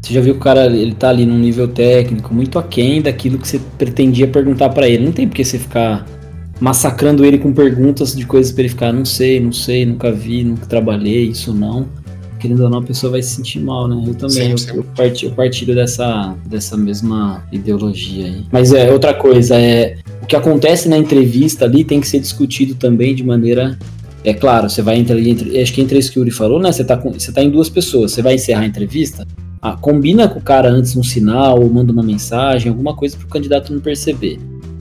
Você 0.02 0.14
já 0.14 0.20
viu 0.20 0.34
que 0.34 0.40
o 0.40 0.42
cara 0.42 0.66
ele 0.66 0.94
tá 0.94 1.10
ali 1.10 1.24
num 1.24 1.38
nível 1.38 1.68
técnico 1.68 2.34
muito 2.34 2.58
aquém 2.58 3.00
daquilo 3.00 3.38
que 3.38 3.46
você 3.46 3.60
pretendia 3.78 4.26
perguntar 4.26 4.70
para 4.70 4.88
ele. 4.88 5.04
Não 5.04 5.12
tem 5.12 5.28
porque 5.28 5.44
você 5.44 5.60
ficar 5.60 6.04
massacrando 6.58 7.24
ele 7.24 7.38
com 7.38 7.52
perguntas 7.52 8.16
de 8.16 8.26
coisas 8.26 8.50
para 8.50 8.62
ele 8.62 8.68
ficar, 8.68 8.92
não 8.92 9.04
sei, 9.04 9.38
não 9.38 9.52
sei, 9.52 9.86
nunca 9.86 10.10
vi, 10.10 10.42
nunca 10.42 10.66
trabalhei, 10.66 11.28
isso 11.28 11.54
não 11.54 11.99
querendo 12.40 12.64
ou 12.64 12.70
não, 12.70 12.78
a 12.78 12.82
pessoa 12.82 13.12
vai 13.12 13.22
se 13.22 13.36
sentir 13.36 13.60
mal, 13.60 13.86
né? 13.86 14.02
Eu 14.06 14.14
também. 14.14 14.50
Eu, 14.50 14.76
eu, 14.76 14.84
partilho, 14.84 15.30
eu 15.30 15.34
partilho 15.34 15.74
dessa, 15.74 16.34
dessa 16.46 16.76
mesma 16.76 17.44
ideologia 17.52 18.26
aí. 18.26 18.46
Mas 18.50 18.72
é 18.72 18.90
outra 18.90 19.14
coisa, 19.14 19.60
é 19.60 19.98
o 20.22 20.26
que 20.26 20.34
acontece 20.34 20.88
na 20.88 20.96
entrevista 20.96 21.64
ali 21.64 21.84
tem 21.84 22.00
que 22.00 22.08
ser 22.08 22.20
discutido 22.20 22.74
também 22.74 23.14
de 23.14 23.22
maneira. 23.22 23.78
É 24.24 24.34
claro, 24.34 24.68
você 24.68 24.82
vai 24.82 24.98
entre, 24.98 25.30
entre 25.30 25.60
acho 25.60 25.72
que 25.72 25.80
entre 25.80 25.98
isso 25.98 26.12
que 26.12 26.18
o 26.18 26.20
Yuri 26.20 26.30
falou, 26.30 26.60
né? 26.60 26.72
Você 26.72 26.84
tá, 26.84 26.96
com, 26.96 27.12
você 27.12 27.32
tá 27.32 27.42
em 27.42 27.50
duas 27.50 27.68
pessoas, 27.68 28.12
você 28.12 28.20
vai 28.20 28.34
encerrar 28.34 28.60
a 28.60 28.66
entrevista, 28.66 29.26
ah, 29.62 29.76
combina 29.76 30.28
com 30.28 30.38
o 30.38 30.42
cara 30.42 30.70
antes 30.70 30.96
um 30.96 31.02
sinal, 31.02 31.60
ou 31.60 31.70
manda 31.70 31.92
uma 31.92 32.02
mensagem, 32.02 32.68
alguma 32.68 32.94
coisa 32.94 33.16
para 33.16 33.26
o 33.26 33.28
candidato 33.28 33.72
não 33.72 33.80
perceber. 33.80 34.38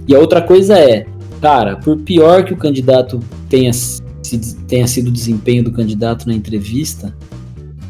E 0.08 0.16
a 0.16 0.20
outra 0.20 0.42
coisa 0.42 0.78
é, 0.78 1.06
cara, 1.42 1.78
por 1.78 1.98
pior 1.98 2.44
que 2.44 2.54
o 2.54 2.58
candidato 2.58 3.20
tenha, 3.48 3.72
se, 3.74 4.56
tenha 4.68 4.88
sido 4.88 5.08
o 5.08 5.12
desempenho 5.12 5.64
do 5.64 5.72
candidato 5.72 6.28
na 6.28 6.34
entrevista, 6.34 7.16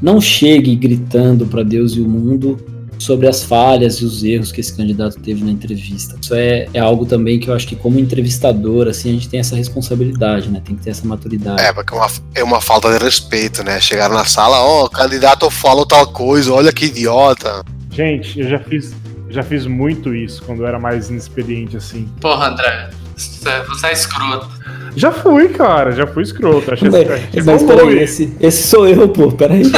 não 0.01 0.19
chegue 0.19 0.75
gritando 0.75 1.45
para 1.45 1.63
Deus 1.63 1.93
e 1.93 2.01
o 2.01 2.07
mundo 2.07 2.57
sobre 2.99 3.27
as 3.27 3.43
falhas 3.43 3.95
e 3.95 4.05
os 4.05 4.23
erros 4.23 4.51
que 4.51 4.59
esse 4.59 4.75
candidato 4.75 5.17
teve 5.19 5.43
na 5.43 5.51
entrevista. 5.51 6.17
Isso 6.21 6.35
é, 6.35 6.67
é 6.73 6.79
algo 6.79 7.05
também 7.05 7.39
que 7.39 7.49
eu 7.49 7.53
acho 7.53 7.65
que 7.65 7.75
como 7.75 7.97
entrevistador, 7.97 8.87
assim, 8.87 9.09
a 9.09 9.13
gente 9.13 9.29
tem 9.29 9.39
essa 9.39 9.55
responsabilidade, 9.55 10.49
né? 10.49 10.61
Tem 10.63 10.75
que 10.75 10.83
ter 10.83 10.89
essa 10.91 11.07
maturidade. 11.07 11.61
É, 11.61 11.71
porque 11.71 11.93
é 11.93 11.97
uma, 11.97 12.07
é 12.35 12.43
uma 12.43 12.61
falta 12.61 12.91
de 12.91 13.03
respeito, 13.03 13.63
né? 13.63 13.79
Chegar 13.79 14.09
na 14.09 14.25
sala, 14.25 14.59
ó, 14.59 14.83
oh, 14.83 14.85
o 14.85 14.89
candidato 14.89 15.49
falou 15.49 15.85
tal 15.85 16.07
coisa, 16.07 16.51
olha 16.51 16.73
que 16.73 16.85
idiota. 16.85 17.63
Gente, 17.89 18.39
eu 18.39 18.49
já 18.49 18.59
fiz, 18.59 18.93
já 19.29 19.43
fiz 19.43 19.65
muito 19.65 20.13
isso 20.13 20.43
quando 20.43 20.63
eu 20.63 20.67
era 20.67 20.77
mais 20.77 21.09
inexperiente, 21.09 21.77
assim. 21.77 22.07
Porra, 22.19 22.49
André, 22.49 22.89
você 23.15 23.87
é 23.87 23.93
escroto. 23.93 24.49
Já 24.95 25.11
fui, 25.11 25.49
cara, 25.49 25.91
já 25.91 26.07
fui 26.07 26.23
escroto. 26.23 26.71
Achei, 26.73 26.89
mas, 26.89 27.09
achei 27.09 27.43
mas 27.43 27.63
peraí, 27.63 27.99
esse, 27.99 28.33
esse 28.39 28.67
sou 28.67 28.87
eu, 28.87 29.09
pô, 29.09 29.31
peraí. 29.31 29.63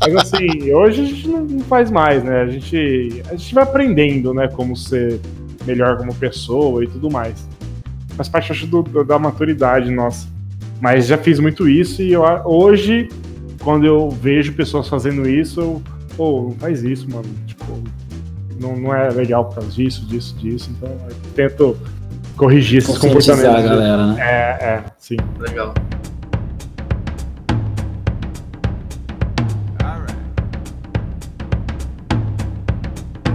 mas 0.00 0.16
assim, 0.16 0.72
hoje 0.72 1.02
a 1.02 1.04
gente 1.04 1.28
não 1.28 1.60
faz 1.60 1.90
mais, 1.90 2.22
né? 2.22 2.42
A 2.42 2.46
gente, 2.46 3.22
a 3.28 3.36
gente 3.36 3.54
vai 3.54 3.64
aprendendo, 3.64 4.32
né, 4.34 4.48
como 4.48 4.76
ser 4.76 5.20
melhor 5.66 5.96
como 5.96 6.14
pessoa 6.14 6.84
e 6.84 6.86
tudo 6.86 7.10
mais. 7.10 7.46
Faz 8.16 8.28
parte, 8.28 8.52
acho, 8.52 8.66
do, 8.66 8.82
da 9.04 9.18
maturidade 9.18 9.90
nossa. 9.90 10.26
Mas 10.80 11.06
já 11.06 11.18
fiz 11.18 11.38
muito 11.40 11.68
isso 11.68 12.02
e 12.02 12.12
eu, 12.12 12.22
hoje, 12.44 13.08
quando 13.62 13.84
eu 13.84 14.10
vejo 14.10 14.52
pessoas 14.52 14.88
fazendo 14.88 15.28
isso, 15.28 15.60
eu, 15.60 15.82
pô, 16.16 16.42
não 16.42 16.54
faz 16.56 16.84
isso, 16.84 17.10
mano. 17.10 17.28
Tipo, 17.46 17.82
não, 18.60 18.76
não 18.76 18.94
é 18.94 19.10
legal 19.10 19.44
por 19.46 19.56
causa 19.56 19.70
disso, 19.70 20.06
disso, 20.06 20.36
disso. 20.38 20.70
Então 20.76 20.88
eu 20.88 21.16
tento 21.34 21.76
corrigir 22.38 22.78
esses 22.78 22.96
comportamentos. 22.96 23.54
a 23.54 23.60
galera, 23.60 24.06
né? 24.06 24.16
É, 24.20 24.64
é, 24.64 24.84
sim. 24.96 25.16
Legal. 25.38 25.74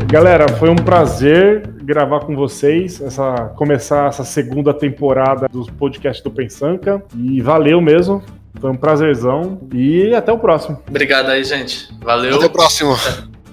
Galera, 0.08 0.47
foi 0.47 0.70
um 0.70 0.76
prazer 0.76 1.68
gravar 1.82 2.20
com 2.20 2.36
vocês, 2.36 3.01
essa, 3.01 3.51
começar 3.56 4.10
essa 4.10 4.24
segunda 4.24 4.72
temporada 4.72 5.47
dos 5.51 5.70
podcasts 5.72 6.24
do 6.24 6.30
Pensanca. 6.30 7.04
E 7.18 7.41
valeu 7.41 7.82
mesmo. 7.82 8.24
Foi 8.62 8.70
um 8.70 8.76
prazerzão. 8.76 9.60
E 9.74 10.14
até 10.14 10.32
o 10.32 10.38
próximo. 10.38 10.80
Obrigado 10.88 11.30
aí, 11.30 11.43
gente. 11.43 11.89
Valeu. 11.99 12.36
Até 12.36 12.45
o 12.45 12.49
próximo. 12.51 12.95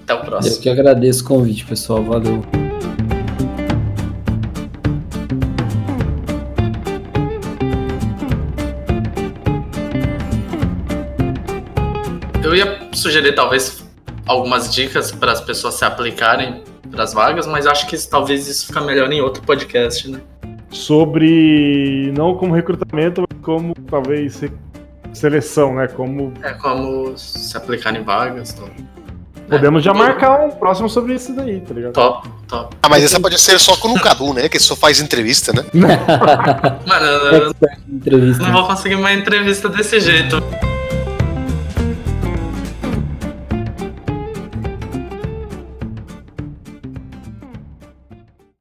Até 0.03 0.13
o 0.13 0.19
próximo. 0.19 0.55
Eu 0.55 0.61
que 0.61 0.69
agradeço 0.69 1.23
o 1.23 1.27
convite, 1.27 1.65
pessoal. 1.65 2.03
Valeu. 2.03 2.60
Sugerir 12.93 13.33
talvez 13.33 13.83
algumas 14.27 14.73
dicas 14.73 15.11
para 15.11 15.31
as 15.31 15.41
pessoas 15.41 15.75
se 15.75 15.85
aplicarem 15.85 16.63
para 16.89 17.03
as 17.03 17.13
vagas, 17.13 17.47
mas 17.47 17.65
acho 17.67 17.87
que 17.87 17.97
talvez 18.07 18.47
isso 18.47 18.67
fica 18.67 18.81
melhor 18.81 19.11
em 19.11 19.21
outro 19.21 19.41
podcast, 19.43 20.09
né? 20.09 20.19
Sobre 20.69 22.11
não 22.17 22.35
como 22.35 22.53
recrutamento, 22.53 23.23
mas 23.29 23.39
como 23.41 23.73
talvez 23.89 24.35
se- 24.35 24.51
seleção, 25.13 25.75
né? 25.75 25.87
Como 25.87 26.33
É 26.43 26.53
como 26.53 27.17
se 27.17 27.55
aplicar 27.57 27.95
em 27.95 28.03
vagas. 28.03 28.53
Top. 28.53 28.71
podemos 29.49 29.83
já 29.83 29.91
É. 29.91 29.93
marcar 29.93 30.45
um 30.45 30.51
próximo 30.51 30.87
sobre 30.89 31.13
isso 31.15 31.33
daí, 31.35 31.59
tá 31.59 31.73
ligado? 31.73 31.91
Top, 31.91 32.25
top. 32.47 32.73
Ah, 32.81 32.87
mas 32.87 33.03
essa 33.03 33.19
pode 33.19 33.37
ser 33.37 33.59
só 33.59 33.75
com 33.75 33.89
o 33.89 33.99
Cadu, 33.99 34.33
né? 34.33 34.47
Que 34.47 34.57
só 34.59 34.77
faz 34.77 35.01
entrevista, 35.01 35.51
né? 35.51 35.65
Mano, 36.87 37.05
eu 37.05 37.49
em 37.89 37.95
entrevista. 37.95 38.43
não 38.43 38.53
vou 38.53 38.65
conseguir 38.67 38.95
uma 38.95 39.11
entrevista 39.11 39.67
desse 39.67 39.99
jeito. 39.99 40.41